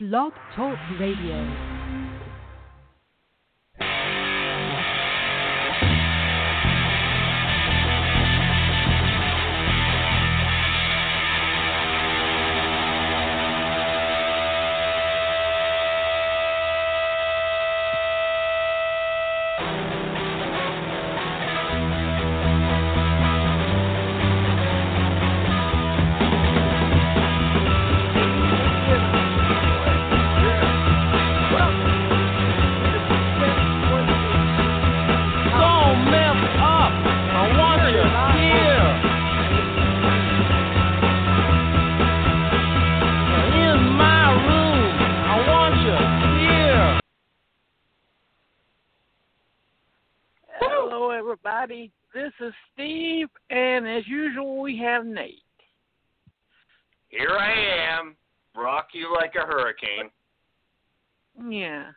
[0.00, 1.69] Blog Talk Radio.
[59.78, 60.10] Hurricane.
[61.50, 61.90] Yeah.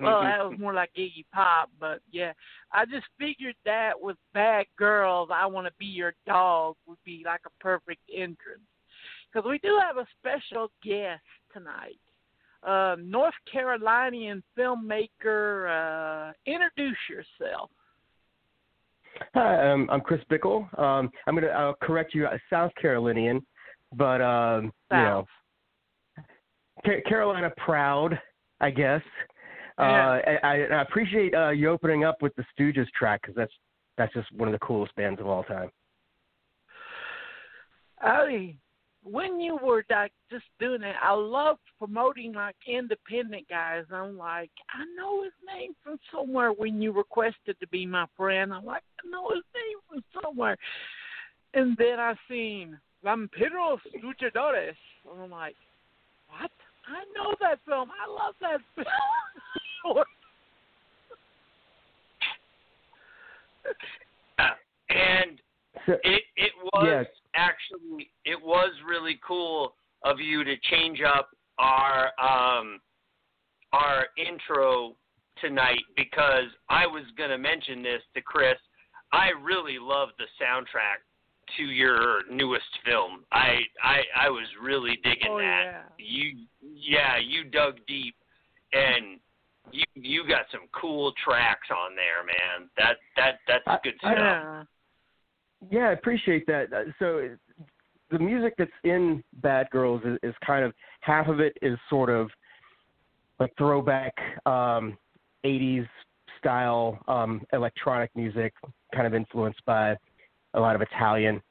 [0.00, 2.32] Well, that was more like Iggy Pop, but yeah,
[2.72, 7.22] I just figured that with Bad Girls, I Want to Be Your Dog would be
[7.24, 8.62] like a perfect entrance.
[9.32, 11.98] Because we do have a special guest tonight.
[12.62, 17.70] Uh, North Carolinian filmmaker, uh, introduce yourself.
[19.34, 20.66] Hi, um, I'm Chris Bickel.
[20.78, 23.44] Um, I'm gonna I'll correct you, uh, South Carolinian,
[23.92, 25.43] but um, you know, Ca-
[27.08, 28.18] Carolina proud,
[28.60, 29.02] I guess.
[29.78, 33.52] Uh, I, I, I appreciate uh, you opening up with the Stooges track because that's
[33.96, 35.70] that's just one of the coolest bands of all time.
[38.00, 38.56] I
[39.04, 43.84] when you were like just doing it, I love promoting like independent guys.
[43.92, 46.52] I'm like, I know his name from somewhere.
[46.52, 50.56] When you requested to be my friend, I'm like, I know his name from somewhere.
[51.52, 54.74] And then I seen Vampiros Luchadores,
[55.10, 55.54] and I'm like,
[56.28, 56.50] what?
[56.88, 57.90] I know that film.
[57.90, 58.60] I love that
[59.82, 60.04] film.
[64.90, 65.40] and
[66.04, 67.06] it it was Yes.
[67.34, 69.74] actually it was really cool
[70.04, 72.80] of you to change up our um
[73.72, 74.94] our intro
[75.40, 78.56] tonight because I was gonna mention this to Chris.
[79.12, 81.02] I really love the soundtrack
[81.56, 83.24] to your newest film.
[83.32, 85.62] I I I was really digging Oh, that.
[85.64, 85.82] yeah.
[85.98, 86.46] You
[86.84, 88.14] yeah, you dug deep
[88.72, 89.18] and
[89.72, 92.68] you you got some cool tracks on there, man.
[92.76, 94.18] That that that's I- good I- stuff.
[94.18, 94.64] yeah.
[95.70, 96.72] yeah, I appreciate that.
[96.72, 97.30] Uh, So
[98.10, 102.10] the music that's in Bad Girls is, is kind of half of it is sort
[102.10, 102.28] of
[103.40, 104.12] like throwback
[104.46, 104.96] um,
[105.44, 105.88] 80s
[106.38, 108.52] style um, electronic music,
[108.94, 109.96] kind of influenced by
[110.52, 111.42] a lot of Italian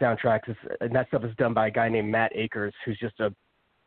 [0.00, 0.54] soundtracks.
[0.80, 3.34] And that stuff is done by a guy named Matt Akers, who's just a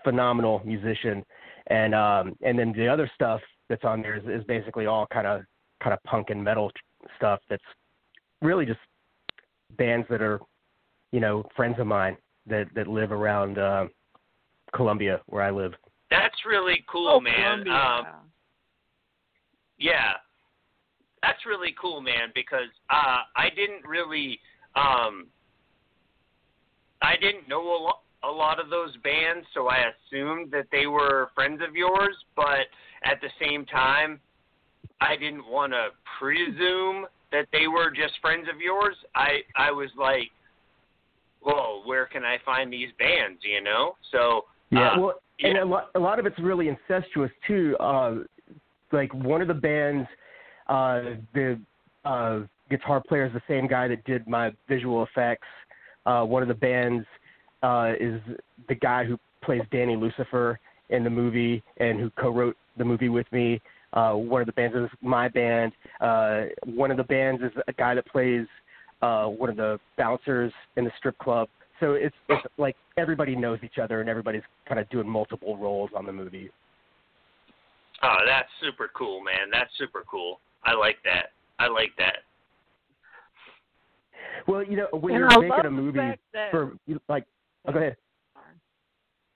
[0.03, 1.23] phenomenal musician.
[1.67, 5.27] And um, and then the other stuff that's on there is, is basically all kind
[5.27, 5.41] of
[5.81, 6.71] kind of punk and metal
[7.17, 7.63] stuff that's
[8.41, 8.79] really just
[9.77, 10.39] bands that are,
[11.11, 12.17] you know, friends of mine
[12.47, 13.85] that that live around uh,
[14.73, 15.73] Columbia where I live.
[16.09, 17.67] That's really cool, oh, man.
[17.69, 18.05] Um,
[19.77, 20.13] yeah,
[21.23, 22.31] that's really cool, man.
[22.35, 24.39] Because uh, I didn't really,
[24.75, 25.27] um,
[27.01, 30.85] I didn't know a lot, a lot of those bands, so I assumed that they
[30.85, 32.15] were friends of yours.
[32.35, 32.67] But
[33.03, 34.19] at the same time,
[34.99, 35.89] I didn't want to
[36.19, 38.95] presume that they were just friends of yours.
[39.15, 40.29] I I was like,
[41.41, 43.41] whoa, where can I find these bands?
[43.43, 44.45] You know, so.
[44.69, 47.75] Yeah, uh, well, and a lot, a lot of it's really incestuous too.
[47.77, 48.15] Uh,
[48.93, 50.07] like one of the bands,
[50.67, 51.01] uh,
[51.33, 51.59] the
[52.05, 55.47] uh, guitar player is the same guy that did my visual effects.
[56.05, 57.05] Uh, one of the bands
[57.63, 58.21] uh, is
[58.67, 63.31] the guy who plays Danny Lucifer in the movie and who co-wrote the movie with
[63.31, 63.61] me.
[63.93, 65.73] Uh, one of the bands is my band.
[65.99, 68.45] Uh, one of the bands is a guy that plays
[69.01, 71.49] uh, one of the bouncers in the strip club.
[71.79, 75.89] So it's it's like everybody knows each other and everybody's kind of doing multiple roles
[75.95, 76.51] on the movie.
[78.03, 79.49] Oh, that's super cool, man.
[79.51, 80.39] That's super cool.
[80.63, 81.31] I like that.
[81.59, 82.17] I like that.
[84.47, 85.99] Well, you know, when And you're I making a movie
[86.33, 86.73] that- for
[87.07, 87.25] like,
[87.67, 87.95] oh, go ahead.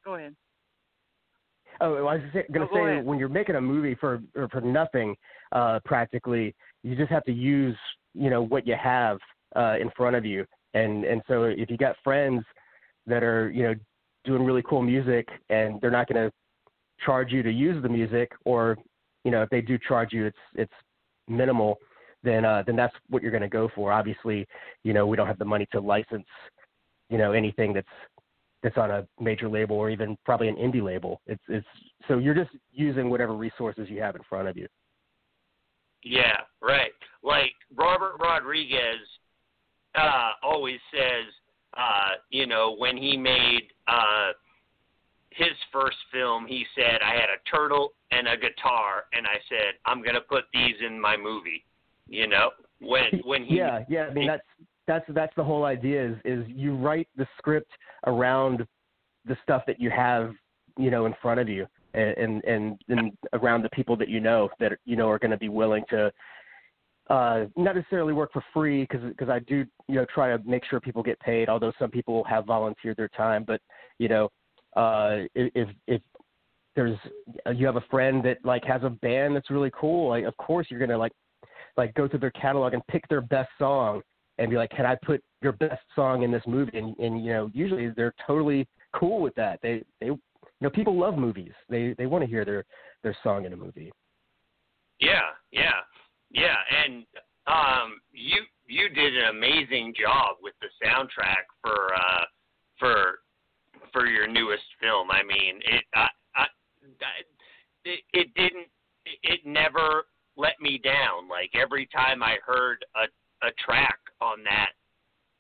[0.03, 0.35] Go ahead.
[1.81, 3.05] Oh, I was going to Oh, say ahead.
[3.05, 5.15] when you're making a movie for or for nothing,
[5.51, 7.77] uh, practically, you just have to use
[8.13, 9.17] you know what you have
[9.55, 12.43] uh, in front of you, and and so if you got friends
[13.07, 13.75] that are you know
[14.23, 16.33] doing really cool music and they're not going to
[17.05, 18.77] charge you to use the music, or
[19.23, 20.73] you know if they do charge you, it's it's
[21.27, 21.77] minimal.
[22.23, 23.91] Then uh, then that's what you're going to go for.
[23.91, 24.47] Obviously,
[24.83, 26.25] you know we don't have the money to license
[27.09, 27.87] you know anything that's
[28.65, 31.21] that's on a major label or even probably an indie label.
[31.27, 31.67] It's it's
[32.07, 34.67] so you're just using whatever resources you have in front of you.
[36.01, 36.91] Yeah, right.
[37.21, 39.05] Like Robert Rodriguez
[39.93, 41.31] uh always says
[41.77, 44.31] uh, you know, when he made uh
[45.29, 49.75] his first film, he said, I had a turtle and a guitar and I said,
[49.85, 51.63] I'm gonna put these in my movie.
[52.07, 52.49] You know?
[52.81, 54.43] When when he Yeah, yeah, I mean that's
[54.87, 57.71] that's that's the whole idea is is you write the script
[58.07, 58.65] around
[59.25, 60.33] the stuff that you have,
[60.77, 61.65] you know, in front of you
[61.95, 65.37] and and and around the people that you know that you know are going to
[65.37, 66.11] be willing to
[67.09, 70.63] uh not necessarily work for free because because I do you know try to make
[70.65, 73.61] sure people get paid although some people have volunteered their time but
[73.99, 74.29] you know
[74.75, 76.01] uh if if
[76.75, 76.97] there's
[77.53, 80.67] you have a friend that like has a band that's really cool like of course
[80.69, 81.13] you're to like
[81.77, 84.01] like go through their catalog and pick their best song
[84.37, 87.33] and be like can I put your best song in this movie and and you
[87.33, 90.19] know usually they're totally cool with that they they you
[90.61, 92.65] know people love movies they they want to hear their
[93.03, 93.91] their song in a movie
[94.99, 95.19] Yeah,
[95.51, 95.81] yeah,
[96.31, 97.05] yeah, and
[97.47, 102.25] um, you you did an amazing job with the soundtrack for uh,
[102.79, 103.19] for
[103.93, 105.09] for your newest film.
[105.11, 106.45] I mean, it I, I,
[107.85, 108.67] it, it didn't
[109.05, 110.05] it never
[110.35, 111.29] let me down.
[111.29, 113.07] Like every time I heard a
[113.45, 114.71] a track on that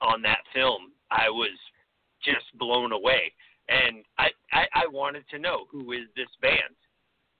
[0.01, 1.57] on that film, I was
[2.23, 3.31] just blown away.
[3.69, 6.75] And I, I I wanted to know who is this band?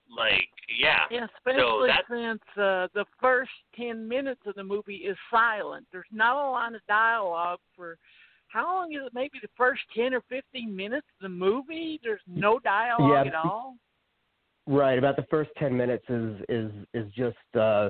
[0.09, 1.00] Like, yeah.
[1.09, 5.85] Yeah, So especially that- since uh, the first ten minutes of the movie is silent.
[5.91, 7.97] There's not a line of dialogue for
[8.47, 9.13] how long is it?
[9.13, 12.00] Maybe the first ten or fifteen minutes of the movie.
[12.03, 13.31] There's no dialogue Yeah.
[13.31, 13.75] at all.
[14.67, 17.89] Right, about the first ten minutes is is is just uh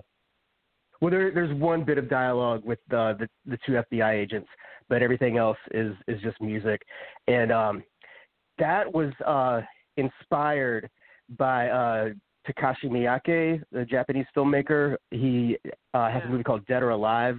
[1.01, 4.47] well there there's one bit of dialogue with uh, the the two FBI agents,
[4.89, 6.81] but everything else is is just music.
[7.27, 7.83] And um
[8.57, 9.61] that was uh
[9.97, 10.89] inspired
[11.37, 12.09] by uh
[12.47, 14.97] Takashi Miike, the Japanese filmmaker.
[15.11, 15.57] He
[15.93, 17.37] uh has a movie called Dead or Alive,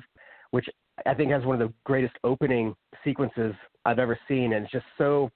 [0.50, 0.67] which
[1.05, 2.75] I think has one of the greatest opening
[3.05, 3.55] sequences
[3.85, 5.31] I've ever seen and it's just so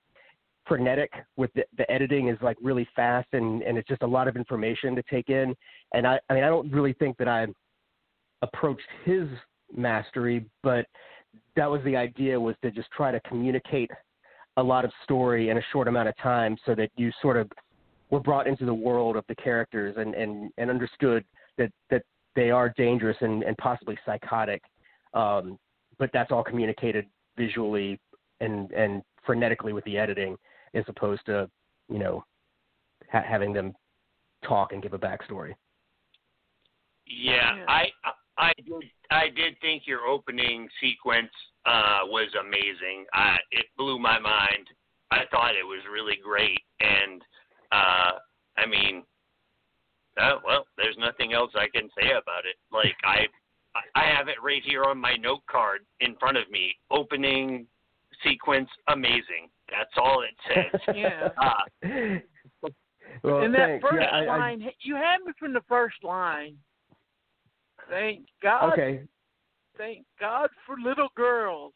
[0.67, 4.29] frenetic with the, the editing is like really fast and and it's just a lot
[4.29, 5.55] of information to take in
[5.95, 7.47] and i i mean i don't really think that i
[8.43, 9.27] approached his
[9.75, 10.87] mastery but
[11.57, 13.91] that was the idea was to just try to communicate
[14.57, 17.51] a lot of story in a short amount of time so that you sort of
[18.11, 21.25] were brought into the world of the characters and and and understood
[21.57, 22.03] that that
[22.35, 24.63] they are dangerous and and possibly psychotic
[25.15, 25.59] um
[25.99, 27.07] but that's all communicated
[27.37, 28.01] visually
[28.41, 30.37] and and frenetically with the editing
[30.75, 31.49] as opposed to
[31.89, 32.25] you know
[33.11, 33.73] ha- having them
[34.47, 35.55] talk and give a backstory.
[37.07, 37.65] Yeah, Yeah.
[37.69, 37.89] I
[38.41, 41.31] I did I did think your opening sequence
[41.67, 43.05] uh was amazing.
[43.13, 44.67] I it blew my mind.
[45.11, 47.23] I thought it was really great and
[47.71, 48.13] uh
[48.57, 49.05] I mean
[50.21, 52.57] uh, well, there's nothing else I can say about it.
[52.73, 53.27] Like I
[53.95, 56.75] I have it right here on my note card in front of me.
[56.91, 57.67] Opening
[58.25, 59.49] sequence amazing.
[59.71, 60.81] That's all it says.
[60.97, 61.29] Yeah.
[61.41, 61.89] uh,
[63.23, 63.83] well, and that thanks.
[63.83, 66.57] first yeah, I, I, line, you had me from the first line.
[67.91, 68.73] Thank God.
[68.73, 69.03] okay.
[69.77, 71.73] Thank God for little girls.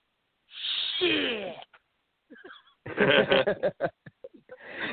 [0.99, 1.55] Shit.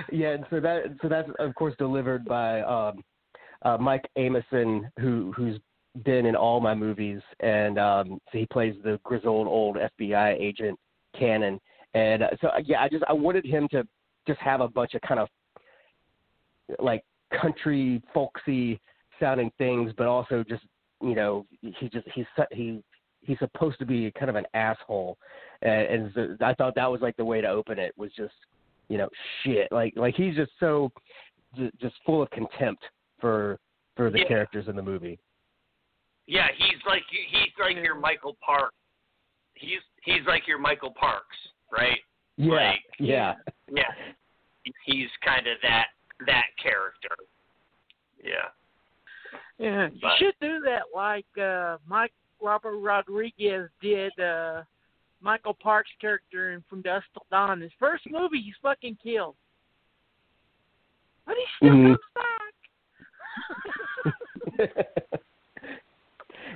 [0.11, 3.03] yeah, and so that so that's of course delivered by um,
[3.63, 5.59] uh, Mike Amison, who who's
[6.03, 10.79] been in all my movies, and um, so he plays the grizzled old FBI agent
[11.17, 11.59] Cannon,
[11.93, 13.87] and uh, so yeah, I just I wanted him to
[14.27, 15.27] just have a bunch of kind of
[16.79, 17.03] like
[17.41, 18.79] country folksy
[19.19, 20.63] sounding things, but also just
[21.01, 22.83] you know he just he's su- he
[23.21, 25.17] he's supposed to be kind of an asshole,
[25.61, 28.33] and, and so I thought that was like the way to open it was just
[28.87, 29.09] you know
[29.43, 30.91] shit like like he's just so
[31.79, 32.83] just full of contempt
[33.19, 33.59] for
[33.95, 34.27] for the Yeah.
[34.27, 35.19] characters in the movie.
[36.27, 38.73] Yeah, he's like he's like your Michael Park.
[39.55, 41.35] He's he's like your Michael Parks,
[41.71, 41.99] right?
[42.37, 43.33] Yeah, Like, yeah,
[43.71, 43.83] Yeah,
[44.85, 45.87] he's kind of that
[46.25, 47.15] that character.
[48.23, 48.49] Yeah.
[49.61, 54.63] Yeah, you But- should do that like uh Mike Robert Rodriguez did uh
[55.21, 57.61] Michael Park's character in From Dusk Till Dawn.
[57.61, 59.35] His first movie he's fucking killed.
[61.27, 61.85] But he still Mhm.
[61.85, 62.53] comes back.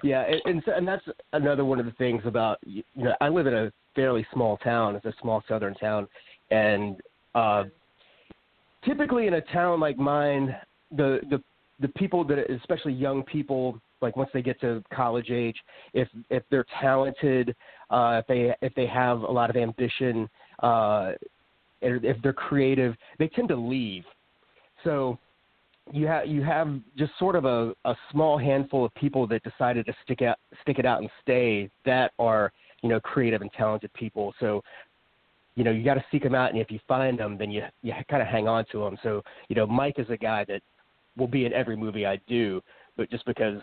[0.03, 3.29] yeah, and and, so, and that's another one of the things about you know I
[3.29, 4.95] live in a fairly small town.
[4.95, 6.07] It's a small southern town,
[6.49, 6.99] and
[7.35, 7.65] uh,
[8.83, 10.55] typically in a town like mine,
[10.91, 11.41] the the
[11.79, 15.55] the people that especially young people like once they get to college age,
[15.93, 17.55] if if they're talented,
[17.89, 20.29] uh, if they if they have a lot of ambition.
[20.61, 21.13] Uh,
[21.81, 24.03] if they're creative, they tend to leave.
[24.83, 25.17] So
[25.91, 29.85] you have you have just sort of a, a small handful of people that decided
[29.85, 32.51] to stick out stick it out and stay that are
[32.81, 34.33] you know creative and talented people.
[34.39, 34.63] So
[35.55, 37.63] you know you got to seek them out, and if you find them, then you
[37.83, 38.97] you kind of hang on to them.
[39.03, 40.61] So you know Mike is a guy that
[41.17, 42.61] will be in every movie I do,
[42.97, 43.59] but just because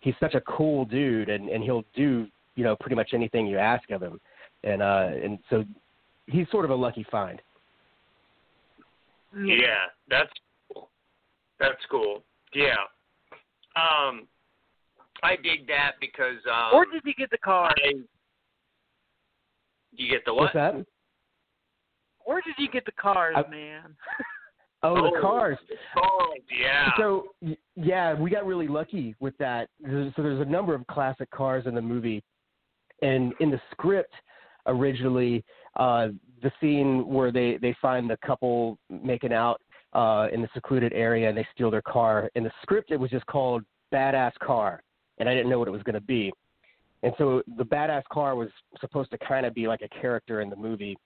[0.00, 3.58] he's such a cool dude and and he'll do you know pretty much anything you
[3.58, 4.20] ask of him,
[4.64, 5.64] and uh and so
[6.26, 7.40] he's sort of a lucky find.
[9.34, 10.30] Yeah, that's
[10.72, 10.90] cool.
[11.58, 12.22] That's cool.
[12.54, 12.74] Yeah.
[13.76, 14.28] Um,
[15.22, 17.70] I dig that because um, Where did you get the car?
[17.70, 17.92] I,
[19.92, 20.42] you get the what?
[20.42, 20.74] What's that?
[22.24, 23.96] Where did you get the cars, I- man?
[24.84, 25.58] Oh, the cars.
[25.96, 26.90] Oh, yeah.
[26.98, 27.28] So
[27.76, 29.68] yeah, we got really lucky with that.
[29.84, 32.22] So there's a number of classic cars in the movie,
[33.00, 34.12] and in the script
[34.66, 35.44] originally,
[35.76, 36.08] uh,
[36.42, 39.60] the scene where they they find the couple making out
[39.92, 42.30] uh, in the secluded area and they steal their car.
[42.34, 43.62] In the script, it was just called
[43.92, 44.82] "Badass Car,"
[45.18, 46.32] and I didn't know what it was going to be.
[47.04, 48.48] And so the badass car was
[48.80, 50.96] supposed to kind of be like a character in the movie.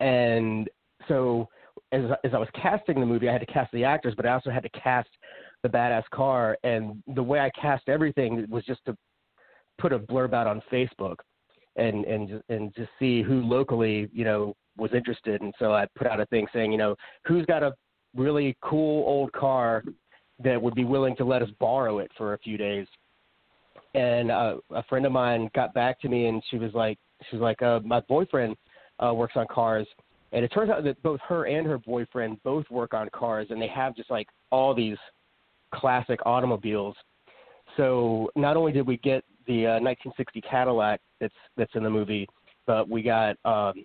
[0.00, 0.68] And
[1.06, 1.48] so
[1.92, 4.32] as as I was casting the movie, I had to cast the actors, but I
[4.32, 5.08] also had to cast
[5.62, 6.56] the badass car.
[6.62, 8.96] And the way I cast everything was just to
[9.78, 11.16] put a blurb out on Facebook
[11.76, 15.40] and and and just see who locally you know was interested.
[15.42, 17.74] And so I put out a thing saying, you know, who's got a
[18.14, 19.82] really cool old car
[20.42, 22.86] that would be willing to let us borrow it for a few days.
[23.94, 27.36] And uh, a friend of mine got back to me, and she was like, she
[27.36, 28.54] was like, uh, my boyfriend
[29.04, 29.86] uh, works on cars,
[30.32, 33.60] and it turns out that both her and her boyfriend both work on cars, and
[33.60, 34.96] they have just like all these
[35.74, 36.96] classic automobiles.
[37.76, 42.28] So not only did we get the uh, 1960 Cadillac that's that's in the movie,
[42.66, 43.84] but we got um,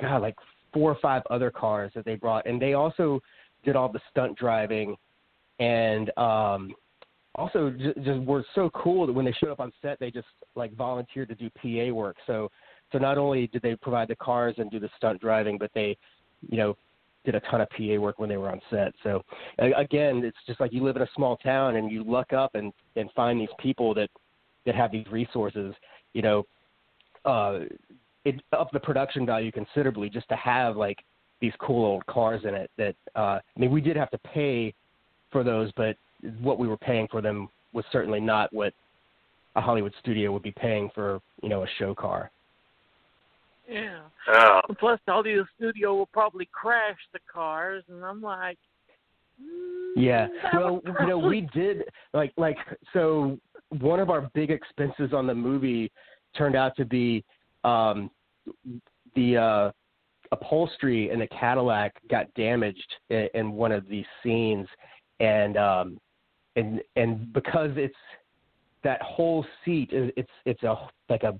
[0.00, 0.36] God like
[0.72, 3.20] four or five other cars that they brought, and they also
[3.64, 4.96] did all the stunt driving,
[5.58, 6.74] and um,
[7.34, 10.26] also just, just were so cool that when they showed up on set, they just
[10.54, 12.16] like volunteered to do PA work.
[12.26, 12.50] So
[12.92, 15.96] so not only did they provide the cars and do the stunt driving, but they,
[16.48, 16.76] you know,
[17.24, 18.92] did a ton of PA work when they were on set.
[19.02, 19.22] So
[19.58, 22.72] again, it's just like you live in a small town and you luck up and
[22.96, 24.10] and find these people that
[24.66, 25.74] that have these resources.
[26.14, 26.46] You know,
[27.24, 27.60] uh,
[28.24, 30.98] it up the production value considerably just to have like
[31.40, 32.70] these cool old cars in it.
[32.76, 34.74] That uh, I mean, we did have to pay
[35.30, 35.96] for those, but
[36.40, 38.74] what we were paying for them was certainly not what
[39.56, 42.30] a Hollywood studio would be paying for, you know, a show car.
[43.72, 44.00] Yeah.
[44.28, 48.58] Oh, And plus, the audio studio will probably crash the cars, and I'm like,
[49.42, 50.28] mm, Yeah.
[50.52, 52.58] Well, would you know, we did like like
[52.92, 53.38] so
[53.80, 55.90] one of our big expenses on the movie
[56.36, 57.24] turned out to be
[57.64, 58.10] um
[59.14, 59.70] the uh
[60.32, 64.66] upholstery in the Cadillac got damaged in, in one of these scenes
[65.20, 65.98] and um
[66.56, 67.94] and and because it's
[68.84, 70.74] that whole seat is it's it's a
[71.08, 71.38] like a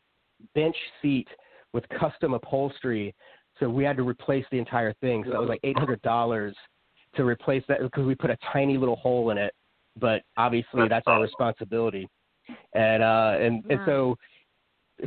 [0.54, 1.28] bench seat
[1.72, 3.14] with custom upholstery
[3.60, 5.24] so we had to replace the entire thing.
[5.24, 6.56] So that was like eight hundred dollars
[7.16, 9.54] to replace that because we put a tiny little hole in it
[10.00, 12.08] but obviously that's our responsibility.
[12.74, 14.16] And uh and and so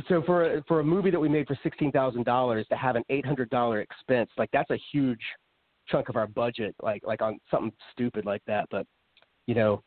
[0.08, 2.96] so for a, for a movie that we made for sixteen thousand dollars to have
[2.96, 5.20] an eight hundred dollar expense like that's a huge
[5.88, 8.66] chunk of our budget like like on something stupid like that.
[8.70, 8.86] But
[9.46, 9.82] you know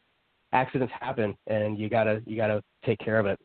[0.51, 3.39] accidents happen and you gotta you gotta take care of it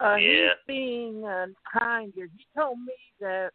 [0.00, 0.48] Uh, Yeah.
[0.48, 1.46] He's being uh,
[1.78, 2.28] kind here.
[2.36, 3.50] He told me that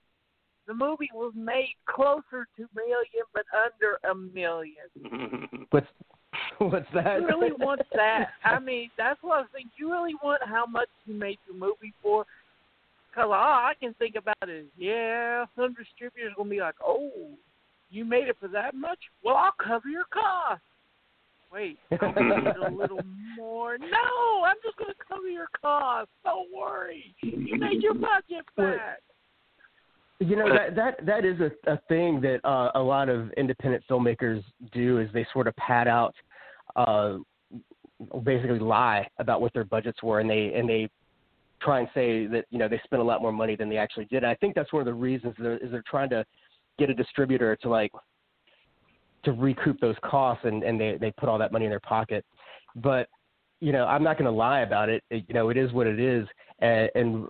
[0.68, 5.68] the movie was made closer to million, but under a million.
[5.72, 5.88] what's
[6.60, 8.30] what's that You really want that?
[8.46, 9.72] I mean, that's what I was thinking.
[9.78, 12.26] You really want how much you made your movie for?
[13.10, 17.12] Because all I can think about is, yeah, some distributors gonna be like, oh,
[17.90, 19.00] you made it for that much?
[19.24, 20.62] Well, I'll cover your cost.
[21.52, 23.02] Wait, I need a little
[23.38, 23.78] more.
[23.78, 26.10] No, I'm just gonna cover your cost.
[26.24, 29.00] Don't worry, you made your budget Well, back.
[30.20, 33.84] You know that that that is a a thing that uh, a lot of independent
[33.90, 36.16] filmmakers do is they sort of pad out,
[36.76, 37.18] uh,
[38.24, 40.90] basically lie about what their budgets were, and they and they
[41.62, 44.06] try and say that you know they spent a lot more money than they actually
[44.06, 44.18] did.
[44.18, 46.24] And I think that's one of the reasons they're, is they're trying to
[46.80, 47.92] get a distributor to like
[49.24, 52.26] to recoup those costs, and and they they put all that money in their pocket.
[52.76, 53.08] But
[53.60, 55.04] you know I'm not going to lie about it.
[55.10, 55.24] it.
[55.28, 56.28] You know it is what it is,
[56.60, 57.28] and, and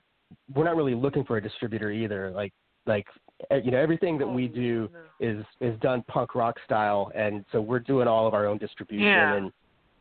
[0.55, 2.31] we're not really looking for a distributor either.
[2.31, 2.53] Like
[2.85, 3.05] like
[3.51, 7.43] uh, you know everything that we Oh, do is is done punk rock style and
[7.51, 9.35] so we're doing all of our own distribution Yeah.
[9.35, 9.51] and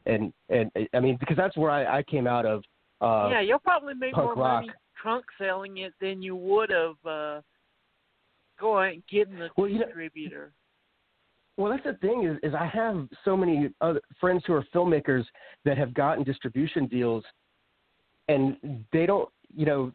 [0.06, 2.62] and and i mean because that's where i i came out of
[3.02, 4.62] uh yeah, you'll probably make more rock.
[4.62, 4.68] money
[5.00, 7.40] trunk selling it than you would have uh
[8.59, 10.52] going getting the Well, you know- distributor.
[11.57, 15.25] Well, that's the thing is, is I have so many other friends who are filmmakers
[15.64, 17.25] that have gotten distribution deals,
[18.28, 19.92] and they don't, you know,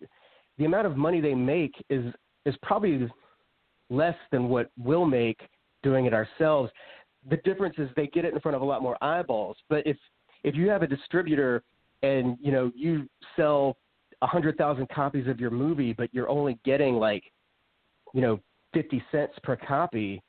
[0.57, 2.13] the amount of money they make is
[2.45, 3.09] is probably
[3.89, 5.39] less than what we'll make
[5.81, 6.71] doing it ourselves.
[7.29, 9.57] The difference is they get it in front of a lot more eyeballs.
[9.69, 9.97] But if
[10.43, 11.63] if you have a distributor
[12.03, 13.77] and you know you sell
[14.21, 17.23] a hundred thousand copies of your movie, but you're only getting like,
[18.13, 18.39] you know,
[18.73, 20.21] fifty cents per copy,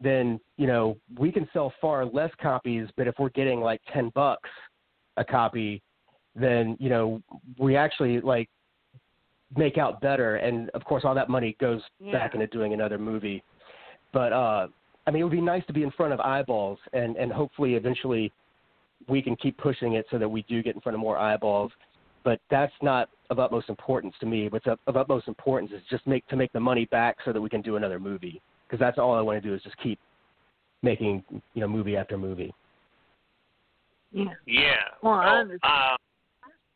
[0.00, 2.88] then you know we can sell far less copies.
[2.96, 4.48] But if we're getting like ten bucks
[5.16, 5.82] a copy,
[6.34, 7.22] then you know
[7.58, 8.48] we actually like
[9.56, 10.36] make out better.
[10.36, 12.12] And of course, all that money goes Yeah.
[12.12, 13.42] back into doing another movie.
[14.12, 14.68] But uh,
[15.06, 17.74] I mean, it would be nice to be in front of eyeballs, and and hopefully
[17.74, 18.32] eventually
[19.08, 21.72] we can keep pushing it so that we do get in front of more eyeballs.
[22.22, 24.48] But that's not of utmost importance to me.
[24.48, 27.40] What's of, of utmost importance is just make to make the money back so that
[27.40, 28.42] we can do another movie.
[28.70, 29.98] Because that's all I want to do is just keep
[30.82, 31.24] making
[31.54, 32.54] you know movie after movie.
[34.12, 34.26] Yeah.
[34.46, 34.74] Yeah.
[35.02, 35.60] Well, I Well, understand.
[35.64, 35.96] uh,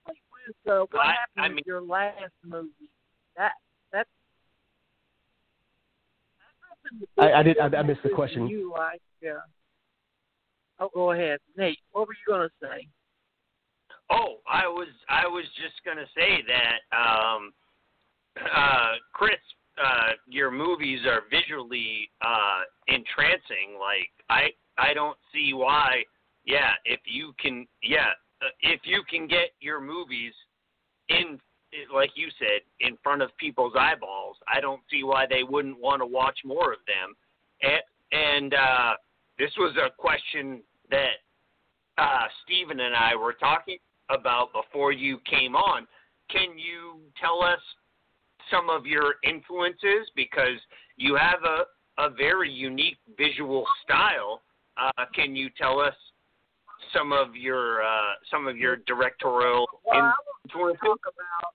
[0.06, 2.90] With, uh, what I- happened I with mean- your last movie?
[3.36, 3.52] That
[3.92, 4.08] that.
[7.16, 8.48] I- I did- I- I missed the question.
[8.48, 9.00] You like?
[9.22, 9.40] Yeah.
[10.80, 11.80] Oh, go ahead, Nate.
[11.92, 12.88] What were you gonna say?
[14.10, 17.54] Oh, I was I was just gonna say that um,
[18.36, 19.40] uh, Chris,
[19.82, 23.78] uh, your movies are visually uh, entrancing.
[23.80, 26.02] Like I I don't see why.
[26.44, 28.10] Yeah, if you can, yeah,
[28.42, 30.34] uh, if you can get your movies
[31.08, 31.38] in,
[31.92, 36.02] like you said, in front of people's eyeballs, I don't see why they wouldn't want
[36.02, 37.14] to watch more of them.
[37.62, 38.92] And, and uh,
[39.38, 41.16] this was a question that
[41.96, 43.78] uh, Stephen and I were talking
[44.10, 45.86] about before you came on.
[46.30, 47.60] Can you tell us
[48.50, 50.58] some of your influences because
[50.96, 51.64] you have a
[51.98, 54.42] a very unique visual style?
[54.76, 55.94] Uh, can you tell us
[56.92, 60.14] some of your uh, some of your directorial What I was
[60.52, 60.80] going influences?
[60.80, 61.54] to talk about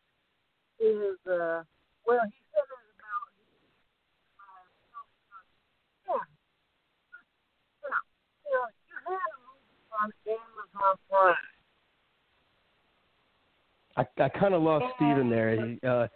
[0.79, 1.63] is, uh,
[2.07, 3.27] well, he said it was about,
[6.07, 6.23] uh,
[7.83, 7.99] yeah,
[8.47, 11.35] yeah, you you had a movie on Amazon Prime.
[13.97, 15.65] I I kind of lost Steven there.
[15.65, 16.07] He, uh,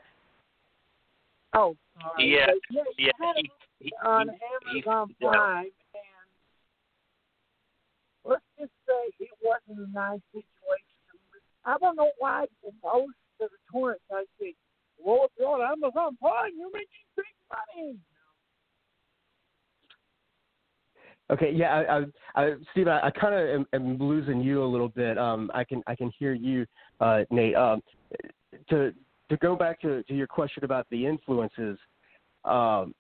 [1.53, 2.33] Oh, sorry.
[2.33, 5.29] Yeah, But yeah, Yeah, he, he, on he- Amazon yeah.
[5.29, 5.71] Prime, and
[8.25, 10.41] let's just say it wasn't a nice situation.
[11.65, 12.45] I don't know why
[12.83, 14.55] most of the tourists I say,
[15.03, 17.97] "Well, if you're on Amazon Prime, you're making big money."
[21.29, 24.65] Okay, yeah, I, I, I Steve, I, I kind of am, am losing you a
[24.65, 25.17] little bit.
[25.17, 26.65] Um, I can I can hear you,
[26.99, 27.55] uh, Nate.
[27.55, 27.81] Um,
[28.69, 28.93] to
[29.29, 31.77] to go back to, to your question about the influences,
[32.45, 32.93] um,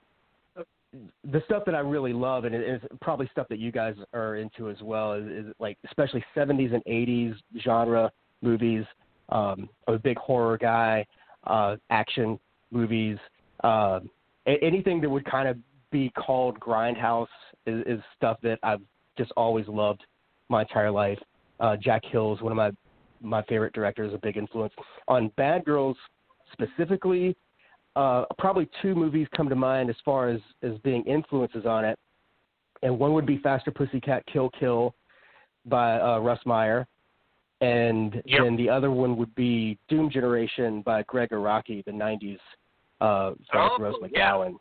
[1.31, 4.35] the stuff that I really love, and it is probably stuff that you guys are
[4.35, 7.33] into as well, is, is like especially 70s and 80s
[7.63, 8.85] genre movies.
[9.29, 11.05] Um, I'm a big horror guy,
[11.45, 12.39] uh, action
[12.71, 13.17] movies,
[13.63, 14.01] uh,
[14.45, 15.57] anything that would kind of
[15.91, 17.27] be called grindhouse
[17.65, 18.81] is, is stuff that I've
[19.17, 20.03] just always loved
[20.49, 21.19] my entire life.
[21.59, 22.71] Uh, Jack Hill's one of my
[23.23, 24.73] my favorite directors, a big influence
[25.07, 25.97] on Bad Girls
[26.51, 27.35] specifically.
[27.95, 31.97] Uh, probably two movies come to mind as far as as being influences on it,
[32.81, 34.95] and one would be Faster Pussycat Kill Kill
[35.65, 36.87] by uh, Russ Meyer,
[37.61, 38.41] and Yep.
[38.41, 42.39] then the other one would be Doom Generation by Gregg Araki, the '90s
[42.99, 43.95] uh, Oh, Rose.
[44.01, 44.55] McGowan.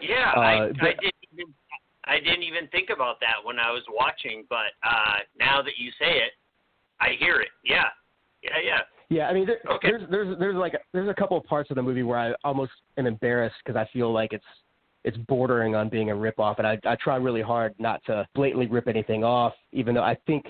[0.00, 1.54] Yeah, Uh, I, I didn't even
[2.04, 5.90] I didn't even think about that when I was watching, but uh, now that you
[5.98, 6.32] say it,
[7.00, 7.48] I hear it.
[7.64, 7.84] Yeah,
[8.42, 8.78] yeah, yeah.
[9.08, 9.90] Yeah, I mean, there, Okay.
[9.90, 12.72] there's there's there's like there's a couple of parts of the movie where I almost
[12.96, 14.44] am embarrassed because I feel like it's
[15.04, 18.66] it's bordering on being a ripoff, and I I try really hard not to blatantly
[18.66, 20.46] rip anything off, even though I think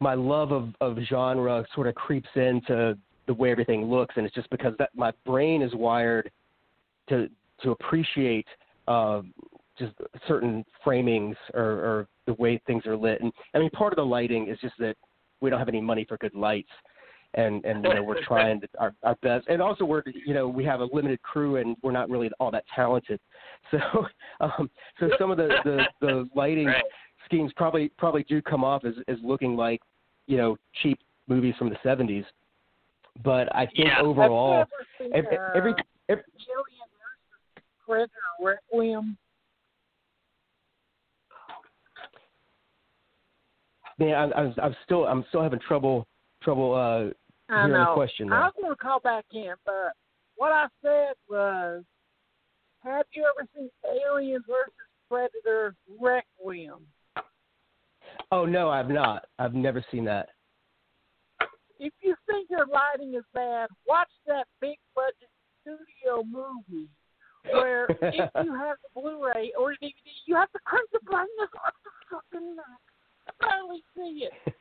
[0.00, 4.34] my love of of genre sort of creeps into the way everything looks, and it's
[4.34, 6.30] just because that my brain is wired
[7.10, 7.28] to
[7.62, 8.46] to appreciate
[8.86, 9.34] um,
[9.78, 9.92] just
[10.26, 14.06] certain framings or, or the way things are lit, and I mean, part of the
[14.06, 14.96] lighting is just that
[15.40, 16.70] we don't have any money for good lights
[17.34, 20.48] and and you know we're trying to, our our best and also we're you know
[20.48, 23.20] we have a limited crew and we're not really all that talented
[23.70, 23.78] so
[24.40, 26.82] um so some of the the, the lighting Right.
[27.24, 29.80] schemes probably probably do come off as as looking like
[30.26, 32.24] you know cheap movies from the 70s
[33.24, 34.00] but i think Yeah.
[34.00, 34.66] overall
[35.00, 35.74] Have you ever every, seen, every,
[36.08, 36.24] every
[37.86, 38.08] Gillian
[38.40, 39.16] Requiem?
[43.98, 46.06] Man I, I, I'm still i'm still having trouble
[46.42, 47.12] trouble uh
[47.48, 49.92] hearing the question I was going to call back in, but
[50.36, 51.82] what I said was,
[52.84, 53.70] have you ever seen
[54.06, 54.72] Alien versus
[55.08, 56.86] Predator Requiem?
[58.30, 59.26] Oh no, I've not.
[59.38, 60.28] I've never seen that.
[61.80, 65.30] If you think your lighting is bad, watch that big budget
[65.62, 66.88] studio movie
[67.52, 69.94] where if you have the Blu-ray or DVD,
[70.26, 72.56] you have to crank the brightness up to fucking
[73.40, 74.54] finally see it.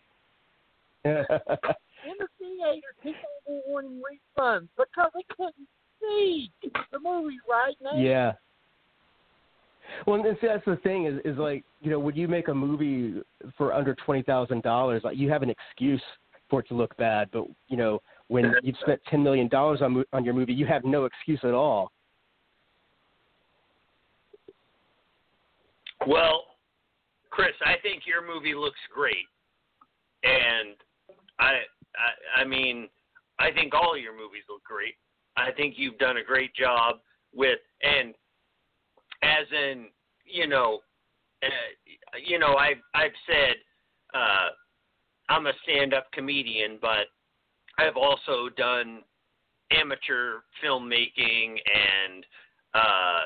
[1.06, 5.68] In the theater, people were wanting refunds because they couldn't
[6.02, 6.52] see
[6.92, 7.98] the movie right now.
[7.98, 8.34] yeah.
[10.06, 12.54] Well, and see, that's the thing is, is like you know when you make a
[12.54, 13.22] movie
[13.58, 16.02] for under twenty thousand dollars, like you have an excuse
[16.50, 17.30] for it to look bad.
[17.32, 20.84] But you know when you've spent ten million dollars on on your movie, you have
[20.84, 21.92] no excuse at all.
[26.06, 26.44] Well,
[27.38, 29.28] Chris, I think your movie looks great,
[30.24, 30.76] and
[31.38, 31.62] I,
[31.96, 32.90] I, I mean,
[33.38, 34.96] I think all your movies look great.
[35.38, 36.96] I think you've done a great job
[37.36, 38.16] with, and
[39.22, 39.86] as in,
[40.26, 40.80] you know,
[41.44, 43.58] uh, you know, I've I've said
[44.16, 44.50] uh,
[45.30, 47.06] I'm a stand-up comedian, but
[47.78, 49.04] I've also done
[49.70, 52.26] amateur filmmaking and
[52.74, 53.22] uh,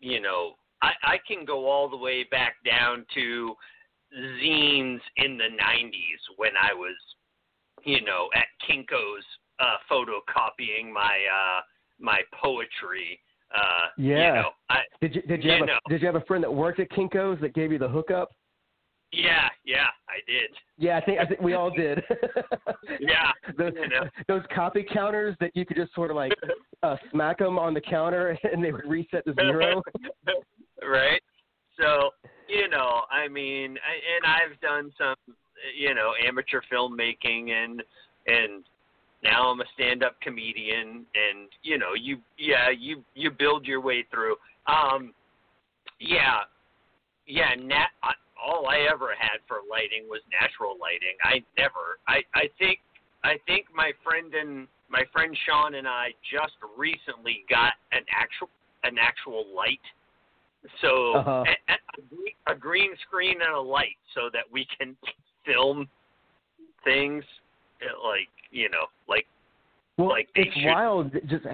[0.00, 3.54] you know I, I can go all the way back down to
[4.14, 6.94] zines in the 90s when I was,
[7.84, 9.24] you know, at Kinko's
[9.58, 11.60] uh, photocopying my uh,
[11.98, 13.20] my poetry.
[13.54, 14.26] Uh, Yeah.
[14.28, 15.78] You know, I, Did you did you, You have know.
[15.86, 18.30] a, did you have a friend that worked at Kinkos that gave you the hookup?
[19.12, 20.50] yeah, yeah, I did.
[20.78, 22.02] Yeah, I think I think we all did.
[23.00, 24.08] Yeah, those, you know.
[24.28, 26.32] those copy counters that you could just sort of like
[26.82, 29.82] uh, smack them on the counter and they would reset to zero.
[30.82, 31.20] Right?
[31.78, 32.10] So,
[32.48, 35.16] you know, I mean, I, and I've done some,
[35.76, 37.82] you know, amateur filmmaking and
[38.26, 38.64] and
[39.22, 44.04] now I'm a stand-up comedian and you know, you yeah, you you build your way
[44.10, 44.36] through.
[44.66, 45.12] Um
[46.00, 46.38] yeah.
[47.26, 51.16] Yeah, nat I, all I ever had for lighting was natural lighting.
[51.22, 52.78] I never I I think
[53.24, 58.48] I think my friend and my friend Sean and I just recently got an actual
[58.84, 59.82] an actual light
[60.80, 61.44] so Uh-huh.
[62.48, 64.96] a, a, green screen and a light so that we can
[65.46, 65.88] film
[66.84, 67.24] things
[67.82, 69.26] uh, like you know like
[69.98, 71.12] Well, Like, it's should- wild.
[71.28, 71.44] Just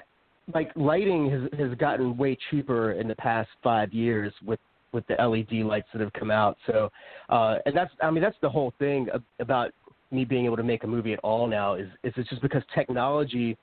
[0.55, 4.59] like lighting has has gotten way cheaper in the past five years with
[4.93, 6.59] with the LED lights that have come out.
[6.67, 6.91] So,
[7.31, 9.09] uh, and that's I mean that's the whole thing
[9.41, 9.71] about
[10.11, 12.63] me being able to make a movie at all now is is it's just because
[12.75, 13.57] technology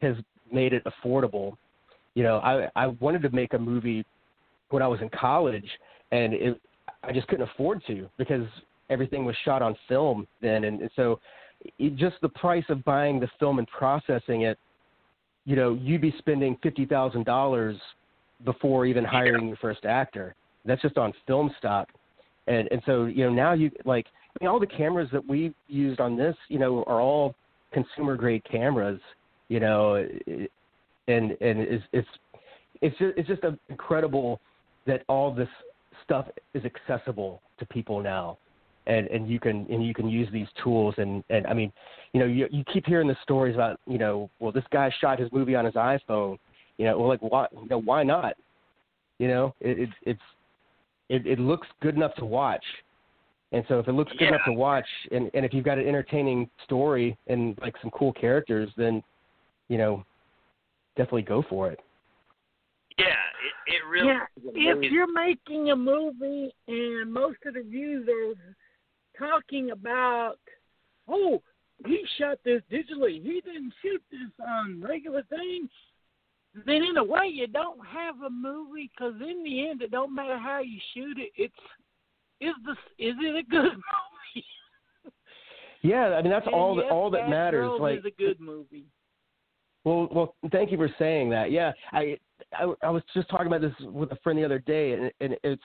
[0.00, 0.16] has
[0.50, 1.56] made it affordable.
[2.14, 4.04] You know, I I wanted to make a movie
[4.74, 5.68] when I was in college,
[6.10, 6.60] and it
[7.04, 8.46] I just couldn't afford to because
[8.90, 11.20] everything was shot on film then, and, and so
[11.78, 14.58] it, just the price of buying the film and processing it,
[15.44, 17.76] you know, you'd be spending fifty thousand dollars
[18.44, 20.34] before even hiring your first actor.
[20.64, 21.88] That's just on film stock,
[22.48, 25.54] and and so you know now you like I mean, all the cameras that we
[25.68, 27.36] used on this, you know, are all
[27.72, 29.00] consumer grade cameras,
[29.48, 30.50] you know, and
[31.08, 32.08] and it's it's
[32.82, 34.40] it's just, it's just an incredible
[34.86, 35.48] that all this
[36.02, 38.38] stuff is accessible to people now
[38.86, 41.72] and and you can and you can use these tools and and I mean,
[42.12, 45.18] you know, you you keep hearing the stories about you know, well, this guy shot
[45.18, 46.38] his movie on his iPhone,
[46.78, 48.34] you know, well, like why you know why not?
[49.18, 50.20] You know, it, it it's
[51.08, 52.64] it it looks good enough to watch,
[53.52, 54.28] and so if it looks good Yeah.
[54.28, 58.12] enough to watch, and and if you've got an entertaining story and like some cool
[58.12, 59.02] characters, then
[59.68, 60.04] you know,
[60.96, 61.80] definitely go for it.
[63.44, 67.60] Yeah it, it really yeah, is if you're making a movie and most of the
[67.60, 68.34] reviews are
[69.18, 70.36] talking about,
[71.08, 71.42] oh,
[71.86, 75.68] he shot this digitally, he didn't shoot this on regular thing,
[76.66, 80.14] then in a way you don't have a movie because in the end it don't
[80.14, 81.30] matter how you shoot it.
[81.36, 81.54] It's
[82.40, 84.46] is this is it a good movie?
[85.82, 87.68] Yeah, I mean that's And all that all that Bad matters.
[87.68, 88.86] Girls Like is a good movie.
[89.84, 91.50] Well, well, thank you for saying that.
[91.50, 92.16] Yeah, I,
[92.52, 95.36] I, I was just talking about this with a friend the other day, and, and
[95.42, 95.62] it's,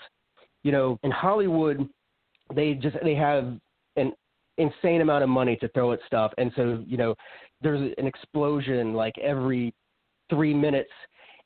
[0.63, 1.87] you know, in Hollywood,
[2.53, 3.57] they just they have
[3.95, 4.11] an
[4.57, 7.15] insane amount of money to throw at stuff, and so you know,
[7.61, 9.73] there's an explosion like every
[10.29, 10.91] three minutes,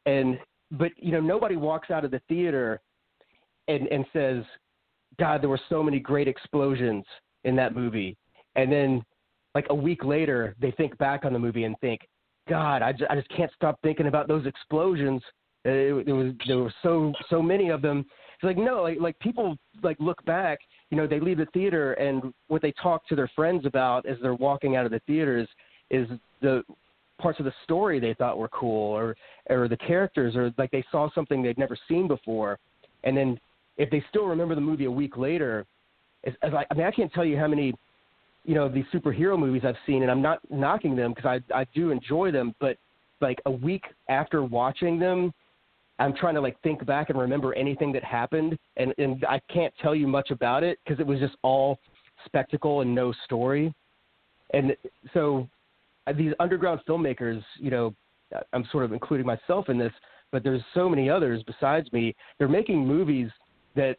[0.05, 0.39] and
[0.71, 2.81] but you know nobody walks out of the theater
[3.67, 4.43] and and says,
[5.19, 7.05] God, there were so many great explosions
[7.43, 8.17] in that movie,
[8.55, 9.03] and then
[9.55, 12.01] like a week later they think back on the movie and think
[12.49, 15.21] God, I just, I just can't stop thinking about those explosions.
[15.65, 18.05] Uh, It, it was there were so so many of them.
[18.35, 20.59] It's like no, like like people like look back.
[20.89, 24.17] You know, they leave the theater and what they talk to their friends about as
[24.21, 25.47] they're walking out of the theaters
[25.89, 26.07] is
[26.41, 26.63] the
[27.19, 29.15] parts of the story they thought were cool, or
[29.49, 32.59] or the characters, or like they saw something they'd never seen before,
[33.05, 33.39] and then
[33.77, 35.65] if they still remember the movie a week later,
[36.25, 37.73] as, as I, I mean, I can't tell you how many,
[38.45, 41.65] you know, these superhero movies I've seen, and I'm not knocking them because I I
[41.73, 42.77] do enjoy them, but
[43.21, 45.33] like a week after watching them,
[45.99, 49.73] I'm trying to like think back and remember anything that happened, and and I can't
[49.81, 51.79] tell you much about it because it was just all
[52.25, 53.73] spectacle and no story,
[54.53, 54.75] and
[55.13, 55.47] so
[56.07, 57.93] uh, these underground filmmakers, you know,
[58.51, 59.93] I'm sort of including myself in this,
[60.31, 62.15] but there's so many others besides me.
[62.39, 63.29] They're making movies
[63.75, 63.97] that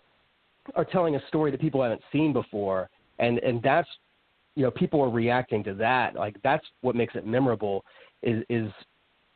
[0.75, 3.89] are telling a story that people haven't seen before, and and that's
[4.57, 6.15] you know people are reacting to that.
[6.15, 7.85] Like that's what makes it memorable.
[8.23, 8.71] Is is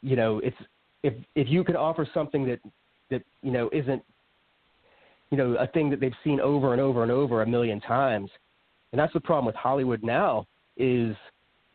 [0.03, 0.57] you know it's
[1.03, 2.61] if if you could offer something that
[3.11, 4.03] that you know isn't
[5.31, 8.31] you know a thing that they've seen over and over and over a million times,
[8.93, 11.17] and that's the problem with Hollywood now is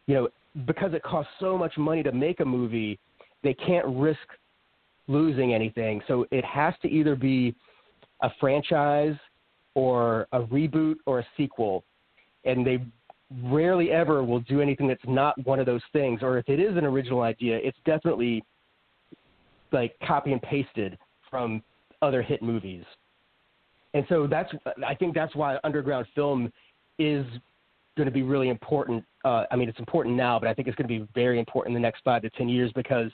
[0.08, 0.30] you know
[0.66, 3.00] because it costs so much money to make a movie,
[3.44, 4.20] they can't risk
[5.08, 6.02] losing anything.
[6.08, 7.56] So it has to either be
[8.22, 9.16] a franchise
[9.76, 11.84] or a reboot or a sequel.
[12.46, 12.80] And they
[13.44, 16.22] rarely ever will do anything that's not one of those things.
[16.22, 18.44] Or if it is an original idea, it's definitely
[19.72, 20.98] like copy and pasted
[21.30, 21.64] from
[22.02, 22.84] other hit movies.
[23.94, 24.52] And so that's
[24.86, 26.52] I think that's why underground film
[27.00, 27.26] is
[27.96, 29.04] going to be really important.
[29.24, 31.76] Uh, I mean, it's important now, but I think it's going to be very important
[31.76, 33.12] in the next five to ten years because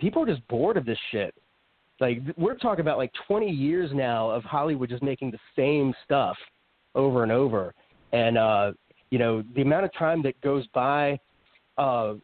[0.00, 1.34] people are just bored of this shit.
[2.00, 6.36] Like we're talking about like 20 years now of Hollywood just making the same stuff
[6.94, 7.72] over and over,
[8.12, 8.72] and uh,
[9.12, 11.20] you know the amount of time that goes by
[11.76, 12.14] uh,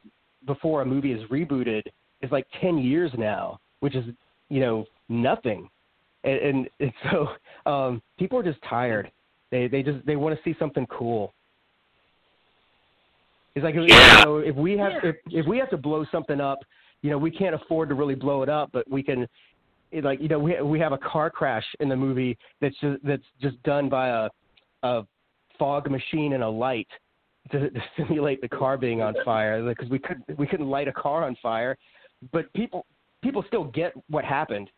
[0.47, 1.83] before a movie is rebooted
[2.23, 4.07] is like 10 years now, which is
[4.49, 5.69] you know nothing,
[6.25, 7.29] and, and, and so
[7.71, 9.13] um, people are just tired.
[9.51, 11.35] They they just they want to see something cool.
[13.55, 14.19] It's like Yeah.
[14.19, 16.61] you know, if we have if if we have to blow something up,
[17.03, 19.29] you know, we can't afford to really blow it up, but we can
[19.91, 23.05] it, like you know, we we have a car crash in the movie that's just
[23.05, 24.29] that's just done by a
[24.85, 25.03] a
[25.59, 26.89] fog machine and a light
[27.53, 30.93] to, to simulate the car being on fire because we couldn't we couldn't light a
[30.93, 31.77] car on fire,
[32.33, 32.87] but people
[33.23, 34.71] people still get what happened.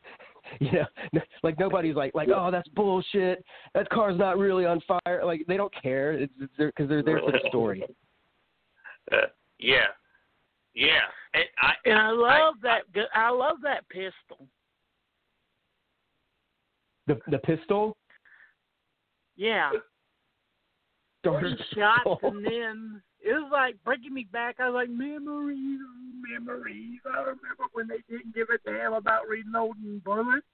[0.60, 3.44] you know, like nobody's like like oh that's bullshit.
[3.74, 5.22] That car's not really on fire.
[5.24, 6.12] Like they don't care.
[6.12, 7.84] It's because they're, 'cause they're there for the story.
[9.10, 9.16] Uh,
[9.58, 9.86] yeah,
[10.74, 11.00] yeah.
[11.32, 12.92] And I And I love I- that.
[12.92, 14.46] gu- I love that pistol.
[17.06, 17.96] The the pistol.
[19.36, 19.70] Yeah,
[21.24, 22.18] shots, pistol.
[22.22, 24.56] and then it was like bringing me back.
[24.58, 25.80] I was like, memories,
[26.30, 27.00] memories.
[27.06, 30.46] I remember when they didn't give a damn about reloading bullets.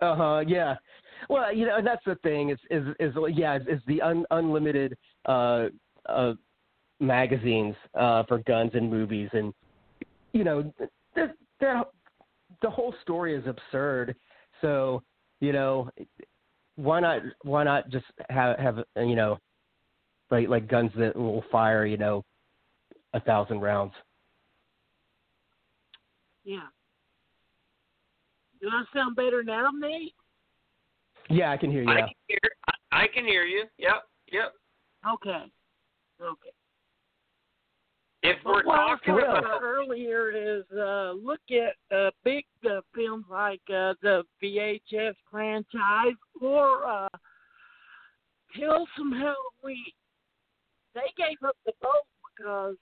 [0.00, 0.44] Uh huh.
[0.46, 0.76] Yeah.
[1.28, 2.50] Well, you know, and that's the thing.
[2.50, 5.66] Is is is yeah, is, is the un, unlimited uh
[6.06, 6.32] uh
[7.00, 9.52] magazines uh for guns and movies, and
[10.32, 10.72] you know,
[11.14, 11.82] the the
[12.62, 14.14] the whole story is absurd.
[14.60, 15.02] So
[15.40, 15.90] you know,
[16.76, 19.38] why not why not just have have uh, you know,
[20.30, 22.24] like like guns that will fire you know,
[23.14, 23.92] a thousand rounds.
[26.44, 26.66] Yeah.
[28.60, 30.14] Do I sound better now, Nate?
[31.30, 32.06] Yeah, I can hear you I now.
[32.06, 32.38] can hear.
[32.68, 33.64] I, I can hear you.
[33.78, 34.02] Yep,
[34.32, 34.52] yep.
[35.14, 35.44] Okay.
[36.20, 36.50] Okay.
[38.22, 41.96] If But we're what I was talking talking about about earlier is uh, look at
[41.96, 47.08] uh, big uh, films like uh, the VHS franchise or uh,
[48.54, 49.92] Tales from Halloween.
[50.94, 52.04] They gave up the boat
[52.36, 52.76] because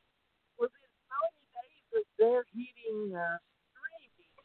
[0.58, 3.38] within 90 days of their hitting uh,
[3.78, 4.42] streaming,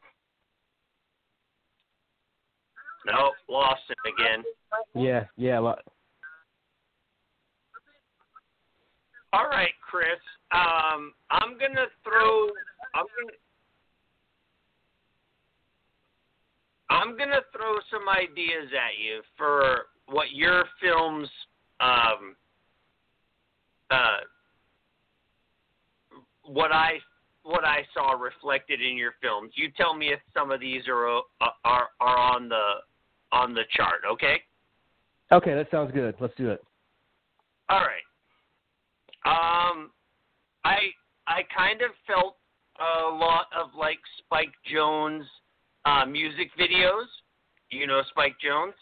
[3.08, 4.44] no, lost him again.
[4.94, 5.60] Yeah, yeah.
[5.60, 5.80] Well,
[9.34, 10.20] All right, Chris.
[10.52, 12.50] Um, I'm gonna throw.
[12.94, 13.38] I'm gonna.
[16.92, 21.28] I'm gonna throw some ideas at you for what your films,
[21.80, 22.36] um,
[23.90, 24.18] uh,
[26.44, 27.00] what I
[27.42, 29.54] what I saw reflected in your films.
[29.56, 31.22] You tell me if some of these are uh,
[31.66, 32.64] are are on the
[33.32, 34.02] on the chart.
[34.12, 34.42] Okay.
[35.32, 36.14] okay, that sounds good.
[36.20, 36.64] Let's do it.
[37.70, 38.04] All right.
[39.26, 39.92] Um,
[40.66, 40.92] I
[41.28, 42.38] I kind of felt
[42.80, 45.26] a lot of like Spike Jonze
[45.86, 47.06] uh, music videos.
[47.70, 48.74] You know Spike Jonze?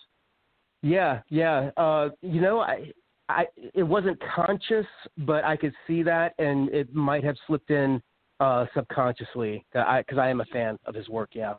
[0.82, 1.70] Yeah, yeah.
[1.78, 2.92] Uh, you know, I,
[3.30, 4.86] I, it wasn't conscious,
[5.20, 8.02] but I could see that, and it might have slipped in
[8.40, 9.64] uh, subconsciously.
[9.72, 11.30] Because I, am a fan of his work.
[11.34, 11.54] Yeah.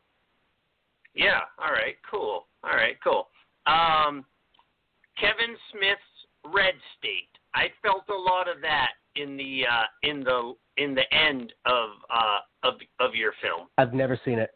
[1.15, 1.41] Yeah.
[1.59, 1.95] All right.
[2.11, 2.47] Cool.
[2.65, 2.97] All right.
[3.03, 3.29] Cool.
[3.67, 4.25] Um,
[5.19, 7.29] Kevin Smith's Red State.
[7.55, 11.91] I felt a lot of that in the uh, in the in the end of
[12.11, 13.69] uh, of of your film?
[13.79, 14.51] I've never seen it.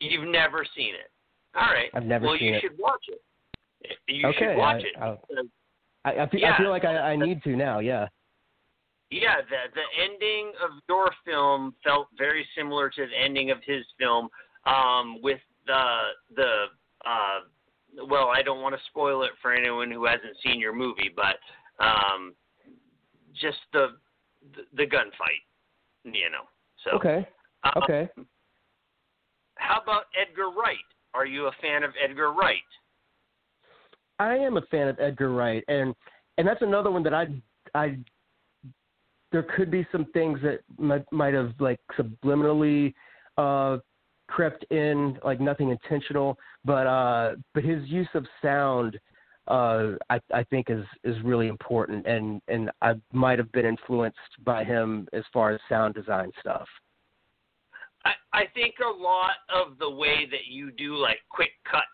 [0.00, 1.10] You've never seen it.
[1.54, 1.90] All right.
[1.94, 2.62] I've never well, seen it.
[2.62, 3.22] Well, you should watch it.
[4.08, 5.02] You okay, should watch I, it.
[5.02, 5.46] I'll-
[6.02, 6.54] I, I, feel, Yeah.
[6.54, 7.80] I feel like I, I need to now.
[7.80, 8.08] Yeah.
[9.10, 13.84] Yeah, the the ending of your film felt very similar to the ending of his
[13.98, 14.28] film,
[14.66, 15.98] um, with the
[16.36, 16.64] the
[17.04, 21.10] uh, well, I don't want to spoil it for anyone who hasn't seen your movie,
[21.14, 21.36] but
[21.80, 22.34] um,
[23.34, 23.96] just the
[24.54, 25.44] the, the gunfight,
[26.04, 26.44] you know.
[26.84, 27.26] So Okay.
[27.64, 28.08] uh, Okay.
[29.56, 30.78] How about Edgar Wright?
[31.12, 32.62] Are you a fan of Edgar Wright?
[34.18, 35.94] I am a fan of Edgar Wright, and
[36.38, 37.28] and that's another one that I
[37.74, 37.98] I
[39.32, 42.94] there could be some things that might might have like subliminally
[43.36, 43.78] uh
[44.28, 48.98] crept in, like nothing intentional, but uh but his use of sound
[49.50, 54.44] uh I I think is is really important, and and I might have been influenced
[54.44, 56.68] by him as far as sound design stuff.
[58.04, 61.84] I, I think a lot of the way that you do like quick cuts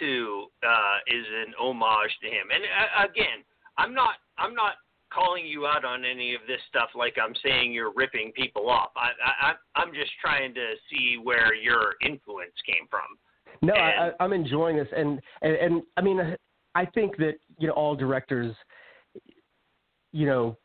[0.00, 2.48] to uh, is an homage to him.
[2.52, 3.44] And uh, again,
[3.78, 4.74] I'm not I'm not
[5.12, 8.90] calling you out on any of this stuff like I'm saying you're ripping people off.
[8.96, 9.10] I,
[9.48, 13.02] I I'm just trying to see where your influence came from.
[13.62, 16.36] No, I, I, And- I'm enjoying this, and, and and I mean,
[16.74, 18.54] I think that you know all directors,
[20.12, 20.56] you know,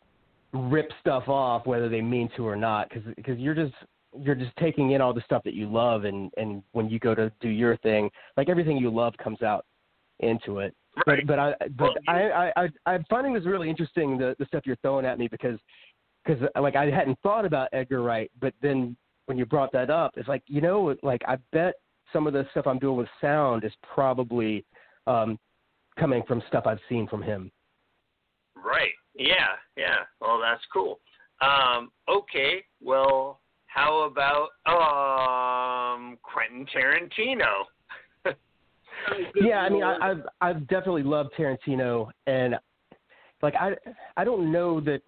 [0.53, 3.73] rip stuff off whether they mean to or not, because because you're just
[4.17, 7.13] you're just taking in all the stuff that you love, and and when you go
[7.13, 9.65] to do your thing, like everything you love comes out
[10.19, 10.75] into it.
[11.07, 11.25] Right.
[11.25, 14.63] But but I but I, I I I'm finding this really interesting the the stuff
[14.65, 15.59] you're throwing at me because
[16.25, 20.13] because like I hadn't thought about Edgar Wright, but then when you brought that up,
[20.17, 21.75] it's like you know like I bet
[22.11, 24.65] some of the stuff I'm doing with sound is probably
[25.07, 25.37] um,
[25.99, 27.51] coming from stuff I've seen from him.
[28.55, 28.91] Right.
[29.15, 29.55] Yeah.
[29.77, 29.97] Yeah.
[30.21, 30.99] Well, that's cool.
[31.41, 32.63] Um, okay.
[32.81, 37.65] Well, how about um, Quentin Tarantino?
[39.41, 42.55] Yeah, I mean, I, I've I've definitely loved Tarantino, and
[43.41, 43.71] like I
[44.17, 45.01] I don't know that.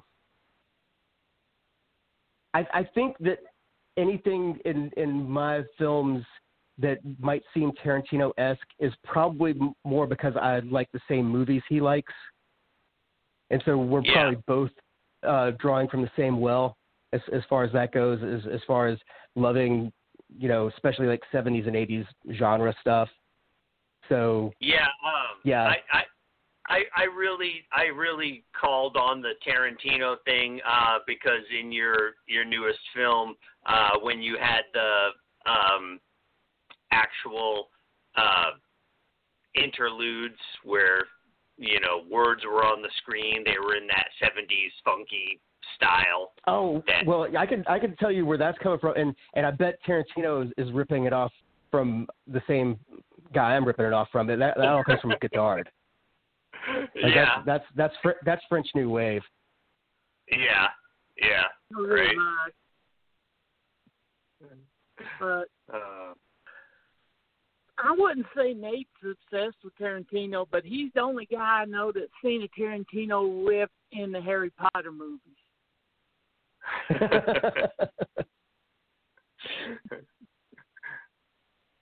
[2.54, 3.40] I I think that
[3.98, 6.24] anything in in my films
[6.82, 11.80] that might seem Tarantino esque is probably more because I like the same movies he
[11.82, 12.13] likes,
[13.50, 14.13] and so we're Yeah.
[14.13, 14.72] probably both
[15.24, 16.78] uh, drawing from the same well
[17.13, 18.22] as as far as that goes.
[18.24, 18.98] As as far as
[19.36, 19.91] loving,
[20.38, 23.10] you know, especially like '70s and '80s genre stuff.
[24.10, 25.63] So Yeah, um, Yeah.
[25.63, 26.04] I, I,
[26.67, 32.46] I, I really, I really called on the Tarantino thing uh, because in your your
[32.46, 35.10] newest film, uh, when you had the
[35.50, 36.00] um,
[36.92, 37.70] actual
[38.16, 38.52] uh,
[39.56, 41.06] interludes where
[41.58, 45.40] you know words were on the screen, they were in that '70s funky
[45.76, 46.32] style.
[46.48, 49.46] Oh that- well, I could I could tell you where that's coming from, and and
[49.46, 51.32] I bet Tarantino is, is ripping it off
[51.70, 52.78] from the same
[53.34, 54.28] guy I'm ripping it off from.
[54.28, 55.70] That that all comes from Godard.
[56.68, 59.24] Like yeah, that's that's that's Fr- that's French New Wave.
[60.30, 60.68] yeah,
[61.22, 61.44] yeah.
[61.72, 62.54] Really Right.
[65.20, 66.14] But Uh,
[67.84, 72.12] I wouldn't say Nate's obsessed with Tarantino, but he's the only guy I know that's
[72.24, 75.20] seen a Tarantino riff in the Harry Potter movies.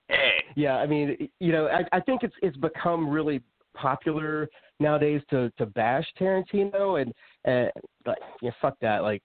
[0.08, 3.42] hey, yeah, I mean, you know, I I think it's it's become really
[3.76, 4.48] popular
[4.80, 7.14] nowadays to to bash Tarantino and
[7.46, 7.70] and
[8.06, 9.04] like yeah, fuck that.
[9.04, 9.22] Like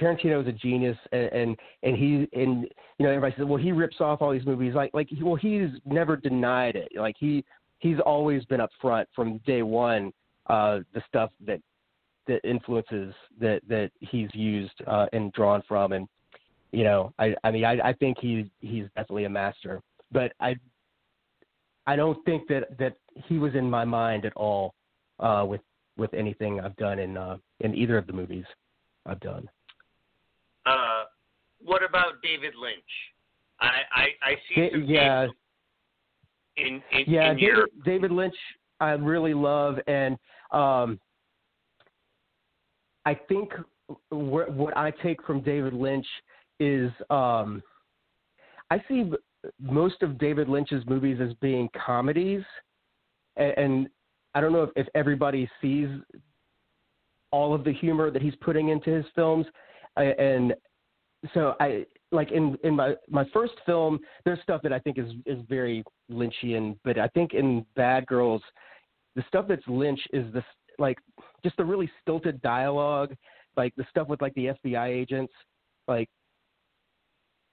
[0.00, 2.66] Tarantino is a genius and and, and he and
[2.98, 4.74] you know everybody says well he rips off all these movies.
[4.74, 6.92] Like like well he's never denied it.
[6.96, 7.44] Like he
[7.78, 10.12] he's always been upfront from day one
[10.48, 11.60] uh the stuff that
[12.26, 15.92] that influences that that he's used uh and drawn from.
[15.92, 16.08] And
[16.72, 19.82] you know I I mean I I think he he's definitely a master.
[20.10, 20.56] But I
[21.86, 24.74] I don't think that that he was in my mind at all
[25.20, 25.60] uh with
[25.98, 28.46] with anything I've done in uh in either of the movies
[29.04, 29.48] I've done.
[30.66, 31.04] Uh,
[31.60, 32.76] what about David Lynch?
[33.60, 35.26] I I, I see some yeah.
[36.56, 38.34] in in, Yeah, in David, your David Lynch,
[38.80, 40.16] I really love, and
[40.50, 40.98] um,
[43.04, 43.52] I think
[44.10, 46.06] wh- what I take from David Lynch
[46.60, 47.62] is um,
[48.70, 49.10] I see
[49.60, 52.42] most of David Lynch's movies as being comedies,
[53.36, 53.88] and, and
[54.34, 55.88] I don't know if, if everybody sees
[57.32, 59.46] all of the humor that he's putting into his films,
[59.96, 60.54] and
[61.34, 65.12] so I like in in my my first film there's stuff that I think is
[65.26, 68.42] is very Lynchian, but I think in Bad Girls,
[69.16, 70.44] the stuff that's Lynch is this
[70.78, 70.98] like
[71.44, 73.14] just the really stilted dialogue
[73.56, 75.32] like the stuff with like the FBI agents,
[75.88, 76.08] like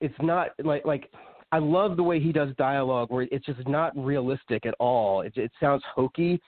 [0.02, 1.12] it's not like like
[1.52, 5.22] I love the way he does dialogue where it's just not realistic at all.
[5.22, 6.40] It it sounds hokey,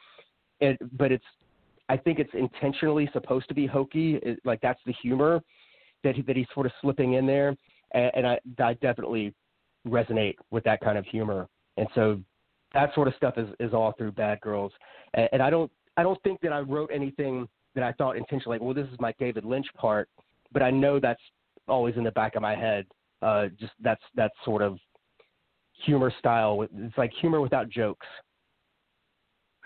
[0.60, 1.26] it, but it's
[1.90, 4.16] I think it's intentionally supposed to be hokey.
[4.24, 5.42] It, like that's the humor
[6.04, 7.56] that he, that he's sort of slipping in there,
[7.94, 9.34] and, and I I definitely
[9.88, 11.48] resonate with that kind of humor.
[11.78, 12.20] And so
[12.74, 14.72] that sort of stuff is is all through Bad Girls,
[15.14, 18.58] and, and I don't I don't think that I wrote anything that I thought intentionally
[18.58, 20.10] like well this is my David Lynch part,
[20.52, 21.22] but I know that's
[21.68, 22.86] always in the back of my head.
[23.22, 24.78] Uh, just that's that sort of
[25.86, 26.62] humor style.
[26.62, 28.08] It's like humor without jokes.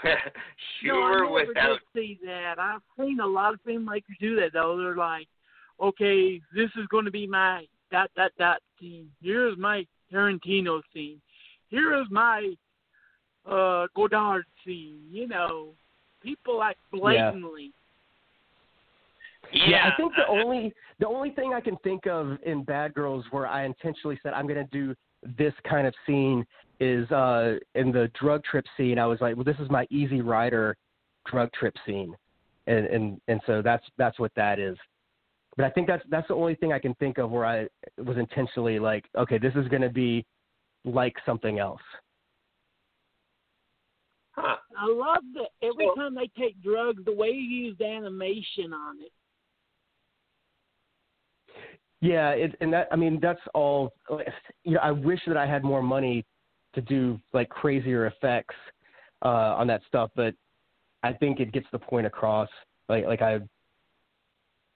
[0.81, 1.79] humor no, I never without.
[1.93, 2.59] Did see that.
[2.59, 4.77] I've seen a lot of filmmakers do that though.
[4.77, 5.27] They're like,
[5.81, 9.09] okay, this is going to be my dot dot dot scene.
[9.21, 11.21] Here's my Tarantino scene.
[11.69, 12.53] Here is my
[13.49, 14.99] uh Godard scene.
[15.11, 15.69] You know,
[16.21, 17.71] people like blatantly.
[19.53, 23.25] Yeah, I think the only the only thing I can think of in Bad Girls
[23.31, 24.95] where I intentionally said I'm going to do
[25.37, 26.45] this kind of scene
[26.79, 28.99] is uh in the drug trip scene.
[28.99, 30.75] I was like, well, this is my Easy Rider
[31.25, 32.15] drug trip scene,
[32.67, 34.77] and and and so that's that's what that is.
[35.57, 38.17] But I think that's that's the only thing I can think of where I was
[38.17, 40.25] intentionally like, okay, this is going to be
[40.83, 41.81] like something else.
[44.31, 44.57] Huh.
[44.77, 48.97] I love that every So- time they take drugs, the way you used animation on
[49.01, 49.11] it.
[52.01, 53.93] Yeah, it, and that I mean that's all.
[54.63, 56.25] You know, I wish that I had more money
[56.73, 58.55] to do like crazier effects
[59.23, 60.35] uh, on that stuff, but
[61.01, 62.49] I think it gets the point across.
[62.89, 63.39] Like like I,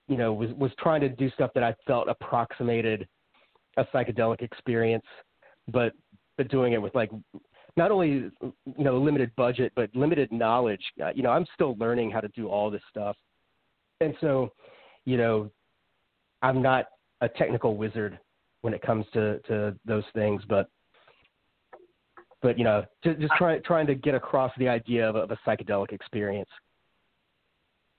[0.09, 3.07] you know, was was trying to do stuff that I felt approximated
[3.77, 5.05] a psychedelic experience,
[5.71, 5.93] but
[6.35, 7.11] but doing it with like
[7.77, 10.81] not only you know limited budget but limited knowledge.
[11.01, 13.15] Uh, you know, I'm still learning how to do all this stuff,
[14.01, 14.51] and so
[15.05, 15.49] you know,
[16.41, 16.85] I'm not
[17.21, 18.19] a technical wizard
[18.61, 20.69] when it comes to to those things, but
[22.41, 25.37] but you know, just, just trying trying to get across the idea of, of a
[25.47, 26.49] psychedelic experience.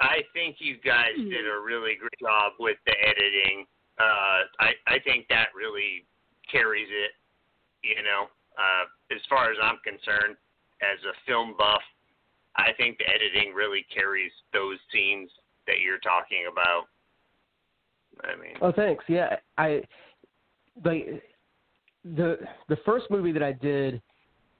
[0.00, 3.66] I think you guys did a really great job with the editing.
[3.98, 6.06] Uh, I I think that really
[6.50, 7.12] carries it.
[7.82, 10.36] You know, uh, as far as I'm concerned,
[10.82, 11.82] as a film buff,
[12.56, 15.30] I think the editing really carries those scenes
[15.66, 16.84] that you're talking about.
[18.24, 19.04] I mean, Oh, thanks.
[19.08, 19.82] Yeah, I
[20.84, 21.22] like
[22.04, 22.38] the
[22.68, 24.00] the first movie that I did.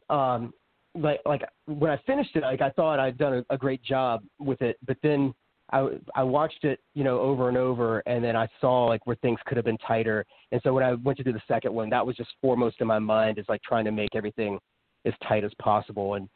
[0.08, 0.52] Um,
[0.94, 4.22] like like when I finished it, like I thought I'd done a, a great job
[4.38, 5.34] with it, but then
[5.72, 9.16] I I watched it, you know, over and over, and then I saw like where
[9.16, 10.24] things could have been tighter.
[10.52, 12.86] And so when I went to do the second one, that was just foremost in
[12.86, 14.58] my mind is like trying to make everything
[15.04, 16.14] as tight as possible.
[16.14, 16.28] And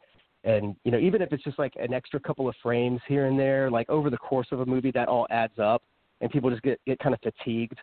[0.43, 3.37] and you know, even if it's just like an extra couple of frames here and
[3.37, 5.83] there, like over the course of a movie, that all adds up,
[6.21, 7.79] and people just get get kind of fatigued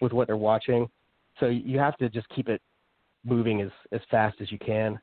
[0.00, 0.88] with what they're watching.
[1.38, 2.60] So you have to just keep it
[3.24, 4.98] moving as as fast as you can.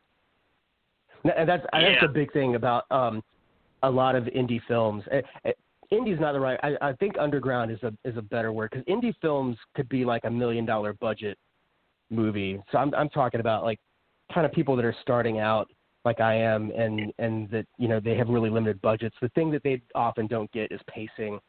[1.24, 2.02] And that's that's Yeah.
[2.02, 3.24] the big thing about um,
[3.84, 5.04] a lot of indie films.
[5.12, 5.52] Eh, eh,
[5.92, 6.60] Indie's not the right.
[6.64, 10.06] I, I think underground is a is a better word because indie films could be
[10.06, 11.38] like a million dollar budget
[12.10, 12.62] movie.
[12.72, 13.80] So I'm I'm talking about like
[14.34, 15.70] kind of people that are starting out
[16.04, 19.16] like I am and and that you know they have really limited budgets.
[19.22, 21.40] The thing that they often don't get is pacing,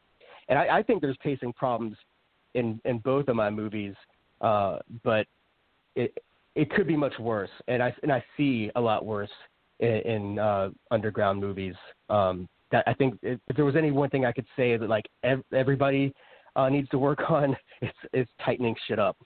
[0.47, 1.97] and I, I think there's pacing problems
[2.53, 3.95] in in both of my movies,
[4.41, 5.25] uh, but
[5.95, 6.15] it
[6.55, 9.31] it could be much worse, and I and I see a lot worse
[9.79, 11.75] in, in uh, underground movies.
[12.09, 14.89] Um, that I think if, if there was any one thing I could say that
[14.89, 16.13] like ev- everybody
[16.55, 19.17] uh, needs to work on, it's it's tightening shit up.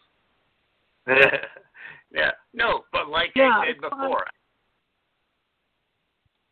[1.07, 4.01] yeah, no, but like Yeah, I said it's fine.
[4.01, 4.25] before.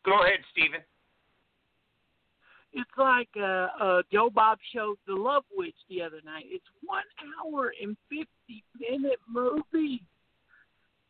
[0.06, 0.80] Go ahead, Steven.
[2.74, 6.46] It's like uh, uh, Joe Bob showed The Love Witch the other night.
[6.48, 7.04] It's one
[7.44, 10.04] hour and fifty minute movie,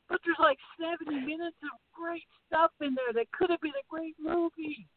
[0.09, 3.85] but there's like seventy minutes of great stuff in there that could have been a
[3.89, 4.87] great movie.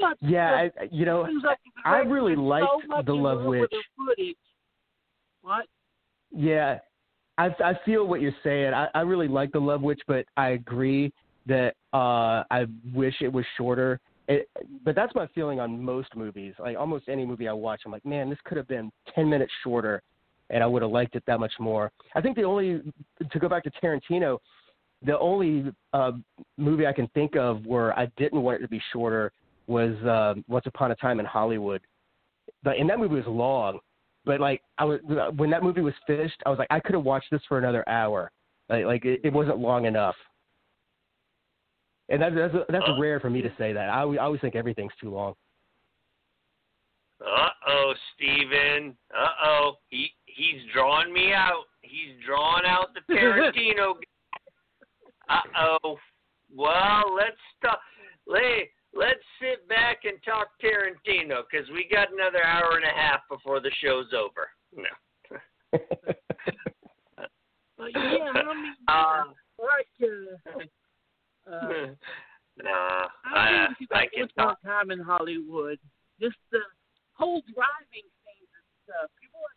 [0.00, 3.70] But Yeah, the- I, you know, like I really liked so The Love love Witch.
[3.70, 4.34] the.
[5.42, 5.66] What?
[6.30, 6.78] Yeah,
[7.38, 8.74] I I feel what you're saying.
[8.74, 11.12] I I really like the Love Witch, but I agree
[11.46, 14.00] that uh I wish it was shorter.
[14.28, 14.48] It,
[14.84, 16.54] but that's my feeling on most movies.
[16.58, 19.52] Like almost any movie I watch, I'm like, man, this could have been 10 minutes
[19.62, 20.02] shorter,
[20.50, 21.90] and I would have liked it that much more.
[22.14, 22.80] I think the only
[23.30, 24.38] to go back to Tarantino,
[25.04, 26.12] the only uh,
[26.56, 29.32] movie I can think of where I didn't want it to be shorter
[29.66, 31.80] was uh, Once Upon a Time in Hollywood.
[32.62, 33.78] But and that movie was long,
[34.24, 35.00] but like I was
[35.36, 37.86] when that movie was finished, I was like, I could have watched this for another
[37.88, 38.30] hour.
[38.68, 40.16] Like like it, it wasn't long enough.
[42.08, 43.00] And that, that's that's Oh.
[43.00, 43.88] rare for me to say that.
[43.88, 45.34] I, I always think everything's too long.
[47.20, 48.96] Uh oh, Steven.
[49.16, 49.72] Uh oh.
[49.88, 51.64] He he's drawing me out.
[51.82, 53.94] He's drawing out the Tarantino.
[55.28, 55.40] uh
[55.84, 55.96] oh.
[56.54, 57.80] Well, let's stop.
[58.26, 63.20] Let let's sit back and talk Tarantino because we got another hour and a half
[63.28, 64.48] before the show's over.
[64.74, 65.78] No.
[67.78, 69.24] But yeah, I mean, Uh,
[69.58, 71.86] like, uh, uh,
[72.62, 75.78] nah, I I, think I can more time in Hollywood.
[76.20, 76.60] Just the
[77.14, 79.10] whole driving scenes and stuff.
[79.20, 79.56] People are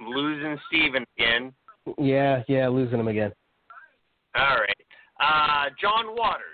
[0.00, 1.52] losing Steven again.
[1.98, 3.32] yeah, yeah, losing him again.
[4.34, 4.76] All right.
[5.20, 6.44] Uh, John Waters.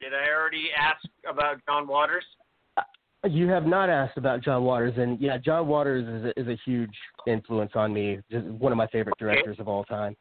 [0.00, 2.24] Did I already ask about John Waters?
[3.24, 6.60] You have not asked about John Waters, and yeah, John Waters is a, is a
[6.64, 6.94] huge
[7.26, 8.18] influence on me.
[8.30, 10.14] Just one of my favorite directors of all time.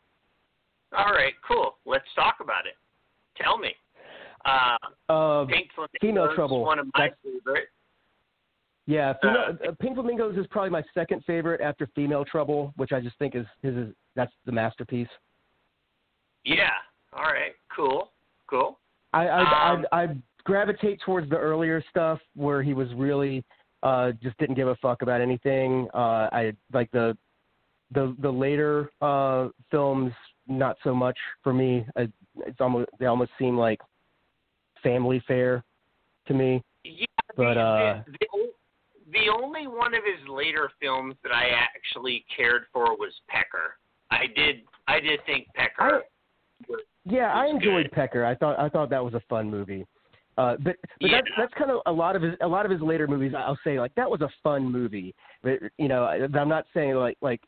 [0.98, 1.76] All right, cool.
[1.86, 2.74] Let's talk about it.
[3.42, 3.76] Tell me.
[4.46, 4.78] Uh,
[5.12, 6.62] Uh, Pink Flamingos, Female Trouble.
[6.64, 7.68] One of my That's- favorite.
[8.86, 13.00] Yeah, female, Uh, Pink Flamingos is probably my second favorite after Female Trouble, which I
[13.00, 15.10] just think is his is that's the masterpiece.
[16.44, 16.70] Yeah.
[17.14, 17.54] All right.
[17.76, 18.12] Cool.
[18.48, 18.80] Cool.
[19.14, 23.44] I I, Um, I I gravitate towards the earlier stuff where he was really
[23.82, 25.88] uh just didn't give a fuck about anything.
[25.94, 27.18] Uh I like the
[27.92, 30.14] the the later uh films
[30.48, 31.86] not so much for me.
[31.96, 32.08] I,
[32.46, 33.82] it's almost they almost seem like
[34.84, 35.64] family fare
[36.28, 36.64] to me.
[36.84, 37.06] Yeah.
[37.36, 38.45] But, the, uh, the,
[39.16, 43.78] the, only one of his later films that I actually cared for was Pecker.
[44.12, 44.62] I did.
[44.88, 46.04] I did think Pecker.
[46.70, 47.92] was Yeah, I enjoyed good.
[47.92, 48.26] Pecker.
[48.26, 49.86] I thought I thought that was a fun movie.
[50.38, 51.18] Uh, but but Yeah.
[51.18, 53.34] that's that's kind of a lot of his a lot of his later movies.
[53.36, 55.16] I'll say like that was a fun movie.
[55.42, 57.42] But you know, I, I'm not saying like like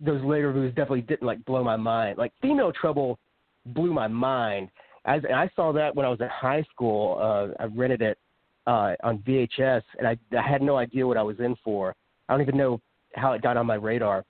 [0.00, 2.18] those later movies definitely didn't like blow my mind.
[2.18, 3.18] Like Female Trouble
[3.66, 4.68] blew my mind.
[5.04, 7.18] As I saw that when I was in high school.
[7.20, 8.18] Uh, I rented it
[8.68, 11.94] uh, on VHS, and I, I had no idea what I was in for.
[12.28, 12.80] I don't even know
[13.14, 14.24] how it got on my radar.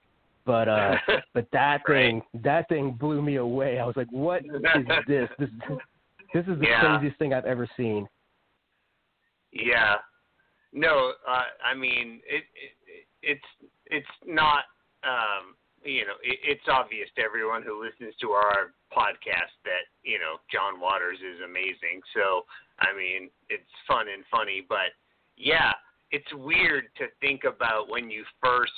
[0.46, 0.94] But uh,
[1.34, 3.80] but that thing that thing blew me away.
[3.80, 4.62] I was like, what is
[5.08, 5.28] this?
[5.38, 5.50] This
[6.32, 6.80] this is the Yeah.
[6.80, 8.06] craziest thing I've ever seen.
[9.52, 9.96] Yeah.
[10.72, 13.04] No, uh, I mean it, it.
[13.22, 14.64] It's it's not.
[15.04, 20.18] Um, you know, it, it's obvious to everyone who listens to our podcast that you
[20.18, 22.00] know John Waters is amazing.
[22.14, 22.44] So
[22.80, 24.94] I mean, it's fun and funny, but
[25.36, 25.72] yeah,
[26.10, 28.72] it's weird to think about when you first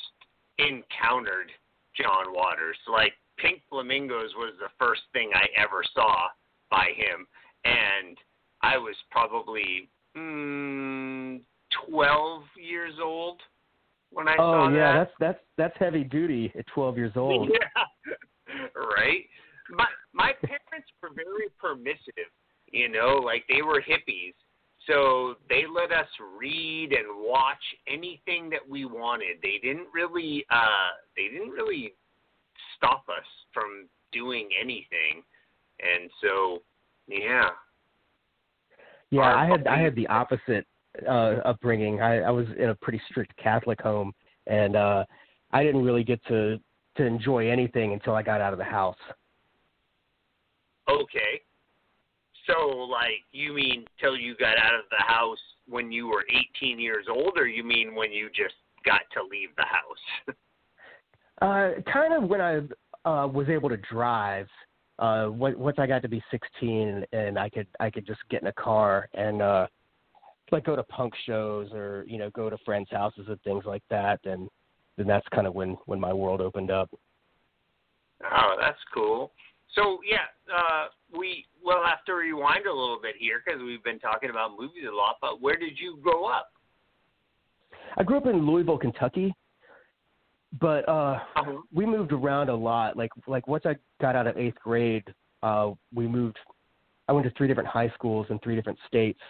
[0.58, 1.50] encountered
[1.96, 2.76] John Waters.
[2.90, 6.28] Like Pink Flamingos was the first thing I ever saw
[6.70, 7.26] by him,
[7.64, 8.16] and
[8.62, 11.40] I was probably mm,
[11.88, 13.40] 12 years old
[14.10, 14.72] when I saw that.
[14.72, 17.50] oh yeah, that's that's that's heavy duty at 12 years old.
[18.50, 18.66] Yeah.
[18.74, 19.22] right.
[19.70, 22.30] My my parents were very permissive,
[22.70, 24.34] you know, like they were hippies.
[24.86, 26.08] So they let us
[26.38, 29.36] read and watch anything that we wanted.
[29.42, 31.94] They didn't really uh they didn't really
[32.76, 35.22] stop us from doing anything.
[35.80, 36.62] And so
[37.06, 37.50] yeah.
[39.10, 40.66] Yeah, Our I had I had the opposite
[41.08, 42.00] uh upbringing.
[42.00, 44.12] I, I was in a pretty strict Catholic home
[44.46, 45.04] and uh
[45.52, 46.58] I didn't really get to
[46.96, 48.96] to enjoy anything until I got out of the house.
[50.88, 51.42] Okay.
[52.50, 55.38] So like you mean till you got out of the house
[55.68, 56.24] when you were
[56.62, 60.36] 18 years old or you mean when you just got to leave the house?
[61.42, 62.56] Uh, kind of when I
[63.08, 64.46] uh, was able to drive.
[64.98, 68.42] Uh, on- once I got to be 16 and I could I could just get
[68.42, 69.66] in a car and uh,
[70.52, 73.82] like go to punk shows or you know go to friends' houses and things like
[73.88, 74.20] that.
[74.24, 74.50] And
[74.98, 76.90] then that's kind of when when my world opened up.
[78.30, 79.32] Oh, that's cool.
[79.74, 83.98] So yeah, uh, we will have to rewind a little bit here because we've been
[83.98, 85.16] talking about movies a lot.
[85.20, 86.52] But where did you grow up?
[87.96, 89.34] I grew up in Louisville, Kentucky,
[90.60, 91.58] but uh, Uh-huh.
[91.72, 92.96] we moved around a lot.
[92.96, 95.04] Like like once I got out of eighth grade,
[95.42, 96.38] uh, we moved.
[97.08, 99.20] I went to three different high schools in three different states.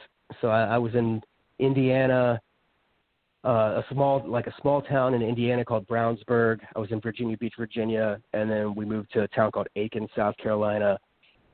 [0.41, 1.23] So I, I was in
[1.59, 2.41] Indiana,
[3.45, 6.61] uh, a small like a small town in Indiana called Brownsburg.
[6.77, 10.09] I was in Virginia Beach, Virginia, and then we moved to a town called Aiken,
[10.15, 10.99] South Carolina,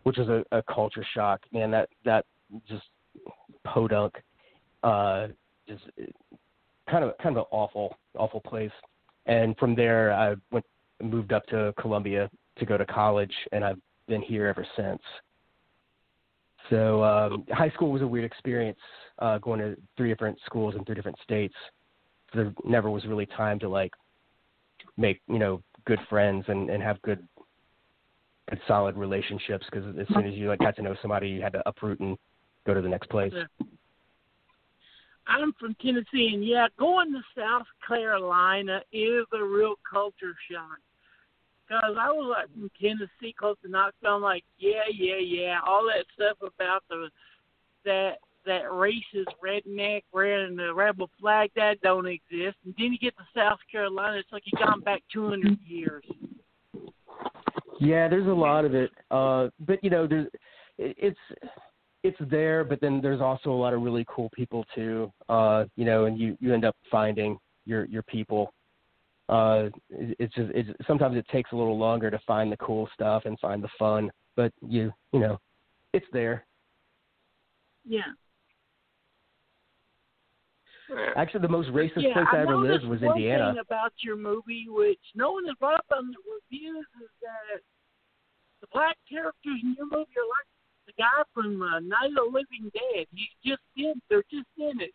[0.03, 1.41] which was a, a culture shock.
[1.53, 2.24] Man, that that
[2.68, 2.84] just
[3.64, 4.14] podunk,
[4.82, 5.28] uh,
[5.68, 5.82] just
[6.91, 8.72] kind of kind of an awful awful place.
[9.26, 10.64] And from there, I went
[11.03, 13.78] moved up to Columbia to go to college, and I've
[14.09, 15.03] been here ever since.
[16.71, 18.79] So um, high school was a weird experience,
[19.19, 21.55] uh, going to three different schools in three different states.
[22.35, 23.93] There never was really time to like
[24.97, 27.27] make you know good friends and and have good
[28.49, 31.53] good solid relationships because as soon as you like got to know somebody, you had
[31.53, 32.17] to uproot and
[32.67, 33.33] go to the next place.
[35.29, 40.79] I'm from Tennessee, and yeah, going to South Carolina is a real culture shock.
[41.69, 44.17] Cause I was like from Tennessee, close to Knoxville.
[44.17, 47.09] I'm like, yeah, yeah, yeah, all that stuff about the
[47.85, 52.57] that that racist redneck wearing the rebel flag that don't exist.
[52.64, 56.05] And then you get to South Carolina, it's like you gone back 200 years.
[57.81, 60.29] Yeah, there's a lot of it, uh, but you know, there's
[60.79, 61.19] it's
[62.03, 65.12] it's there, but then there's also a lot of really cool people too.
[65.29, 68.53] Uh, you know, and you you end up finding your your people
[69.29, 73.22] uh, it's just it's sometimes it takes a little longer to find the cool stuff
[73.24, 75.39] and find the fun, but you you know,
[75.93, 76.47] it's there.
[77.85, 78.03] Yeah.
[81.16, 83.55] Actually, the most racist yeah, place I, I ever lived was one Indiana.
[83.55, 87.61] Thing about your movie, which no one has brought up on the reviews, is that
[88.61, 90.47] the black characters in your movie are like
[90.87, 93.07] the guy from uh, Night of the Living Dead.
[93.12, 94.93] He's just in, they're just in it.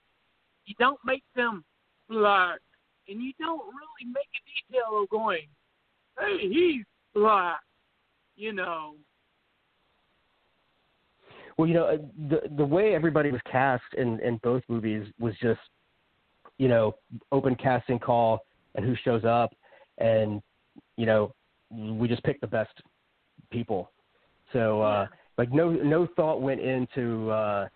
[0.66, 1.66] You don't make them
[2.10, 2.60] black
[3.08, 5.48] and you don't really make a detail of going,
[6.20, 7.60] hey, he's black,
[8.36, 8.96] you know.
[11.58, 11.98] Well, you know, uh,
[12.30, 15.60] the the way everybody was cast in in both movies was just,
[16.58, 16.96] you know,
[17.32, 18.46] open casting call
[18.76, 19.54] and who shows up,
[19.98, 20.42] and
[20.98, 21.34] you know,
[21.70, 22.72] we just picked the best
[23.52, 23.92] people.
[24.54, 27.68] So, uh, like, no no thought went into, uh,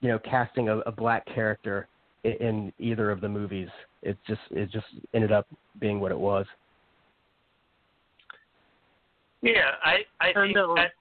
[0.00, 1.88] you know, casting a, a black character
[2.40, 3.68] in, in either of the movies
[4.02, 5.46] it just it just ended up
[5.80, 6.46] being what it was.
[9.42, 10.92] Yeah, I I think that's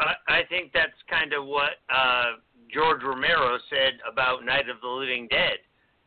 [0.00, 2.36] I, I think that's kind of what uh,
[2.72, 5.58] George Romero said about Night of the Living Dead.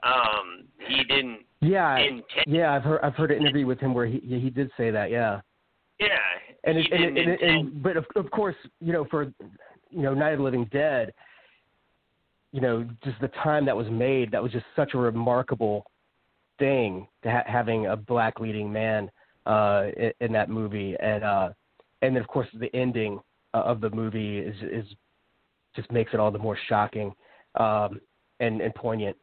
[0.03, 1.39] Um, he didn't.
[1.61, 4.69] Yeah, intend- yeah, I've heard I've heard an interview with him where he he did
[4.77, 5.11] say that.
[5.11, 5.41] Yeah.
[5.99, 6.07] Yeah,
[6.65, 9.31] and he it, didn't and, it, and, and but of of course you know for
[9.89, 11.13] you know Night of the Living Dead,
[12.53, 15.85] you know, just the time that was made, that was just such a remarkable
[16.59, 19.09] thing to ha- having a black leading man
[19.47, 21.49] uh, in, in that movie, and uh,
[22.03, 23.19] and then of course the ending
[23.55, 24.85] uh, of the movie is is
[25.75, 27.11] just makes it all the more shocking
[27.59, 27.99] um,
[28.39, 29.17] and and poignant.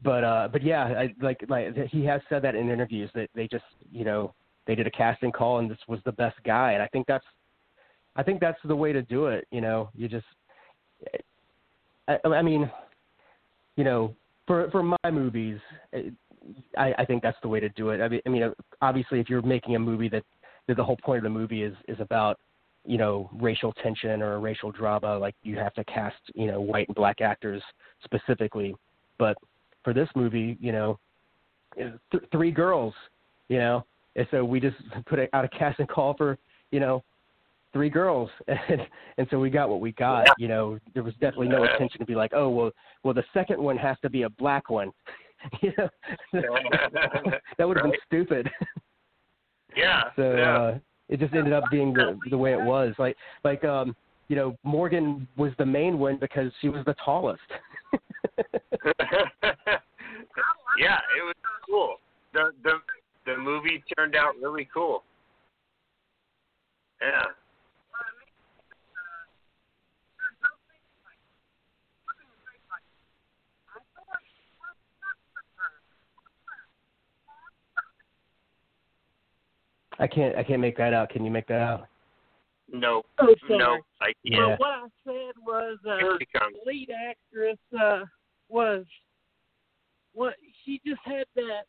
[0.00, 3.48] But uh, but yeah, I, like like he has said that in interviews that they
[3.48, 4.32] just you know
[4.68, 7.26] they did a casting call and this was the best guy, and I think that's
[8.14, 9.48] I think that's the way to do it.
[9.50, 10.26] You know, you just
[12.08, 12.70] I, I mean,
[13.76, 14.14] you know,
[14.46, 15.58] for for my movies,
[15.92, 16.10] eh,
[16.76, 18.00] I, I think that's the way to do it.
[18.00, 20.24] I mean, I mean, obviously, if you're making a movie that,
[20.66, 22.38] that the whole point of the movie is is about
[22.84, 26.60] you know racial tension or a racial drama, like you have to cast you know
[26.60, 27.62] white and black actors
[28.04, 28.74] specifically.
[29.18, 29.36] But
[29.84, 30.98] for this movie, you know,
[31.78, 32.94] eh, th- three girls,
[33.48, 33.84] you know,
[34.16, 36.38] and so we just put out a casting call for
[36.70, 37.04] you know
[37.72, 38.80] three girls and
[39.18, 40.32] and so we got what we got yeah.
[40.38, 40.78] you know.
[40.94, 42.70] There was definitely no intention to be like oh well
[43.04, 44.92] well the second one has to be a black one.
[45.62, 45.88] You know?
[47.58, 48.50] That would have been stupid.
[49.76, 50.58] Yeah so yeah.
[50.58, 52.92] uh it just ended up being the the way it was.
[52.98, 53.94] Like like um
[54.26, 57.40] you know morgan was the main one because she was the tallest.
[60.76, 61.34] Yeah it was
[61.68, 61.96] cool.
[62.32, 62.80] The the
[63.26, 65.04] the movie turned out really cool.
[67.00, 67.26] Yeah
[79.98, 81.10] I can't I can't make that out.
[81.10, 81.88] Can you make that out?
[82.70, 83.02] No.
[83.18, 83.34] Oh.
[83.48, 84.16] No, I can't.
[84.24, 84.38] Yeah.
[84.38, 88.04] Well, what I said was uh, Here the lead actress uh,
[88.48, 88.84] was
[90.12, 90.34] what
[90.64, 91.62] she just had that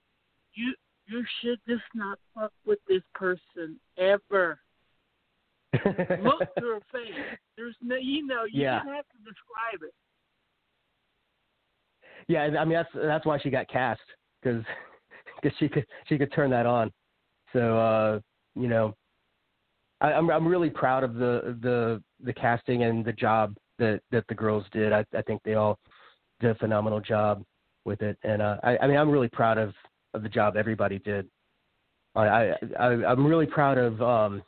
[0.53, 0.73] you
[1.07, 4.59] you should just not fuck with this person ever.
[5.73, 7.13] Look to her face.
[7.55, 8.84] There's no you know you Yeah.
[8.84, 9.93] don't have to describe it.
[12.27, 14.01] yeah, I mean that's that's why she got cast
[14.41, 14.63] because
[15.41, 16.91] because she could she could turn that on.
[17.53, 18.19] So uh,
[18.55, 18.95] you know,
[20.01, 24.25] I, I'm I'm really proud of the the the casting and the job that that
[24.27, 24.93] the girls did.
[24.93, 25.79] I I think they all
[26.39, 27.43] did a phenomenal job
[27.85, 29.73] with it, and uh, I I mean I'm really proud of
[30.13, 31.27] of the job everybody did.
[32.15, 34.43] I I, I I'm really proud of um,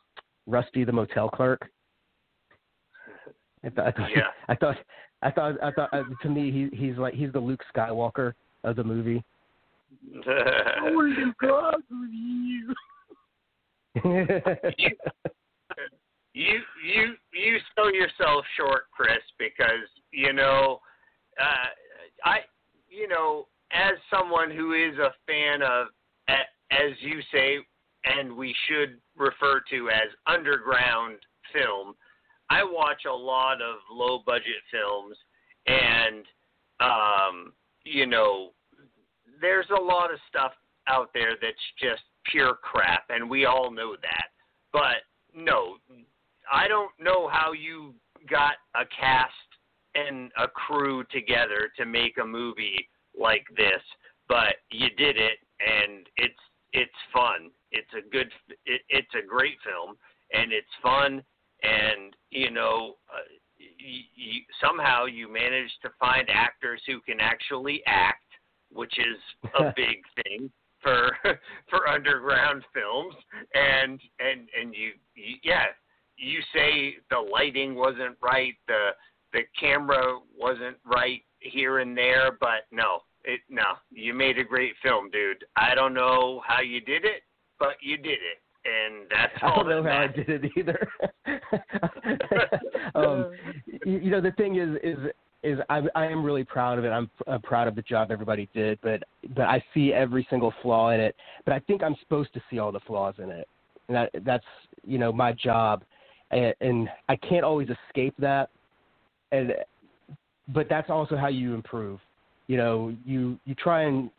[0.46, 1.68] Rusty the motel clerk.
[3.64, 4.22] I, th- I thought Yeah.
[4.48, 4.76] I thought
[5.22, 8.32] I thought I thought uh, to me he he's like he's the Luke Skywalker
[8.64, 9.22] of the movie.
[10.26, 12.74] I want to do drugs with you.
[13.94, 14.90] You
[16.34, 20.80] you you you sell yourself short, Chris, because you know,
[21.40, 21.68] uh,
[22.24, 22.38] I
[22.88, 25.88] you know, as someone who is a fan of,
[26.28, 27.58] as you say,
[28.04, 31.18] and we should refer to as underground
[31.52, 31.94] film.
[32.50, 35.16] I watch a lot of low budget films,
[35.66, 36.24] and
[36.80, 37.52] um,
[37.84, 38.50] you know,
[39.40, 40.52] there's a lot of stuff
[40.88, 44.28] out there that's just pure crap, and we all know that.
[44.72, 45.02] But
[45.34, 45.76] no,
[46.50, 47.94] I don't know how you
[48.28, 49.32] got a cast
[49.94, 53.82] and a crew together to make a movie like this,
[54.28, 56.34] but you did it, and it's
[56.72, 57.50] it's fun.
[57.70, 58.30] It's a good,
[58.64, 59.96] it, it's a great film,
[60.32, 61.22] and it's fun,
[61.62, 67.82] and you know, uh, you, you, somehow you managed to find actors who can actually
[67.86, 68.24] act,
[68.70, 70.50] which is a big thing
[70.82, 71.16] for
[71.70, 73.14] for underground films,
[73.54, 75.66] and and and you, you yeah,
[76.16, 78.90] you say the lighting wasn't right, the
[79.32, 84.74] the camera wasn't right here and there, but no, it no, you made a great
[84.82, 85.44] film, dude.
[85.56, 87.22] I don't know how you did it,
[87.58, 89.52] but you did it, and that's all.
[89.52, 90.88] I don't know how I did it either.
[92.94, 93.32] um,
[93.84, 94.98] you, you know, the thing is, is
[95.42, 96.90] is I, I am really proud of it.
[96.90, 99.02] I'm, I'm proud of the job everybody did, but
[99.34, 101.16] but I see every single flaw in it.
[101.44, 103.48] But I think I'm supposed to see all the flaws in it,
[103.88, 104.44] and that that's
[104.84, 105.82] you know my job,
[106.30, 108.50] and, and I can't always escape that.
[109.32, 109.54] And
[110.48, 111.98] but that's also how you improve.
[112.46, 114.10] You know, you you try and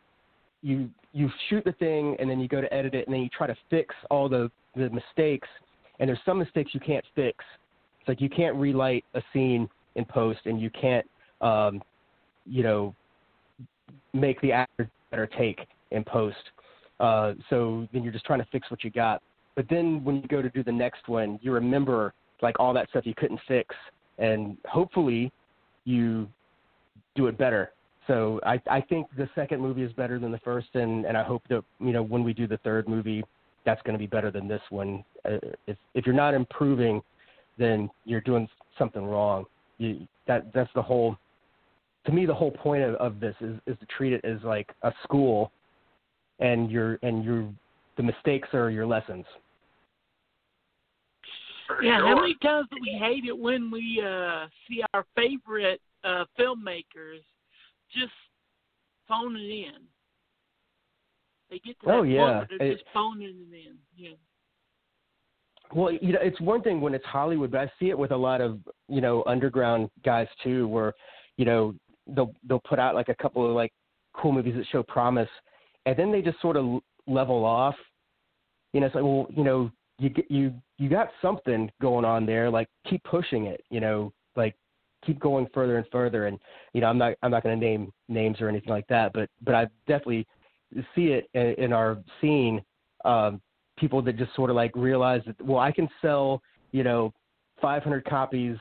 [0.62, 3.28] you you shoot the thing, and then you go to edit it, and then you
[3.30, 5.48] try to fix all the the mistakes.
[6.00, 7.44] And there's some mistakes you can't fix.
[8.00, 11.06] It's like you can't relight a scene in post, and you can't
[11.44, 11.82] um,
[12.46, 12.94] you know,
[14.12, 15.60] make the actor better take
[15.92, 16.36] in post.
[16.98, 19.22] Uh, so then you're just trying to fix what you got.
[19.54, 22.88] But then when you go to do the next one, you remember like all that
[22.90, 23.74] stuff you couldn't fix,
[24.18, 25.30] and hopefully
[25.84, 26.28] you
[27.14, 27.70] do it better.
[28.06, 31.22] So I, I think the second movie is better than the first, and, and I
[31.22, 33.22] hope that you know when we do the third movie,
[33.64, 35.04] that's going to be better than this one.
[35.24, 37.00] Uh, if if you're not improving,
[37.58, 39.44] then you're doing something wrong.
[39.78, 41.16] You, that that's the whole
[42.06, 44.72] to me the whole point of, of this is, is to treat it as like
[44.82, 45.50] a school
[46.40, 47.48] and your and your
[47.96, 49.24] the mistakes are your lessons
[51.66, 52.08] For Yeah, sure.
[52.08, 57.22] how many times do we hate it when we uh see our favorite uh filmmakers
[57.92, 58.12] just
[59.08, 59.82] phoning it in?
[61.50, 62.38] They get to that Oh, point yeah.
[62.38, 63.76] where they're It- just phoning it in.
[63.96, 64.16] Yeah.
[65.72, 68.16] well you know it's one thing when it's hollywood but i see it with a
[68.16, 70.92] lot of you know underground guys too where
[71.38, 71.74] you know
[72.08, 73.72] they'll they'll put out like a couple of like
[74.14, 75.28] cool movies that show promise
[75.86, 77.74] and then they just sort of level off.
[78.72, 82.26] You know it's like well you know you get you you got something going on
[82.26, 84.56] there like keep pushing it you know like
[85.06, 86.26] keep going further and further.
[86.26, 86.38] And
[86.72, 89.30] you know i'm not i'm not going to name names or anything like that but
[89.42, 90.26] but i definitely
[90.94, 92.60] see it in, in our scene
[93.04, 93.40] um
[93.78, 96.42] people that just sort of like realize that well i can sell
[96.72, 97.12] you know
[97.62, 98.56] 500 copies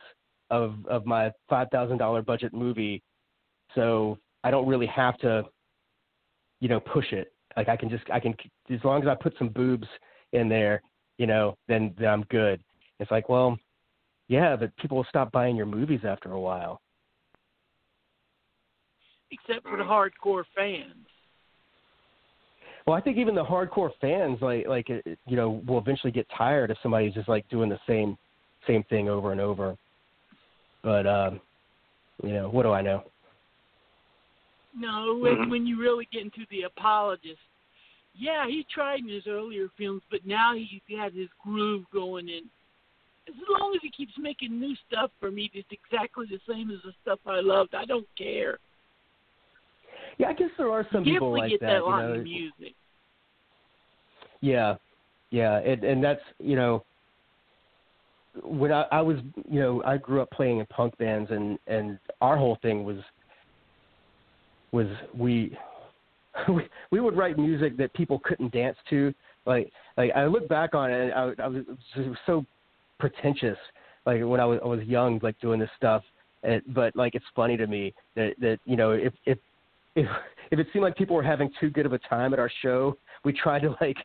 [0.52, 3.02] of of my five thousand dollar budget movie
[3.76, 5.44] so i don't really have to
[6.60, 8.36] you know push it like i can just i can
[8.70, 9.88] as long as i put some boobs
[10.34, 10.82] in there
[11.18, 12.62] you know then then i'm good
[13.00, 13.58] it's like well
[14.28, 16.80] yeah but people will stop buying your movies after a while
[19.34, 21.08] Except for the hardcore fans.
[22.86, 26.28] Well, I think even the hardcore fans, like like it- you know, will eventually get
[26.38, 28.18] tired if somebody's just like doing the same
[28.68, 29.76] same thing over and over.
[30.84, 31.42] But um,
[32.24, 33.04] you know, what do I know?
[34.76, 35.50] No, when Mhm.
[35.50, 37.42] when you really get into the apologist,
[38.16, 42.50] yeah, he tried in his earlier films, but now he's got his groove going in.
[43.28, 46.82] As long as he keeps making new stuff for me that's exactly the same as
[46.84, 48.60] the stuff I loved, I don't care.
[50.18, 51.68] Yeah, I guess there are some people like get that.
[51.68, 52.76] that you know, the music.
[54.42, 54.76] Yeah,
[55.30, 56.84] yeah, and and that's you know,
[58.44, 59.18] when I, I was
[59.50, 62.98] you know I grew up playing in punk bands and and our whole thing was
[64.74, 65.58] was we
[66.50, 69.14] we we would write music that people couldn't dance to.
[69.46, 71.64] Like like I look back on it, and I, I was
[71.96, 72.46] it was so
[73.00, 73.58] pretentious.
[74.06, 76.04] Like when I was I was young, like doing this stuff.
[76.44, 79.38] And, but like it's funny to me that that you know if if
[79.96, 80.08] if
[80.52, 82.98] if it seemed like people were having too good of a time at our show,
[83.24, 83.98] we tried to like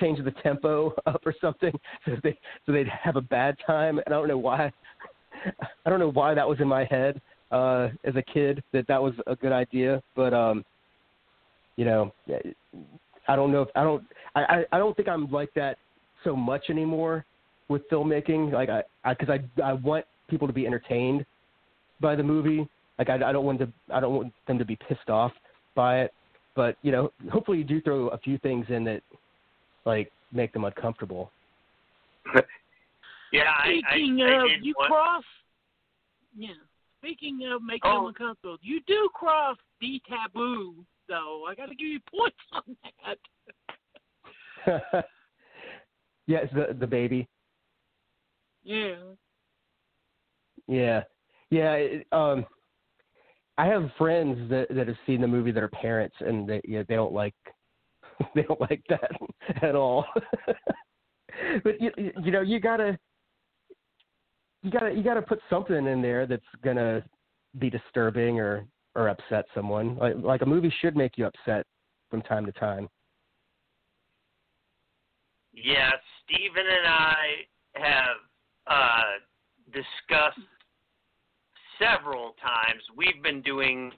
[0.00, 1.72] change the tempo up or something
[2.06, 4.72] so they so they'd have a bad time and I don't know why
[5.84, 7.20] I don't know why that was in my head
[7.52, 10.64] uh as a kid that that was a good idea but um
[11.76, 12.12] you know
[13.28, 14.02] I don't know if I don't
[14.34, 15.76] I I, I don't think I'm like that
[16.24, 17.24] so much anymore
[17.68, 21.24] with filmmaking like I I cuz I I want people to be entertained
[22.00, 22.66] by the movie
[22.98, 25.32] like I, I don't want to I don't want them to be pissed off
[25.74, 26.12] by it
[26.54, 29.02] but you know hopefully you do throw a few things in that
[29.84, 31.30] like make them uncomfortable.
[33.32, 35.24] Yeah, I, Speaking I, I of, did you want- cross.
[36.36, 36.50] Yeah.
[37.02, 37.96] Speaking of making Oh.
[37.96, 41.46] them uncomfortable, you do cross the taboo, though.
[41.48, 43.18] I got to give you points on that.
[46.28, 47.28] yes, the the baby.
[48.62, 48.94] Yeah.
[50.68, 51.02] Yeah,
[51.50, 51.72] yeah.
[51.72, 52.46] It, um,
[53.58, 56.84] I have friends that that have seen the movie that are parents, and they yeah,
[56.88, 57.34] they don't like
[58.36, 59.10] they don't like that
[59.60, 60.06] at all.
[61.64, 61.90] but you
[62.22, 62.96] you know you gotta
[64.62, 67.04] you gotta you gotta put something in there that's gonna
[67.58, 69.96] be disturbing or or upset someone.
[69.96, 71.66] Like like a movie should make you upset
[72.10, 72.88] from time to time.
[75.52, 75.90] Yeah,
[76.24, 77.16] Stephen and I
[77.74, 78.16] have
[78.66, 80.48] uh, discussed
[81.78, 82.82] several times.
[82.96, 83.92] We've been doing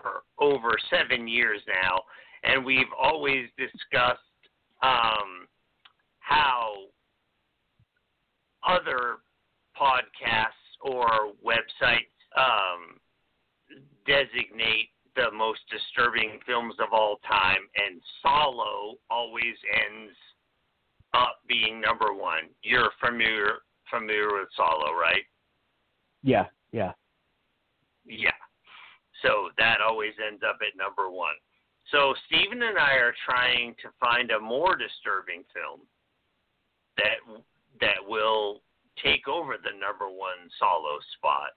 [0.00, 2.02] for over seven years now,
[2.44, 4.20] and we've always discussed
[4.82, 5.48] um,
[6.20, 6.74] how
[8.66, 9.18] other
[9.80, 12.98] podcasts or websites um,
[14.06, 19.54] designate the most disturbing films of all time, and Salò always
[19.86, 20.16] ends
[21.14, 22.50] up being number one.
[22.62, 23.58] You're familiar
[23.90, 25.22] familiar with Salò, right?
[26.22, 26.92] Yeah, yeah.
[28.06, 28.30] Yeah.
[29.22, 31.34] So that always ends up at number one.
[31.92, 35.80] So Stephen and I are trying to find a more disturbing film
[36.96, 37.20] that
[37.80, 38.62] that will
[39.02, 41.50] take over the number one Salò spot.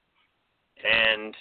[0.83, 1.35] And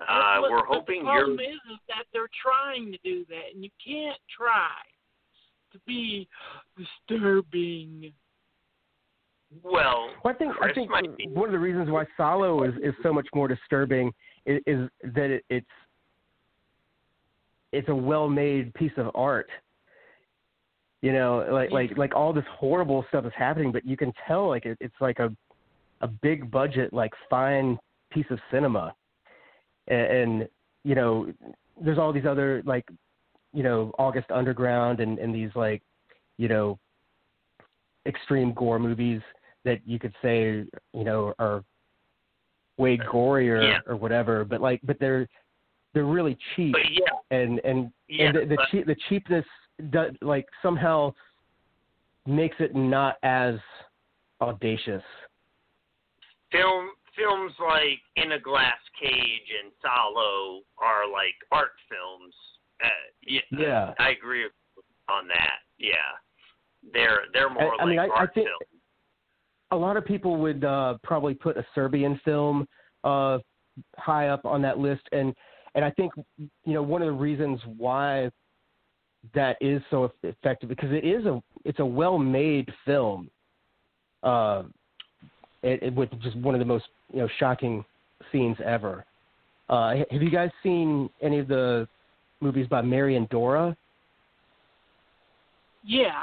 [0.00, 3.24] uh, But- we're but hoping the you're problem is, is that they're trying to do
[3.28, 4.68] that, and you can't try
[5.72, 6.28] to be
[6.76, 8.12] disturbing.
[9.62, 10.08] well.
[10.24, 12.94] Well, I think I think might be- one of the reasons why Salò is, is
[13.02, 14.12] so much more disturbing
[14.46, 15.66] is, is that it, it's
[17.72, 19.48] it's a well-made piece of art.
[21.02, 24.48] You know, like like like all this horrible stuff is happening, but you can tell
[24.48, 25.34] like it, it's like a
[26.00, 27.76] a big budget, like fine
[28.10, 28.94] piece of cinema,
[29.88, 30.48] and, and
[30.84, 31.32] you know,
[31.80, 32.88] there's all these other like
[33.52, 35.82] you know August Underground and and these like
[36.38, 36.78] you know
[38.06, 39.20] extreme gore movies
[39.64, 41.64] that you could say you know are
[42.76, 43.78] way gorier Yeah.
[43.86, 45.26] or whatever, but like but they're
[45.94, 48.26] they're really cheap yeah, and and yeah.
[48.26, 49.44] and the the, but- cheap, the cheapness
[49.90, 51.12] does, like somehow
[52.26, 53.56] makes it not as
[54.40, 55.02] audacious.
[56.50, 62.34] film films like In a Glass Cage and Salò are like art films.
[62.82, 62.88] Uh,
[63.26, 63.94] yeah, Yeah.
[63.98, 64.44] I agree
[65.08, 65.58] on that.
[65.78, 65.94] Yeah,
[66.92, 68.80] they're they're more I like mean, I- I art think- films.
[69.72, 72.68] A lot of people would uh, probably put a Serbian film
[73.04, 73.38] uh,
[73.96, 75.34] high up on that list, and
[75.74, 78.30] and I think you know one of the reasons why
[79.34, 83.30] that is so effective because it is a it's a well-made film,
[84.22, 84.64] uh,
[85.62, 87.84] it, it, with just one of the most you know shocking
[88.30, 89.04] scenes ever.
[89.68, 91.86] Uh, have you guys seen any of the
[92.40, 93.76] movies by Marian Dora?
[95.84, 96.22] Yeah,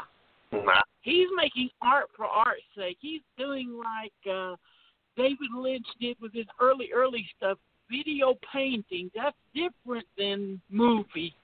[0.51, 0.81] Nah.
[1.01, 2.97] he's making art for art's sake.
[2.99, 4.55] He's doing like uh
[5.17, 7.57] David Lynch did with his early, early stuff,
[7.89, 9.11] video painting.
[9.15, 11.35] That's different than movie.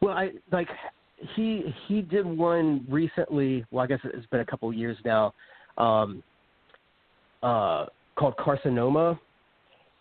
[0.00, 0.68] Well, I like
[1.34, 3.64] he he did one recently.
[3.70, 5.34] Well, I guess it's been a couple of years now,
[5.76, 6.22] um,
[7.42, 9.18] uh, called Carcinoma,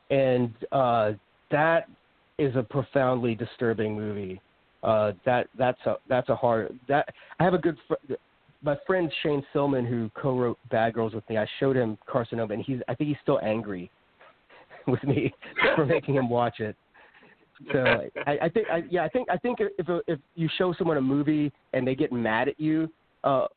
[0.10, 1.12] and uh,
[1.52, 1.88] that
[2.38, 4.42] is a profoundly disturbing movie.
[4.84, 7.08] Uh, that that's a that's a hard that
[7.40, 8.14] I have a good fr-
[8.62, 11.38] my friend Shane Silman who co-wrote Bad Girls with me.
[11.38, 13.90] I showed him Carcinoma, and he's I think he's still angry
[14.88, 15.34] with me
[15.76, 16.76] for making him watch it.
[17.72, 20.98] So I, I think, I, yeah, I think, I think if if you show someone
[20.98, 22.92] a movie and they get mad at you,
[23.24, 23.48] uh,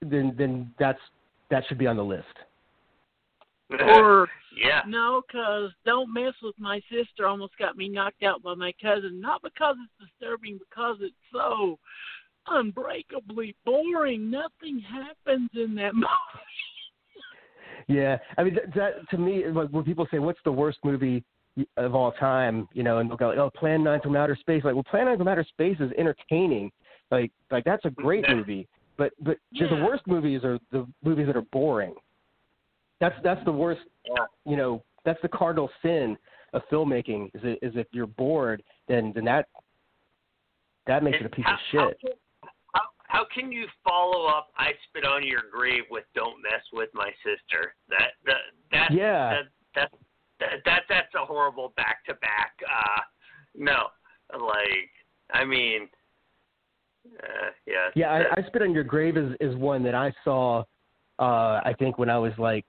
[0.00, 1.00] then then that's
[1.50, 2.24] that should be on the list.
[3.80, 8.54] Or yeah, no, 'cause Don't Mess with My Sister almost got me knocked out by
[8.54, 9.20] my cousin.
[9.20, 11.78] Not because it's disturbing, because it's so
[12.46, 14.30] unbreakably boring.
[14.30, 16.08] Nothing happens in that movie.
[17.88, 21.22] Yeah, I mean that, that to me, like when people say what's the worst movie
[21.76, 24.64] of all time, you know, and they'll go, oh, Plan Nine from Outer Space.
[24.64, 26.70] Like, well, Plan Nine from Outer Space is entertaining.
[27.10, 28.68] Like, like that's a great movie.
[28.96, 31.94] But but the- the worst movies are the movies that are boring.
[33.00, 33.80] That's that's the worst.
[34.04, 34.24] Yeah.
[34.44, 36.16] You know, that's the cardinal sin
[36.52, 37.26] of filmmaking.
[37.34, 39.46] Is it, is if you're bored, then then that
[40.86, 41.80] that makes it a piece how, of shit.
[41.80, 46.42] How, can- how, how can you follow up "I Spit on Your Grave" with "Don't
[46.42, 47.74] Mess with My Sister"?
[47.88, 48.36] That that
[48.72, 49.30] that Yeah.
[49.30, 49.42] that,
[49.76, 49.90] that,
[50.40, 52.52] that, that that's a horrible back to back.
[52.62, 53.00] Uh,
[53.54, 53.88] no,
[54.32, 54.90] like
[55.32, 55.88] I mean,
[57.22, 57.88] Uh, yeah.
[57.94, 60.64] Yeah, I, I Spit on Your Grave is is one that I saw.
[61.18, 62.64] Uh, I think when I was like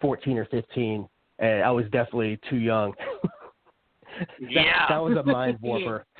[0.00, 2.92] fourteen or fifteen, and I was definitely too young.
[4.18, 4.86] that, Yeah.
[4.88, 6.04] that was a mind warper.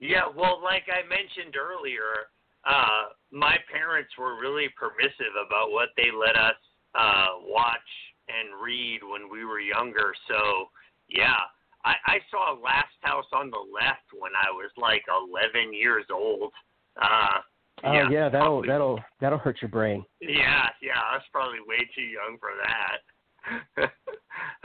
[0.00, 2.28] Yeah, well, like I mentioned earlier,
[2.66, 6.56] uh, my parents were really permissive about what they let us
[6.94, 7.88] uh, watch
[8.28, 10.14] and read when we were younger.
[10.28, 10.68] So,
[11.08, 11.36] yeah,
[11.84, 16.52] I, I saw Last House on the Left when I was like 11 years old.
[17.00, 17.40] Uh,
[17.82, 20.04] Oh yeah, yeah, that'll probably- that'll that'll hurt your brain.
[20.20, 23.90] Yeah, yeah, I was probably way too young for that.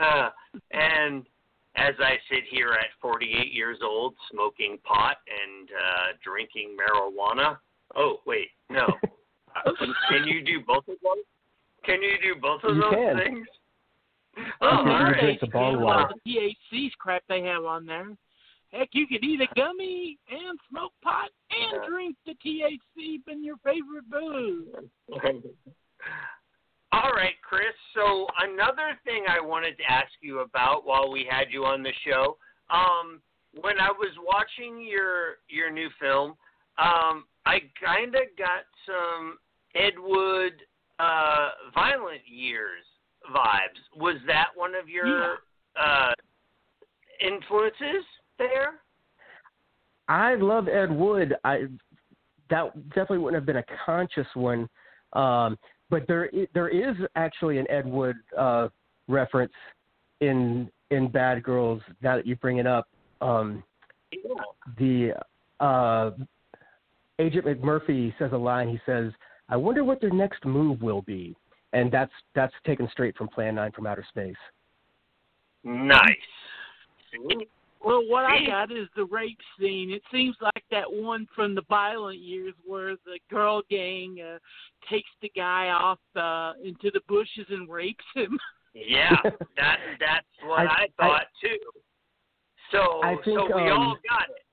[0.00, 0.30] uh,
[0.70, 1.26] and
[1.76, 7.58] as I sit here at 48 years old, smoking pot and uh, drinking marijuana.
[7.96, 8.86] Oh, wait, no.
[10.08, 11.24] Can you do both of those?
[11.84, 13.16] Can you do both of You those can.
[13.18, 13.46] things?
[14.60, 15.20] Oh, you can all right.
[15.20, 16.14] drink the bong water.
[16.24, 16.30] the
[16.72, 18.08] THC's crap they have on there.
[18.72, 23.56] Heck, you could eat a gummy and smoke pot and drink the THC in your
[23.64, 24.68] favorite booze.
[26.92, 27.74] All right, Chris.
[27.94, 31.92] So another thing I wanted to ask you about while we had you on the
[32.06, 32.36] show,
[32.70, 33.20] um,
[33.60, 36.30] when I was watching your your new film,
[36.78, 39.38] um, I kind of got some
[39.74, 40.52] Ed Wood
[41.00, 42.82] uh, Violent Years
[43.34, 43.80] vibes.
[43.96, 45.38] Was that one of your
[45.80, 46.12] uh,
[47.20, 48.04] influences
[48.38, 48.80] there?
[50.08, 51.34] I love Ed Wood.
[51.44, 51.64] I
[52.50, 54.68] that definitely wouldn't have been a conscious one,
[55.12, 55.56] um,
[55.88, 58.68] but there there is actually an Ed Wood uh,
[59.06, 59.52] reference
[60.20, 61.80] in in Bad Girls.
[62.02, 62.88] Now that you bring it up,
[63.20, 63.62] um,
[64.12, 64.34] Yeah.
[64.78, 66.10] the uh,
[67.20, 68.68] Agent McMurphy says a line.
[68.68, 69.12] He says,
[69.50, 71.36] "I wonder what their next move will be,"
[71.72, 74.36] and that's that's taken straight from Plan Nine from Outer Space.
[75.64, 76.00] Nice.
[77.82, 79.90] Well, what I got is the rape scene.
[79.90, 84.38] It seems like that one from the violent years where the girl gang uh,
[84.90, 88.38] takes the guy off uh, into the bushes and rapes him.
[88.74, 89.16] Yeah,
[89.56, 91.58] that that's what I, I- thought too.
[92.70, 94.44] So I think, so we um, all got it.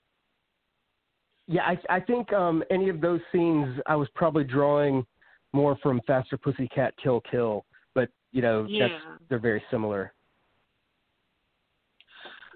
[1.48, 5.06] Yeah, I I think um any of those scenes I was probably drawing
[5.54, 8.90] more from Faster Pussycat Kill Kill, but you know Yeah.
[8.90, 10.14] that's they're very similar.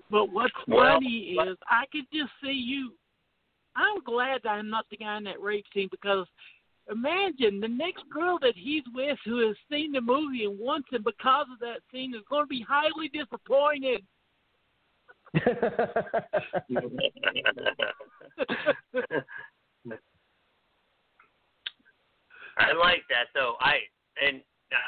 [0.09, 2.93] But what's Well, funny is I could just see you.
[3.77, 6.27] I'm glad I'm not the guy in that rape scene because
[6.91, 11.03] imagine the next girl that he's with who has seen the movie and wants him
[11.03, 14.03] because of that scene is going to be highly disappointed.
[22.57, 23.55] I like that though.
[23.61, 23.77] I
[24.21, 24.41] and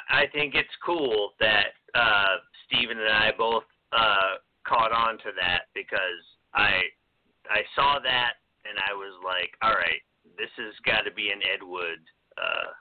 [0.09, 2.37] I think it's cool that uh
[2.67, 3.63] Steven and I both
[3.93, 4.35] uh
[4.67, 5.99] caught on to that because
[6.53, 6.81] I
[7.49, 8.33] I saw that
[8.65, 10.01] and I was like, all right,
[10.37, 11.99] this has got to be an Ed Wood.
[12.37, 12.71] Uh,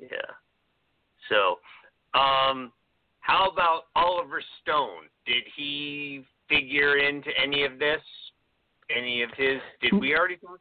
[0.00, 0.32] yeah.
[1.28, 1.58] So,
[2.18, 2.72] um,
[3.20, 5.08] how about Oliver Stone?
[5.26, 8.00] Did he figure into any of this?
[8.94, 9.60] Any of his?
[9.80, 10.60] Did we already talk?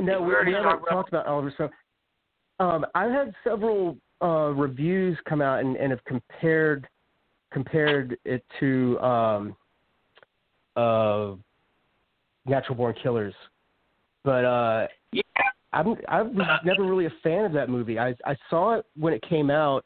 [0.00, 1.70] no, We we, already haven't talked about- talked about Oliver Stone.
[2.60, 6.86] Um, I've had several uh, reviews come out and, and have compared
[7.52, 9.56] compared it to um,
[10.76, 11.32] uh,
[12.46, 13.34] Natural Born Killers,
[14.24, 15.22] but uh, Yeah.
[15.72, 17.98] I'm I was never really a fan of that movie.
[17.98, 19.84] I I saw it when it came out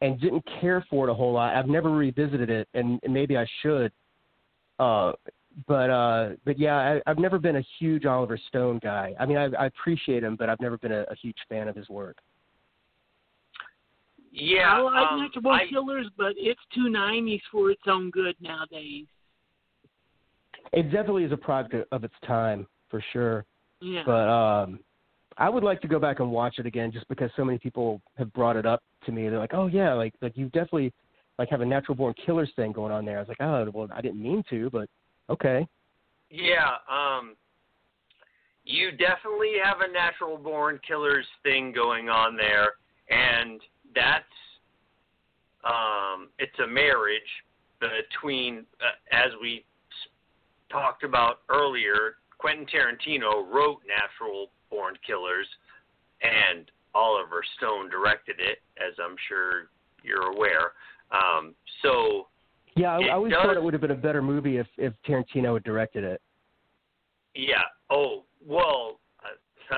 [0.00, 1.56] and didn't care for it a whole lot.
[1.56, 3.92] I've never revisited it, and, and maybe I should.
[4.78, 5.12] Uh,
[5.66, 9.14] but uh, but yeah, I, I've never been a huge Oliver Stone guy.
[9.18, 11.74] I mean, I, I appreciate him, but I've never been a, a huge fan of
[11.74, 12.18] his work.
[14.32, 14.74] Yeah.
[14.74, 18.36] I like um, Natural Born I- Killers, but it's too nineties for its own good
[18.38, 19.06] nowadays.
[20.72, 23.46] It definitely is a product of its time for sure.
[23.80, 24.02] Yeah.
[24.04, 24.80] But um,
[25.38, 28.00] I would like to go back and watch it again, just because so many people
[28.16, 29.28] have brought it up to me.
[29.28, 30.92] They're like, "Oh yeah, like like you definitely
[31.38, 33.88] like have a Natural Born Killers thing going on there." I was like, "Oh well,
[33.94, 34.88] I didn't mean to, but
[35.30, 35.66] okay."
[36.30, 37.36] Yeah, um
[38.66, 42.72] you definitely have a natural born killers thing going on there
[43.08, 43.60] and
[43.94, 44.24] that's
[45.64, 47.22] um it's a marriage
[47.80, 49.64] between uh, as we
[50.68, 55.46] talked about earlier Quentin Tarantino wrote Natural Born Killers
[56.22, 59.68] and Oliver Stone directed it as I'm sure
[60.02, 60.72] you're aware
[61.12, 62.28] um so
[62.74, 64.92] Yeah, I, I always does- thought it would have been a better movie if if
[65.06, 66.20] Tarantino had directed it.
[67.34, 67.62] Yeah.
[67.90, 68.98] Oh, well.
[69.70, 69.76] Uh,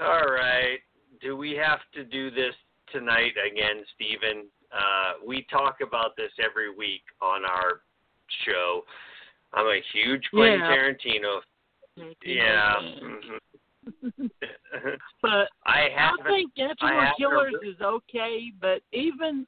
[0.04, 0.78] all right.
[1.20, 2.54] Do we have to do this
[2.90, 4.46] tonight again, Stephen?
[4.72, 7.82] Uh, we talk about this every week on our
[8.46, 8.82] show.
[9.52, 10.70] I'm a huge Quentin Yeah.
[10.70, 11.40] Tarantino Tarantino
[12.24, 12.74] Yeah.
[12.80, 13.40] mhm.
[15.22, 19.46] But I I think Natural I Killers is okay, but even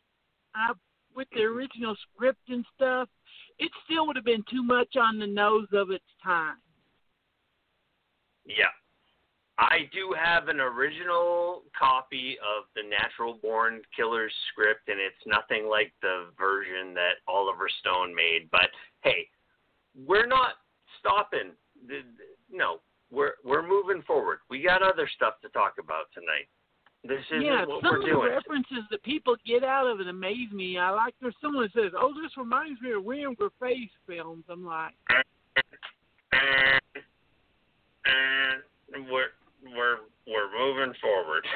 [0.55, 0.75] uh,
[1.15, 3.09] with the original script and stuff,
[3.59, 6.57] it still would have been too much on the nose of its time.
[8.45, 8.73] Yeah.
[9.57, 15.69] I do have an original copy of the Natural Born Killers script, and it's nothing
[15.69, 18.49] like the version that Oliver Stone made.
[18.51, 18.69] But
[19.03, 19.29] hey,
[20.07, 20.55] we're not
[20.99, 21.53] stopping.
[22.55, 22.81] The- the- No,
[23.11, 24.39] we're we're moving forward.
[24.49, 26.49] We got other stuff to talk about tonight.
[27.07, 30.09] This isn't yeah, what some we're of the references that people get out of it
[30.09, 30.79] amaze me.
[30.79, 34.65] I like there's someone that says, "Oh, this reminds me of William Grefé's films." I'm
[34.65, 34.95] like,
[36.33, 36.81] and,
[38.95, 39.33] and we're
[39.63, 41.47] we're we're moving forward.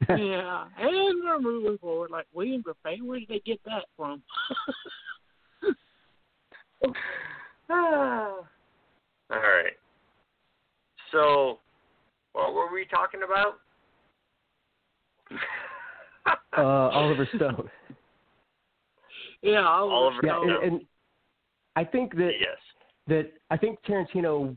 [0.08, 2.10] yeah, and we're moving forward.
[2.12, 4.22] Like William Grefé, where did they get that from?
[7.70, 8.36] Ah.
[9.30, 9.72] All right.
[11.12, 11.58] So,
[12.32, 13.60] what were we talking about?
[16.58, 17.68] uh, Oliver Stone.
[19.42, 20.50] yeah, Oliver Oliver Yeah, Stone.
[20.50, 20.80] and, and
[21.76, 22.58] I think that yes.
[23.08, 24.56] that I think Tarantino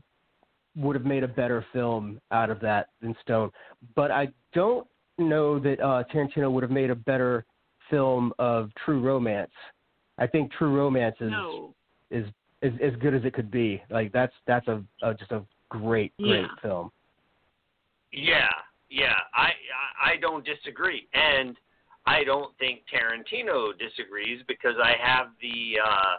[0.76, 3.50] would have made a better film out of that than Stone,
[3.96, 4.86] but I don't
[5.18, 7.44] know that uh, Tarantino would have made a better
[7.90, 9.50] film of True Romance.
[10.18, 11.74] I think True Romance is no.
[12.10, 12.26] is,
[12.62, 13.82] is as good as it could be.
[13.90, 16.46] Like that's that's a, a just a great great Yeah.
[16.62, 16.90] film.
[18.12, 18.48] Yeah,
[18.90, 19.14] yeah.
[19.34, 19.50] I,
[20.06, 21.56] I I don't disagree, and
[22.06, 26.16] I don't think Tarantino disagrees because I have the uh,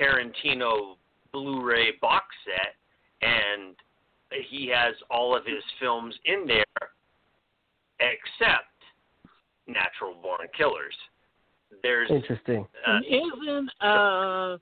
[0.00, 0.96] Tarantino
[1.32, 2.74] Blu-ray box set,
[3.20, 3.74] and
[4.50, 6.64] he has all of his films in there,
[8.00, 8.72] except
[9.66, 10.94] Natural Born Killers.
[11.82, 12.66] There's Interesting.
[12.86, 14.56] uh, isn't uh,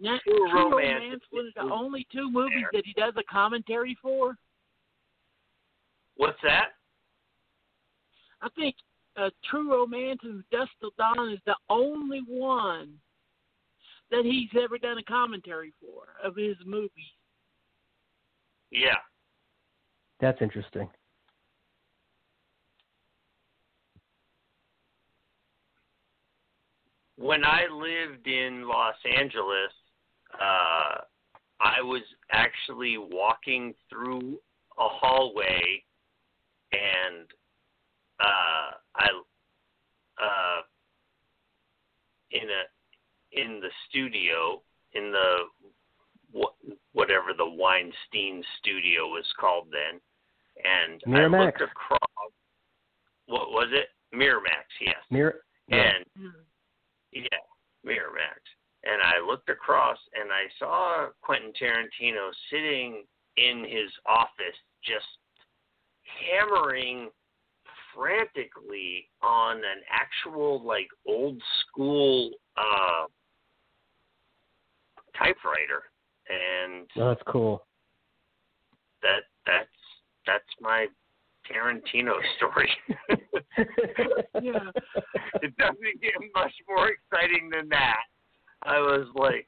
[0.00, 2.80] Nat- True True Romance Romance one of the only two movies there.
[2.80, 4.36] that he does a commentary for?
[6.16, 6.68] what's that?
[8.42, 8.74] I think
[9.16, 12.94] uh, True Romance and Dusk Till Dawn is the only one
[14.10, 16.90] that he's ever done a commentary for of his movies.
[18.70, 18.96] Yeah.
[20.20, 20.88] That's interesting.
[27.16, 29.72] when I lived in Los Angeles,
[30.40, 31.00] uh,
[31.60, 34.38] I was actually walking through
[34.78, 35.82] a hallway,
[36.72, 37.26] and
[38.20, 39.06] uh, I
[40.22, 40.62] uh,
[42.30, 44.62] in a in the studio
[44.92, 45.36] in the
[46.32, 46.54] what
[46.92, 50.00] whatever the Weinstein studio was called then,
[50.64, 52.00] and I looked across.
[53.26, 53.88] What was it?
[54.14, 54.94] Miramax, yes.
[55.10, 55.90] Mir- yeah.
[56.16, 56.32] And
[57.12, 57.42] yeah,
[57.84, 58.38] Miramax.
[58.88, 63.04] And I looked across and I saw Quentin Tarantino sitting
[63.36, 65.06] in his office just
[66.30, 67.10] hammering
[67.94, 73.06] frantically on an actual like old school uh
[75.18, 75.82] typewriter
[76.28, 77.66] and Oh, that's cool.
[79.02, 79.68] that that's
[80.26, 80.86] that's my
[81.50, 82.70] Tarantino story.
[84.42, 84.70] Yeah.
[85.42, 88.02] it doesn't get much more exciting than that.
[88.66, 89.46] I was like,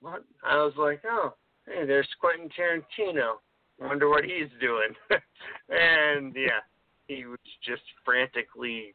[0.00, 0.24] what?
[0.44, 1.34] I was like, oh,
[1.66, 3.34] hey, there's Quentin Tarantino.
[3.80, 4.88] Wonder what he's doing.
[5.68, 6.60] and yeah,
[7.06, 8.94] he was just frantically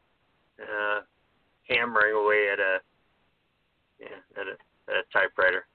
[0.60, 1.00] uh,
[1.68, 2.78] hammering away at a
[4.00, 4.52] yeah at a,
[4.90, 5.66] at a typewriter.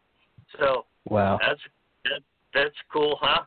[0.60, 1.40] So wow.
[1.42, 1.60] that's
[2.06, 2.22] that,
[2.54, 3.44] that's cool, huh?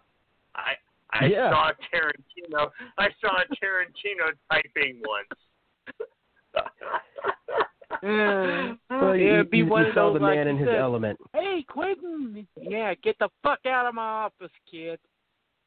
[0.55, 0.73] I
[1.13, 1.51] I Yeah.
[1.51, 2.71] saw Tarantino.
[2.99, 5.41] I saw Tarantino typing once.
[7.91, 10.47] Uh, Well, yeah, you, it'd be you, one you of saw those the like man
[10.47, 11.19] you in his said, element.
[11.33, 12.47] Hey, Quentin!
[12.61, 14.99] Yeah, get the fuck out of my office, kid.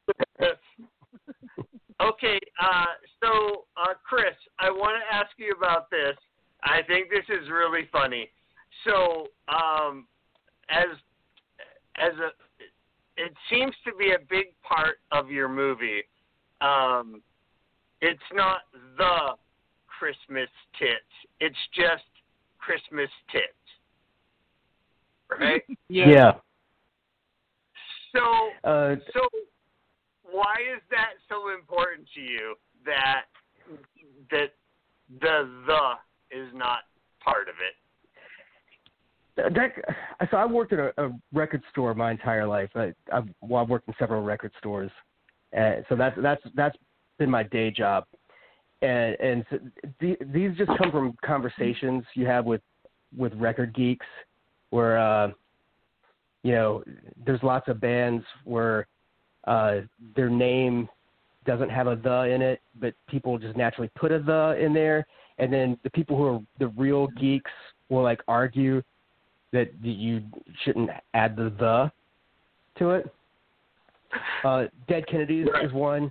[2.02, 2.84] okay, uh,
[3.22, 6.16] so uh, Chris, I want to ask you about this.
[6.62, 8.28] I think this is really funny.
[8.84, 10.06] So, um,
[10.68, 10.96] as
[11.96, 12.30] as a,
[13.22, 16.02] it seems to be a big part of your movie.
[16.60, 17.22] Um,
[18.00, 18.60] it's not
[18.96, 19.34] the
[20.00, 20.48] Christmas
[20.78, 21.12] tits.
[21.40, 22.08] It's just
[22.58, 23.44] Christmas tits,
[25.38, 25.62] right?
[25.90, 26.32] Yeah.
[28.14, 28.20] so,
[28.64, 29.20] Uh, so
[30.22, 32.54] why is that so important to you
[32.86, 33.24] that
[34.30, 34.54] that
[35.20, 36.84] the the is not
[37.22, 37.74] part of it?
[39.54, 42.70] that, so I worked at a, a record store my entire life.
[42.74, 44.90] I, I've, well, I've worked in several record stores,
[45.52, 46.76] and so that's that's that's
[47.18, 48.04] been my day job.
[48.82, 49.58] And and so
[50.00, 52.62] the, these just come from conversations you have with
[53.16, 54.06] with record geeks,
[54.70, 55.32] where uh,
[56.42, 56.82] you know,
[57.24, 58.86] there's lots of bands where
[59.46, 59.80] uh,
[60.16, 60.88] their name
[61.46, 65.06] doesn't have a the in it, but people just naturally put a the in there,
[65.38, 67.50] and then the people who are the real geeks
[67.88, 68.82] will like argue
[69.52, 70.22] that you
[70.64, 71.90] shouldn't add the the
[72.78, 73.12] to it.
[74.44, 76.10] Uh, Dead Kennedys is one.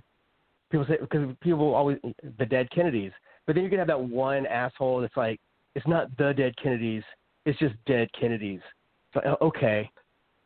[0.70, 1.98] People say because people always
[2.38, 3.12] the Dead Kennedys,
[3.46, 5.40] but then you can have that one asshole that's like,
[5.74, 7.02] it's not the Dead Kennedys,
[7.44, 8.60] it's just Dead Kennedys.
[9.08, 9.90] It's like, oh, okay,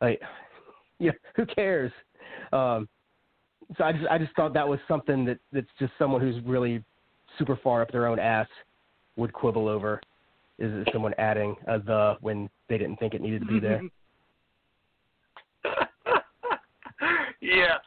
[0.00, 0.20] like,
[0.98, 1.92] yeah, who cares?
[2.52, 2.88] Um,
[3.76, 6.82] so I just I just thought that was something that that's just someone who's really
[7.38, 8.48] super far up their own ass
[9.16, 10.00] would quibble over
[10.58, 13.82] is is someone adding a the when they didn't think it needed to be there.
[17.40, 17.78] yeah,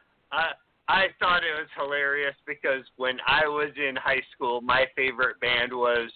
[0.88, 5.39] I I thought it was hilarious because when I was in high school, my favorite
[5.39, 6.09] band was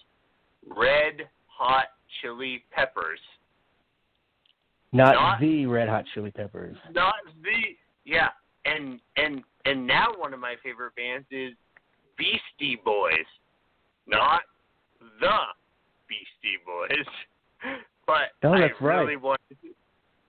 [0.66, 1.86] Red Hot
[2.20, 3.20] Chili Peppers.
[4.92, 6.76] Not, Not- the Red Hot Chili Peppers.
[6.92, 8.28] Not the yeah,
[8.64, 11.52] and and and now one of my favorite bands is
[12.18, 13.26] Beastie Boys,
[14.06, 14.42] not
[15.20, 15.38] the
[16.08, 17.06] Beastie Boys.
[18.04, 18.98] But Oh, that's I right.
[19.02, 19.68] really wanted to,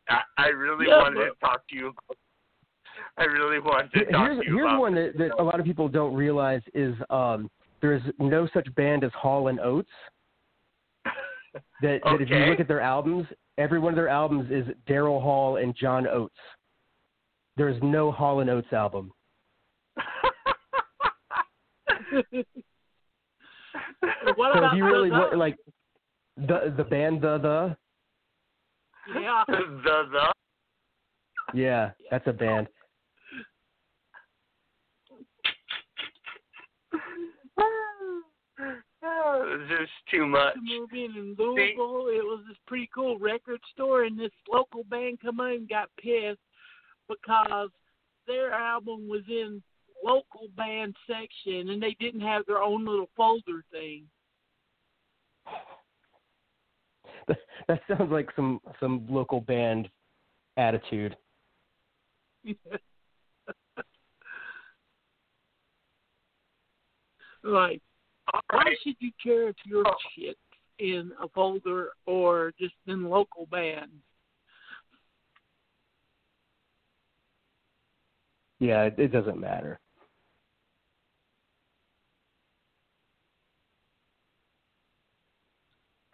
[0.08, 2.18] I, I really Yeah, wanted to talk to you about.
[3.18, 4.80] I really want to Here- talk Here's to you here's about.
[4.82, 7.50] one that, that a lot of people don't realize is um,
[7.82, 9.90] there is no such band as Hall and Oates.
[11.84, 13.28] That, that if you look at their albums,
[13.60, 16.34] every one of their albums is Daryl Hall and John Oates.
[17.58, 19.12] There is no Hall and Oates album.
[24.36, 25.58] what so about if you really the, look like
[26.38, 27.76] the the band the the
[29.20, 29.44] yeah?
[29.48, 30.34] the the
[31.54, 32.68] yeah that's a band.
[39.04, 40.56] Oh, this is too much.
[40.56, 42.08] to move in in Louisville.
[42.08, 45.90] It was this pretty cool record store, and this local band come in and got
[46.02, 46.40] pissed
[47.08, 47.70] because
[48.28, 49.62] their album was in
[50.04, 54.06] local band section, and they didn't have their own little folder thing.
[57.68, 59.88] That sounds like some some local band
[60.58, 61.16] attitude.
[62.46, 62.58] like,
[67.46, 67.78] All
[68.50, 69.96] why should you care if your Oh.
[70.16, 70.38] shit
[70.80, 73.92] in a folder or just in local band?
[78.60, 79.80] Yeah, it, it doesn't matter.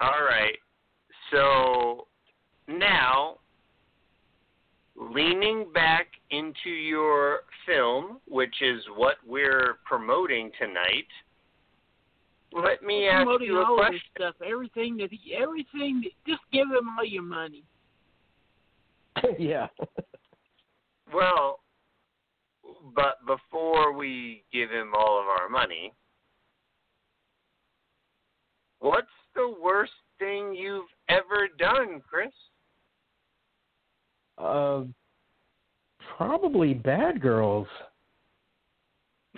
[0.01, 0.57] All right.
[1.31, 2.07] So
[2.67, 3.39] now,
[4.95, 11.07] leaning back into your film, which is what we're promoting tonight,
[12.53, 13.93] let me ask Promoting you a all question.
[13.93, 17.63] this stuff, everything that he, everything that, just give him all your money.
[19.39, 19.67] yeah.
[21.13, 21.59] Well,
[22.95, 25.93] but before we give him all of our money,
[28.79, 32.31] what's the worst thing you've ever done, Chris?
[34.37, 34.83] Uh,
[36.17, 37.67] probably Bad Girls.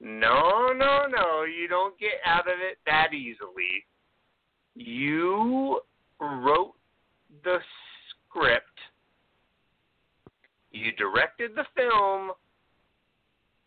[0.00, 1.44] no, no, no.
[1.44, 3.84] You don't get out of it that easily.
[4.74, 5.80] You
[6.20, 6.74] wrote
[7.44, 7.58] the
[8.28, 8.78] script,
[10.70, 12.32] you directed the film,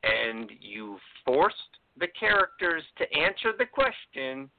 [0.04, 1.58] and you forced
[1.98, 4.50] the characters to answer the question.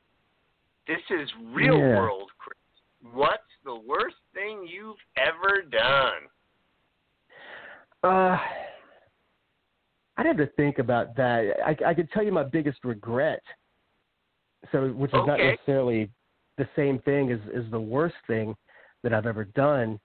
[0.87, 1.97] This is real Yeah.
[2.01, 2.57] world, Chris.
[3.13, 6.29] What's the worst thing you've ever done?
[8.03, 8.39] Uh,
[10.21, 11.55] I'd have to think about that.
[11.65, 13.41] I, I could tell you my biggest regret.
[14.71, 16.11] So, which is not necessarily
[16.59, 18.55] the same thing as, as the worst thing
[19.03, 19.99] that I've ever done.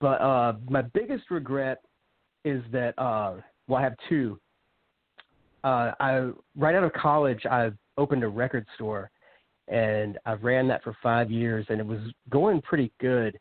[0.00, 1.82] But uh, my biggest regret
[2.46, 3.34] is that uh,
[3.68, 4.40] well, I have two.
[5.62, 9.10] Uh, I right out of college, I opened a record store,
[9.68, 12.00] and I ran that for five years, and it was
[12.30, 13.38] going pretty good.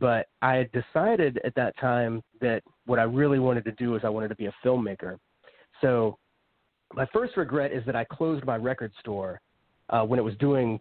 [0.00, 4.02] But I had decided at that time that what I really wanted to do was
[4.02, 5.16] I wanted to be a filmmaker.
[5.80, 6.18] So
[6.94, 9.40] my first regret is that I closed my record store
[9.90, 10.78] uh, when it was doing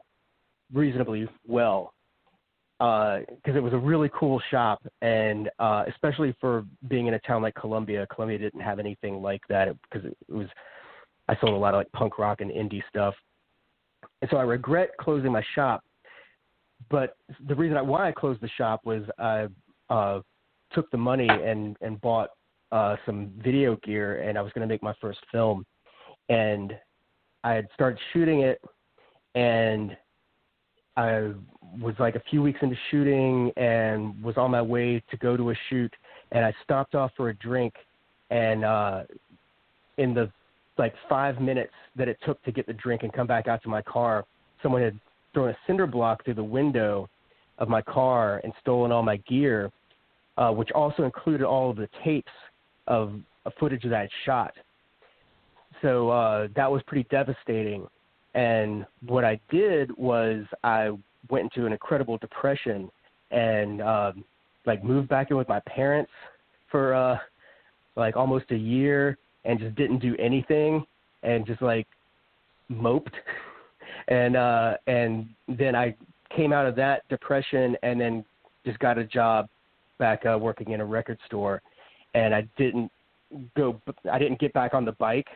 [0.71, 1.93] reasonably well
[2.79, 7.41] because it was a really cool shop, and uh, especially for being in a town
[7.41, 10.47] like Columbia, Columbia didn't have anything like that because it, it was.
[11.29, 13.13] I sold a lot of like punk rock and indie stuff,
[14.21, 15.81] and so I regret closing my shop.
[16.89, 17.15] But
[17.47, 19.47] the reason I, why I closed the shop was I
[19.89, 20.19] uh,
[20.73, 22.31] took the money and and bought
[22.73, 25.63] uh, some video gear, and I was going to make my first film,
[26.29, 26.73] and
[27.43, 28.59] I had started shooting it,
[29.35, 29.95] and
[30.97, 31.33] I
[31.79, 35.51] was like a few weeks into shooting and was on my way to go to
[35.51, 35.93] a shoot,
[36.31, 37.75] and I stopped off for a drink,
[38.31, 39.03] and uh,
[39.99, 40.31] in the
[40.79, 43.69] like five minutes that it took to get the drink and come back out to
[43.69, 44.25] my car,
[44.63, 44.99] someone had
[45.35, 47.07] thrown a cinder block through the window
[47.59, 49.71] of my car and stolen all my gear,
[50.37, 52.31] uh, which also included all of the tapes
[52.87, 53.13] of,
[53.59, 54.53] footage of that shot.
[55.81, 57.87] So uh, that was pretty devastating.
[58.35, 60.91] And what I did was I
[61.29, 62.89] went into an incredible depression
[63.31, 64.23] and um,
[64.65, 66.11] like moved back in with my parents
[66.71, 67.17] for uh,
[67.95, 70.85] like almost a year and just didn't do anything
[71.23, 71.87] and just like
[72.69, 73.13] moped
[74.07, 75.95] and uh and then I
[76.35, 78.25] came out of that depression and then
[78.65, 79.47] just got a job
[79.99, 81.61] back uh working in a record store
[82.13, 82.91] and I didn't
[83.55, 83.79] go
[84.11, 85.27] I didn't get back on the bike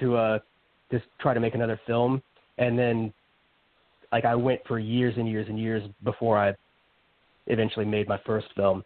[0.00, 0.38] to uh
[0.90, 2.22] just try to make another film.
[2.58, 3.12] And then
[4.10, 6.54] like I went for years and years and years before I
[7.46, 8.84] eventually made my first film.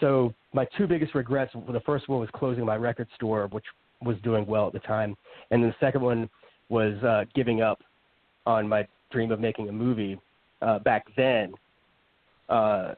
[0.00, 3.64] So my two biggest regrets the first one was closing my record store which
[4.02, 5.16] was doing well at the time.
[5.50, 6.28] And then the second one
[6.68, 7.80] was uh giving up
[8.46, 10.18] on my dream of making a movie.
[10.60, 11.52] Uh back then
[12.48, 12.94] uh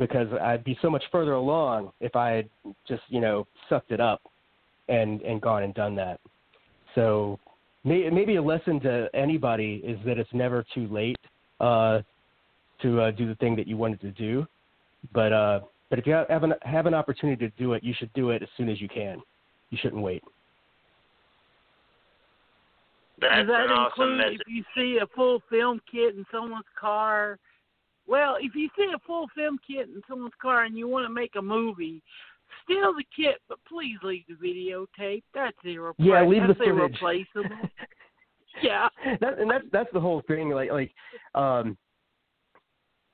[0.00, 2.48] because I'd be so much further along if I had
[2.88, 4.22] just, you know, sucked it up
[4.88, 6.18] and and gone and done that.
[6.96, 7.38] So
[7.84, 11.18] may, maybe a lesson to anybody is that it's never too late
[11.60, 12.00] uh,
[12.82, 14.46] to uh, do the thing that you wanted to do.
[15.12, 15.60] But uh,
[15.90, 18.30] but if you have, have an have an opportunity to do it, you should do
[18.30, 19.20] it as soon as you can.
[19.68, 20.24] You shouldn't wait.
[23.20, 24.40] That's Does that an awesome include message.
[24.46, 27.38] if you see a full film kit in someone's car?
[28.10, 31.14] Well, if you see a full film kit in someone's car and you want to
[31.14, 32.02] make a movie,
[32.64, 35.22] steal the kit, but please leave the videotape.
[35.32, 36.12] That's irreplaceable.
[36.12, 36.74] Yeah, leave the that's footage.
[36.74, 37.68] irreplaceable.
[38.64, 38.88] yeah.
[39.20, 40.50] that, and that's that's the whole thing.
[40.50, 40.92] Like like,
[41.36, 41.78] um,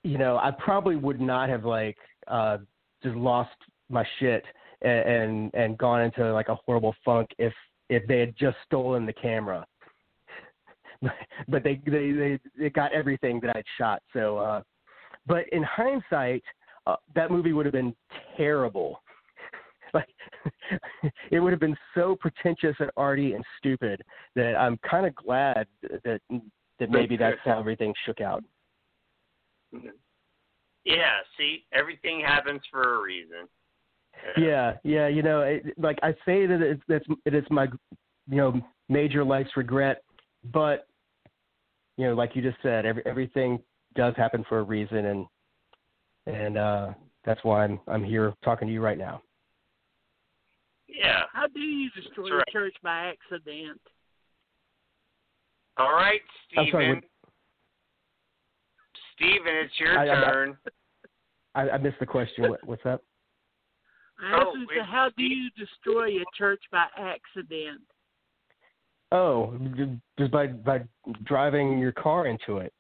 [0.02, 2.56] you know, I probably would not have like uh,
[3.02, 3.51] just lost
[3.90, 4.44] my shit
[4.81, 7.52] and, and and gone into like a horrible funk if
[7.90, 9.66] if they had just stolen the camera.
[11.48, 14.01] but they they they they got everything that I'd shot.
[14.14, 14.62] So, uh,
[15.27, 16.43] but in hindsight,
[16.86, 17.94] uh, that movie would have been
[18.36, 19.03] terrible.
[19.94, 20.09] like
[21.31, 24.03] it would have been so pretentious and arty and stupid
[24.35, 25.66] that I'm kind of glad
[26.05, 26.20] that
[26.78, 28.44] that maybe that's how everything shook out.
[30.85, 33.48] Yeah, see, everything happens for a reason.
[34.39, 37.66] Yeah, yeah, you know, it, like I say that it's that's it is my
[38.28, 40.03] you know major life's regret,
[40.53, 40.86] but
[41.97, 43.59] you know, like you just said, every everything
[43.97, 45.27] does happen for a reason, and
[46.27, 46.93] and uh
[47.24, 49.23] that's why I'm I'm here talking to you right now.
[50.89, 51.24] Yeah.
[51.32, 52.44] How do you destroy That's right.
[52.48, 53.81] a church by accident?
[55.78, 56.20] All right,
[56.56, 56.70] I'm Steven.
[56.73, 57.05] sorry, what-
[59.14, 60.59] Steven, it's your I- I- turn.
[61.55, 62.51] I, I missed the question.
[62.51, 63.02] What, what's up?
[64.23, 67.82] I asked Oh, him, it's- how do you destroy a church by accident?
[69.12, 69.56] Oh,
[70.18, 70.82] just by by
[71.24, 72.73] driving your car into it.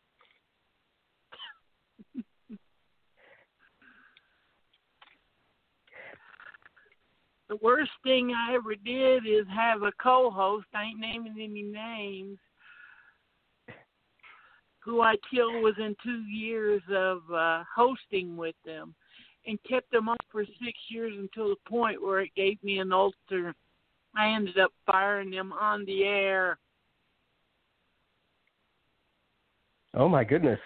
[7.48, 10.66] The worst thing I ever did is have a co-host.
[10.74, 12.38] I ain't naming any names.
[14.80, 18.94] Who I killed within two years of uh, hosting with them,
[19.46, 22.92] and kept them on for six years until the point where it gave me an
[22.92, 23.54] ulcer.
[24.16, 26.58] I ended up firing them on the air.
[29.94, 30.60] Oh my goodness.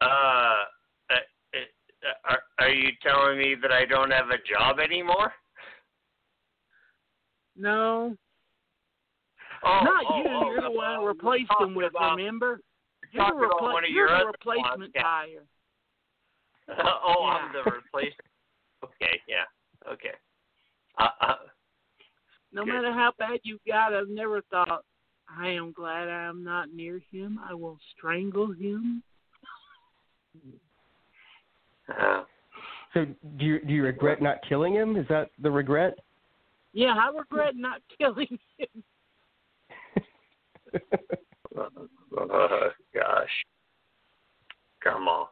[0.00, 0.64] Uh,
[2.60, 5.32] are, you telling me that I don't have a job anymore?
[7.56, 8.16] No,
[9.62, 10.24] Oh, not oh, you.
[10.28, 11.90] oh, You're the one who replaced you're with.
[11.90, 12.60] about- Remember?
[13.12, 15.44] you're the, repla- one of you're the replacement tire.
[16.78, 18.26] oh, I'm the replacement.
[18.84, 19.44] Okay, yeah,
[19.92, 20.14] okay.
[20.98, 21.34] Uh, uh,
[22.52, 22.72] No Good.
[22.74, 24.84] matter how bad you got, I've never thought,
[25.28, 27.38] I am glad I am not near him.
[27.46, 29.02] I will strangle him.
[31.88, 32.22] uh,
[32.94, 33.04] So
[33.36, 34.96] do you do you regret not killing him?
[34.96, 35.98] Is that the regret?
[36.72, 38.84] Yeah, I regret not killing him.
[41.56, 43.44] uh, gosh.
[44.82, 45.26] Come on.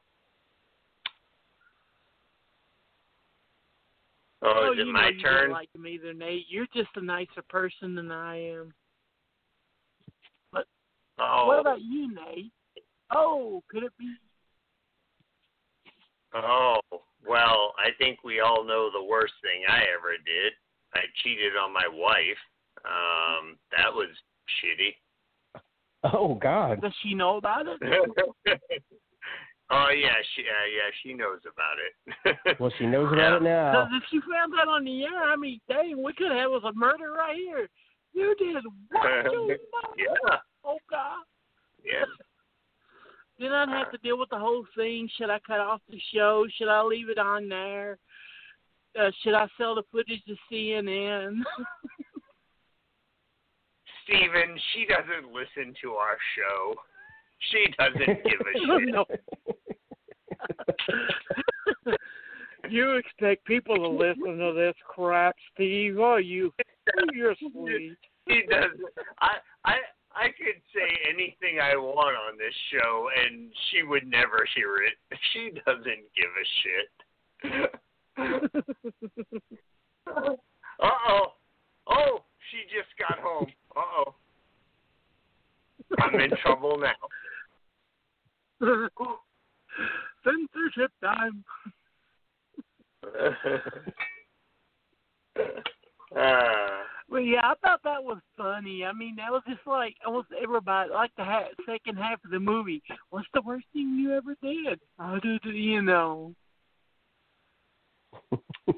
[4.42, 5.48] Oh, is you it know my you turn?
[5.48, 6.46] Don't like him either, Nate.
[6.48, 8.72] You're just a nicer person than I am.
[11.18, 12.52] oh, What about you, Nate?
[13.10, 14.14] Oh, could it be?
[16.34, 16.78] oh,
[17.26, 20.52] well, I think we all know the worst thing I ever did.
[20.94, 22.38] I cheated on my wife.
[22.84, 24.08] Um, that was
[24.60, 24.94] shitty.
[26.04, 26.80] Oh God.
[26.80, 27.80] Does she know about it?
[27.86, 27.90] oh
[29.90, 31.90] yeah, she uh, yeah she knows about it.
[32.60, 33.72] Well, she knows about it now.
[33.72, 36.62] Because if she found out on the air, I mean, dang, we could have was
[36.64, 37.68] a murder right here.
[38.12, 39.32] You did what?
[39.32, 39.56] You
[39.98, 41.24] yeah, Oh God.
[41.84, 42.04] yeah.
[43.38, 45.08] Then I'd have to deal with the whole thing.
[45.16, 46.46] Should I cut off the show?
[46.56, 47.98] Should I leave it on there?
[48.98, 51.36] Uh, should I sell the footage to CNN?
[54.04, 56.74] Steven, she doesn't listen to our show.
[57.50, 58.52] She doesn't give a
[61.86, 61.98] shit.
[62.70, 65.98] you expect people to listen to this crap, Steve?
[65.98, 66.52] Oh, you,
[67.12, 67.98] you're sweet.
[68.26, 68.80] He doesn't.
[69.20, 69.76] I I
[70.18, 74.94] I could say anything I want on this show, and she would never hear it.
[75.32, 75.84] She doesn't
[76.16, 76.90] give a shit.
[80.08, 80.34] uh
[80.82, 81.34] oh.
[81.86, 83.46] Oh, she just got home.
[83.76, 84.14] Uh oh.
[86.00, 86.96] I'm in trouble now.
[90.24, 91.44] Censorship time.
[96.16, 98.84] uh, Well, yeah, I thought that was funny.
[98.84, 102.38] I mean, that was just like almost everybody, like the ha- second half of the
[102.38, 102.82] movie.
[103.10, 104.78] What's the worst thing you ever did?
[104.98, 106.34] I did, you know.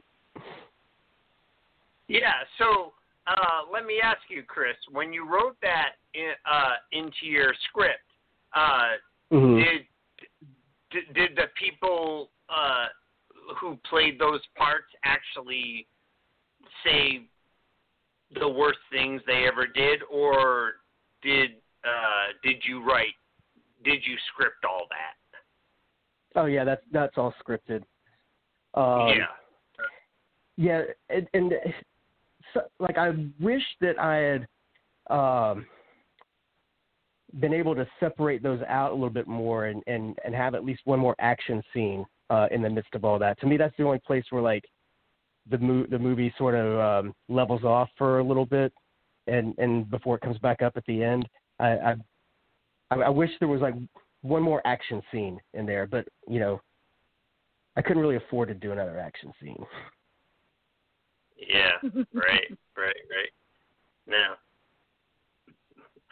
[2.09, 2.44] yeah.
[2.59, 2.93] So
[3.27, 8.05] uh, let me ask you, Chris, when you wrote that in, uh, into your script,
[8.55, 8.97] uh,
[9.32, 9.65] Mhm.
[9.65, 9.86] did,
[10.90, 12.86] did did the people uh,
[13.61, 15.86] who played those parts actually
[16.85, 17.28] say
[18.39, 20.73] the worst things they ever did, or
[21.23, 21.52] did
[21.85, 23.15] uh, did you write?
[23.85, 26.40] Did you script all that?
[26.40, 27.82] Oh yeah, that's that's all scripted.
[28.74, 29.27] Um, yeah.
[30.57, 31.52] Yeah, and, and
[32.52, 34.47] so, like I wish that I had
[35.09, 35.66] um,
[37.40, 40.65] been able to separate those out a little bit more and and and have at
[40.65, 43.40] least one more action scene uh, in the midst of all that.
[43.40, 44.65] To me, that's the only place where like
[45.51, 48.72] the mo- the movie sort of um, levels off for a little bit,
[49.27, 51.28] and and before it comes back up at the end.
[51.59, 51.94] I I,
[52.90, 53.74] I I wish there was like
[54.22, 56.60] one more action scene in there, but you know,
[57.77, 59.64] I couldn't really afford to do another action scene.
[61.36, 61.72] Yeah,
[62.12, 63.32] right, right, right.
[64.06, 64.35] Now,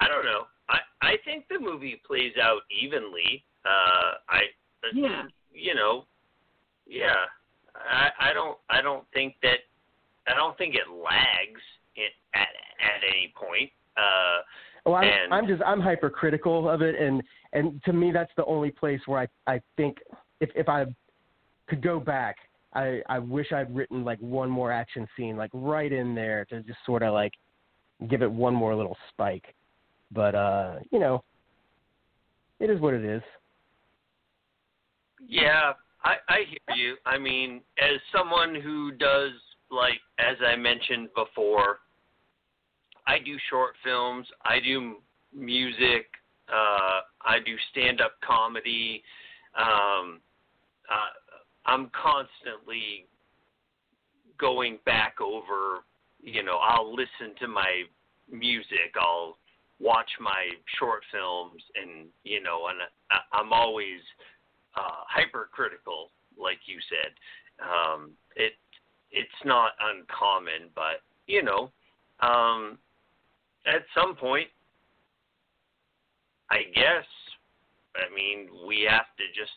[0.00, 0.44] I don't know.
[0.68, 3.44] I I think the movie plays out evenly.
[3.64, 4.42] Uh, I
[4.94, 5.24] Yeah.
[5.52, 6.06] you know,
[6.86, 7.24] yeah.
[7.90, 9.58] I I don't I don't think that
[10.26, 11.60] I don't think it lags
[11.96, 12.48] it at
[12.80, 13.70] at any point.
[13.96, 14.42] Uh,
[14.86, 17.22] Well, I'm, And- I'm just I'm hypercritical of it, and
[17.52, 19.98] and to me that's the only place where I I think
[20.40, 20.86] if if I
[21.66, 22.36] could go back,
[22.74, 26.62] I I wish I'd written like one more action scene like right in there to
[26.62, 27.32] just sort of like
[28.08, 29.54] give it one more little spike,
[30.12, 31.24] but uh you know,
[32.60, 33.22] it is what it is.
[35.26, 35.72] Yeah,
[36.04, 36.96] I I hear you.
[37.06, 39.32] I mean, as someone who does
[39.70, 41.78] like as I mentioned before,
[43.06, 44.96] I do short films, I do
[45.34, 46.06] music,
[46.48, 49.02] uh I do stand-up comedy.
[49.58, 50.20] Um
[50.90, 51.12] uh
[51.66, 53.06] I'm constantly
[54.38, 55.84] going back over,
[56.22, 57.82] you know, I'll listen to my
[58.30, 59.36] music, I'll
[59.80, 60.48] watch my
[60.78, 62.78] short films and, you know, and
[63.10, 64.00] I, I'm always
[64.78, 67.12] uh, hypercritical, like you said.
[67.58, 68.52] Um, it
[69.10, 71.70] it's not uncommon, but you know,
[72.20, 72.78] um,
[73.66, 74.48] at some point,
[76.50, 77.06] I guess.
[77.96, 79.52] I mean, we have to just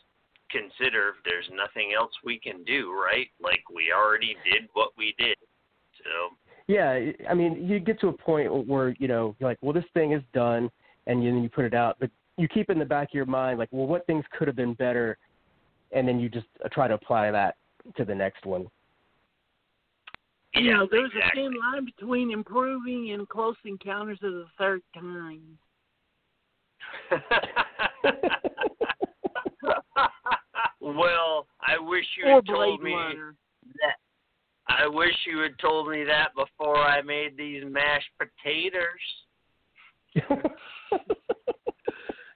[0.50, 3.28] consider if there's nothing else we can do, right?
[3.40, 5.36] Like we already did what we did.
[5.98, 6.36] So
[6.66, 9.84] Yeah, I mean, you get to a point where you know you're like, well, this
[9.94, 10.70] thing is done,
[11.06, 13.58] and then you put it out, but you keep in the back of your mind
[13.58, 15.18] like, well, what things could have been better,
[15.92, 17.56] and then you just uh, try to apply that
[17.96, 18.66] to the next one.
[20.54, 21.46] You yeah, know, there's exactly.
[21.46, 25.40] a thin line between improving and close encounters of the third kind.
[30.80, 33.34] well, I wish you Or had told me Runner.
[33.80, 33.96] that.
[34.68, 38.84] I wish you had told me that before I made these mashed potatoes.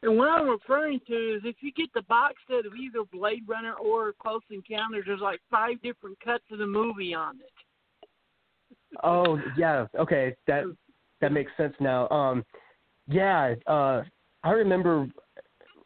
[0.07, 3.43] And what I'm referring to is if you get the box set of either Blade
[3.49, 8.09] Runner or Close Encounters, there's like five different cuts of the movie on it.
[9.03, 10.63] oh yeah, okay, that
[11.21, 12.09] that makes sense now.
[12.11, 12.45] Um,
[13.09, 14.03] yeah, uh,
[14.45, 15.09] I remember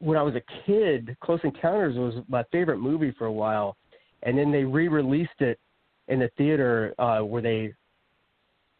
[0.00, 3.78] when I was a kid, Close Encounters was my favorite movie for a while,
[4.24, 5.58] and then they re-released it
[6.08, 7.72] in the theater uh, where they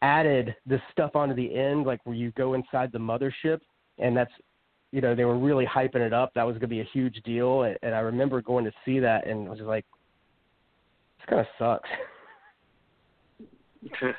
[0.03, 3.59] added this stuff onto the end, like where you go inside the mothership
[4.01, 4.31] and that's
[4.91, 6.33] you know they were really hyping it up.
[6.33, 8.99] That was going to be a huge deal, and, and I remember going to see
[8.99, 9.85] that and was just like,
[11.19, 11.89] this kind of sucks.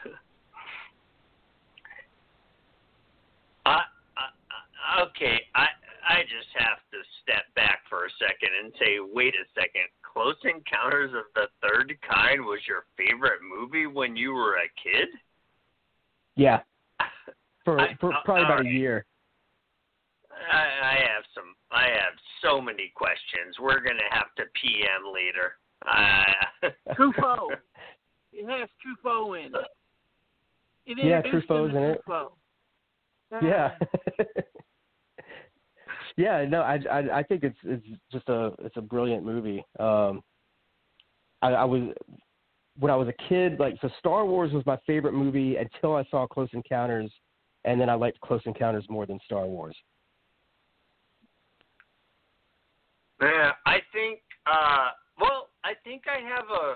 [3.65, 3.81] I,
[4.17, 5.67] I, okay, I
[6.09, 9.87] I just have to step back for a second and say, wait a second.
[10.03, 15.09] Close Encounters of the Third Kind was your favorite movie when you were a kid?
[16.35, 16.61] Yeah,
[17.65, 19.07] for I- for uh, probably about a year.
[20.53, 21.55] I, I have some.
[21.71, 23.57] I have so many questions.
[23.61, 25.57] We're gonna have to PM later.
[25.87, 27.57] Uh, Truffaut.
[28.35, 29.61] It has Truffaut in it.
[30.87, 32.01] It Yeah, introduced Truffaut's in it.
[32.09, 32.33] Truffaut.
[33.43, 33.73] yeah.
[36.17, 39.63] yeah, no, I, I I think it's it's just a it's a brilliant movie.
[39.79, 40.23] Um
[41.43, 41.95] I, I was
[42.79, 46.05] when I was a kid, like so Star Wars was my favorite movie until I
[46.11, 47.13] saw Close Encounters
[47.65, 49.77] and then I liked Close Encounters more than Star Wars.
[53.23, 54.21] Yeah, I think.
[54.47, 54.89] Uh,
[55.21, 56.75] well, I think I have a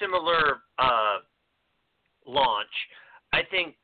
[0.00, 1.18] similar uh,
[2.26, 2.68] launch.
[3.32, 3.74] I think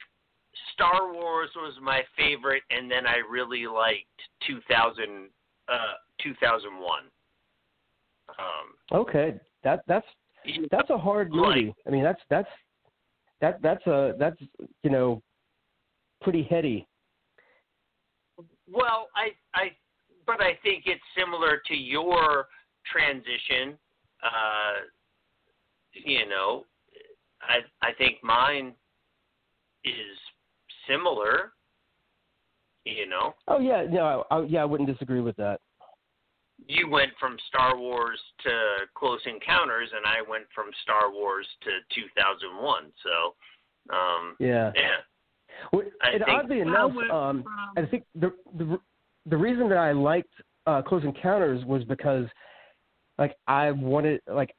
[0.72, 4.06] Star Wars was my favorite, and then I really liked
[4.46, 5.28] 2000,
[5.68, 5.76] uh,
[6.22, 7.00] 2001.
[8.28, 9.34] Um, Okay.
[9.64, 10.06] That that's
[10.70, 11.66] that's a hard movie.
[11.66, 12.48] Like- I mean, that's that's
[13.40, 14.36] that that's a that's
[14.82, 15.22] you know
[16.22, 16.86] pretty heady.
[18.70, 19.70] Well, I, I,
[20.26, 22.46] but I think it's similar to your
[22.90, 23.78] transition.
[24.22, 24.82] Uh,
[25.92, 26.64] you know,
[27.42, 28.72] I, I think mine
[29.84, 30.16] is
[30.88, 31.52] similar.
[32.84, 35.58] You know, Oh yeah, no, I, I, yeah, I wouldn't disagree with that.
[36.66, 38.50] you went from Star Wars to
[38.94, 42.92] Close Encounters, and I went from Star Wars to 2001.
[43.02, 44.70] So, um, Yeah.
[44.76, 44.96] yeah,
[45.72, 48.78] Well, I and think- oddly enough, went um, from- I think the the
[49.26, 50.32] the reason that I liked
[50.66, 52.26] uh, Close Encounters was because
[53.18, 54.54] like I wanted like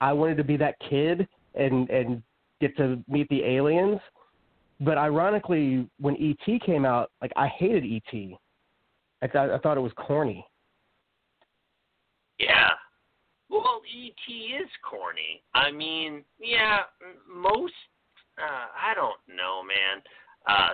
[0.00, 2.22] I wanted to be that kid and and
[2.60, 4.00] get to meet the aliens.
[4.80, 8.38] But ironically, when ET came out, like I hated ET.
[9.22, 10.46] I thought I thought it was corny.
[12.38, 12.70] Yeah.
[13.50, 14.32] Well, E.T.
[14.32, 15.42] is corny.
[15.54, 16.80] I mean, yeah,
[17.28, 17.74] most,
[18.38, 20.02] uh, I don't know, man.
[20.46, 20.70] Uh,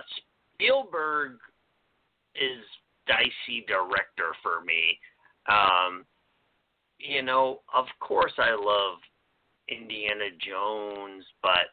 [0.53, 1.39] Spielberg
[2.35, 2.63] is
[3.07, 4.99] dicey director for me.
[5.47, 6.05] Um,
[6.99, 8.99] you know, of course I love
[9.69, 11.69] Indiana Jones, but,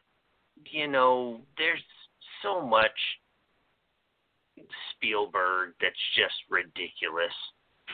[0.71, 1.81] you know, there's
[2.41, 2.91] so much
[4.91, 7.33] Spielberg that's just ridiculous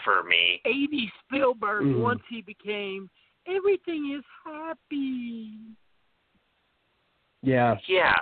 [0.04, 0.62] for me.
[0.66, 2.02] 80 Spielberg Mhm.
[2.02, 3.10] once he became
[3.46, 5.76] everything is happy.
[7.42, 7.80] Yeah.
[7.88, 8.16] Yeah.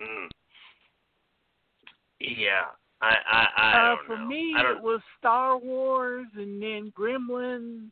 [0.00, 0.30] Mm.
[2.18, 2.70] Yeah.
[3.02, 4.26] I I I uh, don't for know.
[4.26, 4.82] me, I it don't.
[4.82, 7.88] was Star Wars, and then Gremlins,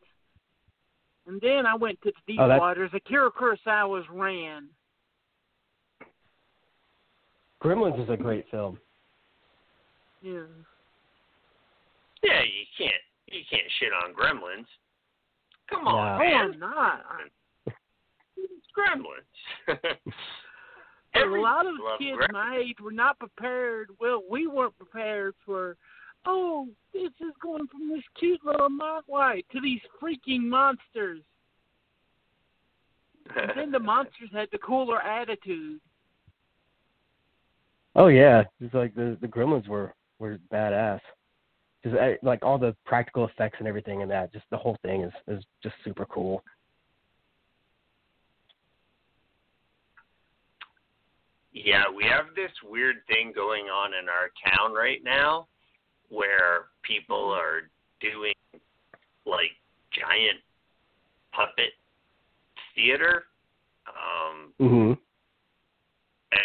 [1.26, 2.90] and then I went to the Deep Oh, that- Waters.
[2.92, 4.68] Akira Kurosawa's Ran.
[7.62, 8.78] Gremlins is a great film.
[10.22, 10.42] Yeah.
[12.22, 12.92] Yeah, you can't
[13.28, 14.66] you can't shit on Gremlins.
[15.70, 16.24] Come on, No.
[16.24, 16.52] Man.
[16.54, 17.04] I'm not.
[18.36, 19.88] It's Gremlins.
[21.14, 22.32] But a lot of loves kids Gremlins.
[22.32, 23.88] my age were not prepared.
[24.00, 25.76] Well, we weren't prepared for.
[26.26, 31.22] Oh, this is going from this cute little mogwai to these freaking monsters.
[33.36, 35.80] And then the monsters had the cooler attitude.
[37.94, 41.00] Oh yeah, it's like the the Gremlins were were badass.
[41.84, 45.02] Just uh, like all the practical effects and everything and that, just the whole thing
[45.02, 46.42] is is just super cool.
[51.52, 55.48] Yeah, we have this weird thing going on in our town right now
[56.08, 57.70] where people are
[58.00, 58.34] doing
[59.26, 59.52] like
[59.92, 60.40] giant
[61.32, 61.72] puppet
[62.74, 63.26] theater.
[63.86, 64.98] Um Mhm.
[66.32, 66.36] uh,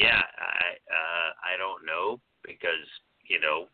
[0.00, 2.86] yeah, I uh I don't know because,
[3.24, 3.68] you know,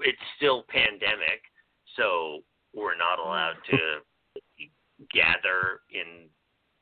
[0.00, 1.42] it's still pandemic,
[1.96, 2.44] so
[2.74, 4.04] we're not allowed to
[5.10, 6.28] gather in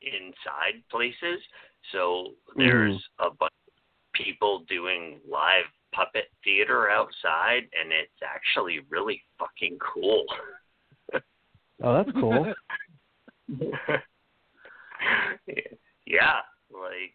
[0.02, 1.40] inside places.
[1.92, 3.72] So there's a bunch of
[4.12, 5.64] people doing live
[5.94, 10.24] puppet theater outside, and it's actually really fucking cool.
[11.80, 12.52] Oh, that's cool.
[16.06, 16.40] yeah,
[16.72, 17.14] like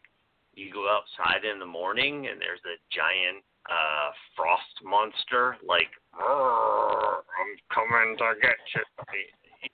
[0.54, 7.26] you go outside in the morning and there's a giant uh frost monster like "Roar,
[7.40, 8.84] I'm coming to get you.
[9.62, 9.74] you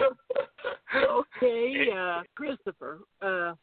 [0.00, 0.10] know?
[0.94, 3.00] Okay, uh, Christopher.
[3.20, 3.54] Uh,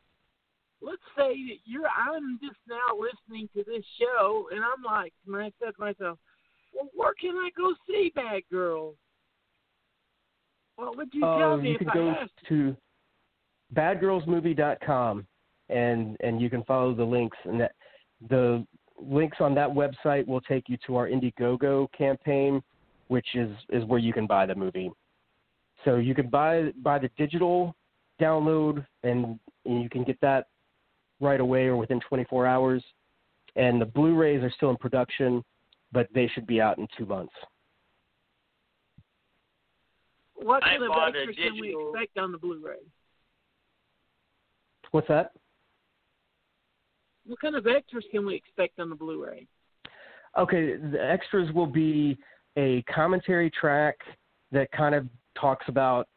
[0.81, 5.35] let's say that you're I'm just now listening to this show and I'm like and
[5.35, 6.17] I said to myself,
[6.73, 8.95] Well where can I go see Bad Girls?
[10.75, 12.31] What would you tell Uh, me you if can I go asked?
[12.49, 12.75] to
[13.75, 15.27] badgirlsmovie.com
[15.69, 17.73] and and you can follow the links and that
[18.29, 18.65] the
[19.01, 22.61] links on that website will take you to our Indiegogo campaign,
[23.07, 24.91] which is is where you can buy the movie.
[25.85, 27.75] So you can buy buy the digital
[28.21, 30.47] download and, and you can get that
[31.19, 32.83] right away or within 24 hours.
[33.55, 35.43] And the Blu-rays are still in production,
[35.91, 37.33] but they should be out in two months.
[40.35, 42.77] What I kind of extras can we expect on the Blu-ray?
[44.91, 45.31] What's that?
[47.25, 49.47] What kind of extras can we expect on the Blu-ray?
[50.37, 52.17] Okay, the extras will be
[52.55, 53.97] a commentary track
[54.51, 55.07] that kind of
[55.39, 56.07] talks about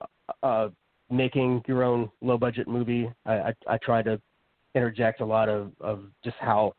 [0.42, 0.68] uh,
[1.10, 3.10] making your own low budget movie.
[3.26, 4.20] I, I, I try to
[4.74, 6.72] interject a lot of, of just how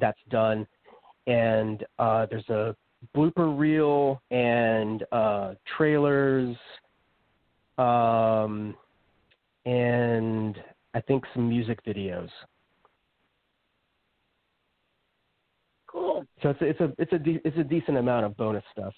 [0.00, 0.66] that's done.
[1.26, 2.74] And uh, there's a
[3.16, 6.56] blooper reel and uh, trailers
[7.78, 8.74] um,
[9.64, 10.56] and
[10.94, 12.28] I think some music videos.
[15.86, 16.24] Cool.
[16.42, 18.94] So it's a, it's a it's a de- it's a decent amount of bonus stuff.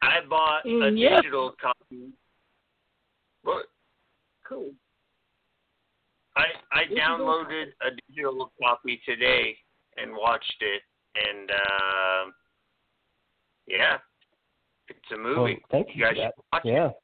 [0.00, 1.20] I bought a And yes.
[1.22, 2.10] digital copy.
[3.42, 3.66] What?
[4.48, 4.70] Cool.
[6.36, 9.56] I I Digital downloaded a digital copy today
[9.96, 10.82] and watched it,
[11.16, 12.30] and uh,
[13.66, 13.98] yeah,
[14.88, 15.60] it's a Well, movie.
[15.70, 16.32] thank you you guys for that.
[16.34, 16.90] should watch Yeah.
[16.90, 16.94] it.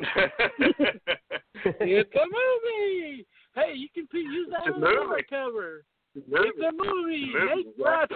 [1.64, 3.26] It's a movie.
[3.54, 5.22] Hey, you can use that It's a on the movie.
[5.30, 5.84] cover.
[6.16, 7.30] It's It's a movie.
[7.32, 8.10] It's a movie, Hey, Brad.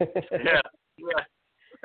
[0.44, 0.60] yeah.
[0.98, 1.24] yeah.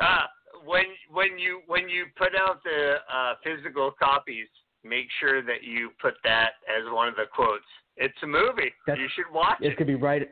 [0.06, 0.26] Uh,
[0.68, 4.48] when when you when you put out the uh, physical copies,
[4.84, 7.64] make sure that you put that as one of the quotes.
[7.96, 8.72] It's a movie.
[8.86, 9.78] That's- you should watch it it.
[9.78, 10.30] could be right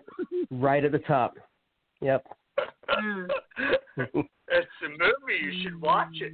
[0.52, 1.36] right at the top.
[2.02, 2.26] Yep.
[4.48, 5.40] It's a movie.
[5.42, 6.34] You should watch it.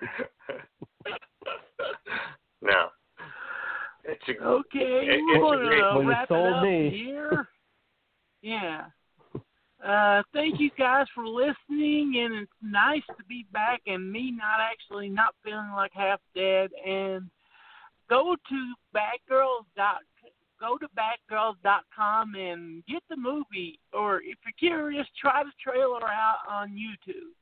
[2.62, 2.88] no.
[4.04, 6.62] It's a Okay, It- we're it's a great- gonna Well, you wrap it sold up
[6.62, 6.90] me.
[6.90, 7.48] here.
[8.42, 8.84] Yeah.
[9.84, 14.58] Uh, thank you guys for listening, and it's nice to be back and me not
[14.60, 16.70] actually not feeling like half dead.
[16.86, 17.28] And
[18.08, 19.98] go to Badgirls dot
[20.60, 26.38] go to Badgirls.com and get the movie, or if you're curious, try the trailer out
[26.48, 27.34] on YouTube.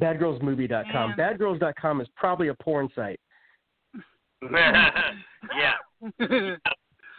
[0.00, 1.14] Badgirlsmovie.com.
[1.16, 1.18] Man.
[1.18, 3.20] Badgirls.com is probably a porn site.
[4.42, 5.74] yeah.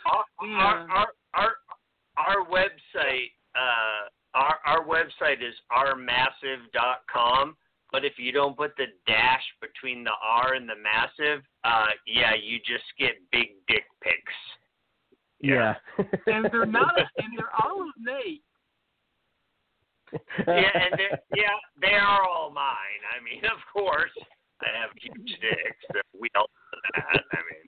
[0.06, 0.26] Our,
[0.60, 1.52] our, our our
[2.18, 7.56] our website uh our our website is ourmassive.com
[7.92, 12.32] but if you don't put the dash between the R and the massive uh yeah
[12.42, 14.34] you just get big dick pics.
[15.40, 15.76] Yeah.
[15.98, 18.42] and they're not, and they're all of Nate.
[20.48, 21.00] yeah and
[21.36, 23.02] yeah they are all mine.
[23.16, 24.12] I mean of course
[24.62, 27.24] I have huge dicks so we all know that.
[27.32, 27.64] I mean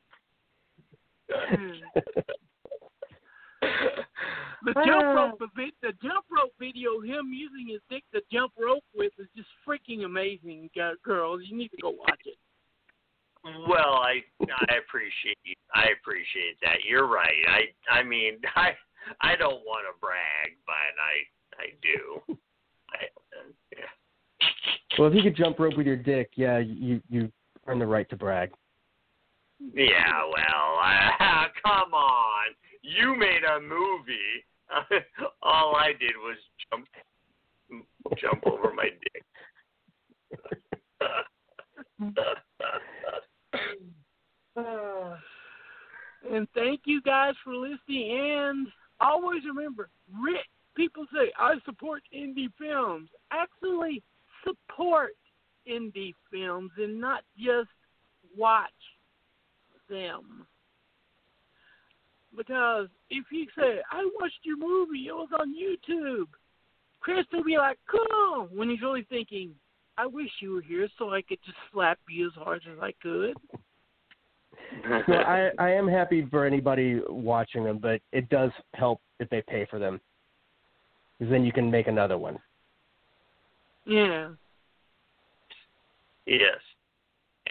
[4.66, 8.52] The jump rope, the, vi- the jump rope video, him using his dick to jump
[8.60, 11.42] rope with, is just freaking amazing, gu- girls.
[11.46, 12.38] You need to go watch it.
[13.68, 15.38] Well, I I appreciate
[15.76, 16.78] I appreciate that.
[16.88, 17.36] You're right.
[17.48, 18.72] I I mean I
[19.22, 22.36] I don't want to brag, but I I do.
[22.92, 23.06] I,
[23.38, 24.48] uh, yeah.
[24.98, 27.32] well, if you could jump rope with your dick, yeah, you you
[27.68, 28.52] earn the right to brag.
[29.60, 30.23] Yeah.
[30.23, 32.56] Well, uh, come on.
[32.82, 34.45] You made a movie.
[35.41, 36.38] All I did was
[36.69, 36.88] jump
[38.18, 39.23] jump over my dick.
[46.32, 48.10] And thank you guys for listening.
[48.19, 48.68] And
[48.99, 50.41] always remember, rich
[50.76, 53.10] people say I support indie films.
[53.32, 54.02] Actually,
[54.44, 55.11] support
[55.69, 57.69] indie films and not just
[58.36, 58.72] watch
[59.90, 60.48] them.
[62.36, 66.28] Because if you say I watched your movie, it was on YouTube,
[66.99, 69.56] Chris will be like, "Cool," when he's really thinking,
[69.98, 72.91] "I wish you were here so I could just slap you as hard as I
[72.94, 73.38] could."
[75.07, 79.41] So I I am happy for anybody watching them, but it does help if they
[79.41, 80.02] pay for them,
[81.18, 82.40] because then you can make another one.
[83.86, 84.32] Yeah.
[86.26, 86.60] Yes.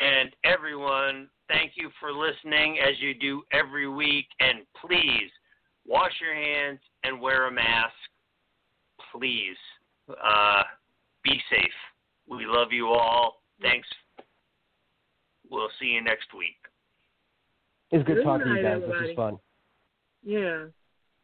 [0.05, 4.27] And everyone, thank you for listening as you do every week.
[4.39, 5.31] And please
[5.87, 7.95] wash your hands and wear a mask.
[9.13, 9.57] Please
[10.11, 10.63] uh,
[11.23, 11.73] be safe.
[12.29, 13.41] We love you all.
[13.63, 13.89] thanks.
[15.51, 16.57] We'll see you next week.
[17.91, 18.81] It's good, Good talking to you night, guys.
[18.81, 19.09] This everybody.
[19.09, 19.39] was fun.
[20.25, 20.65] Yeah.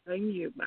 [0.06, 0.52] Thank you.
[0.56, 0.64] Bye.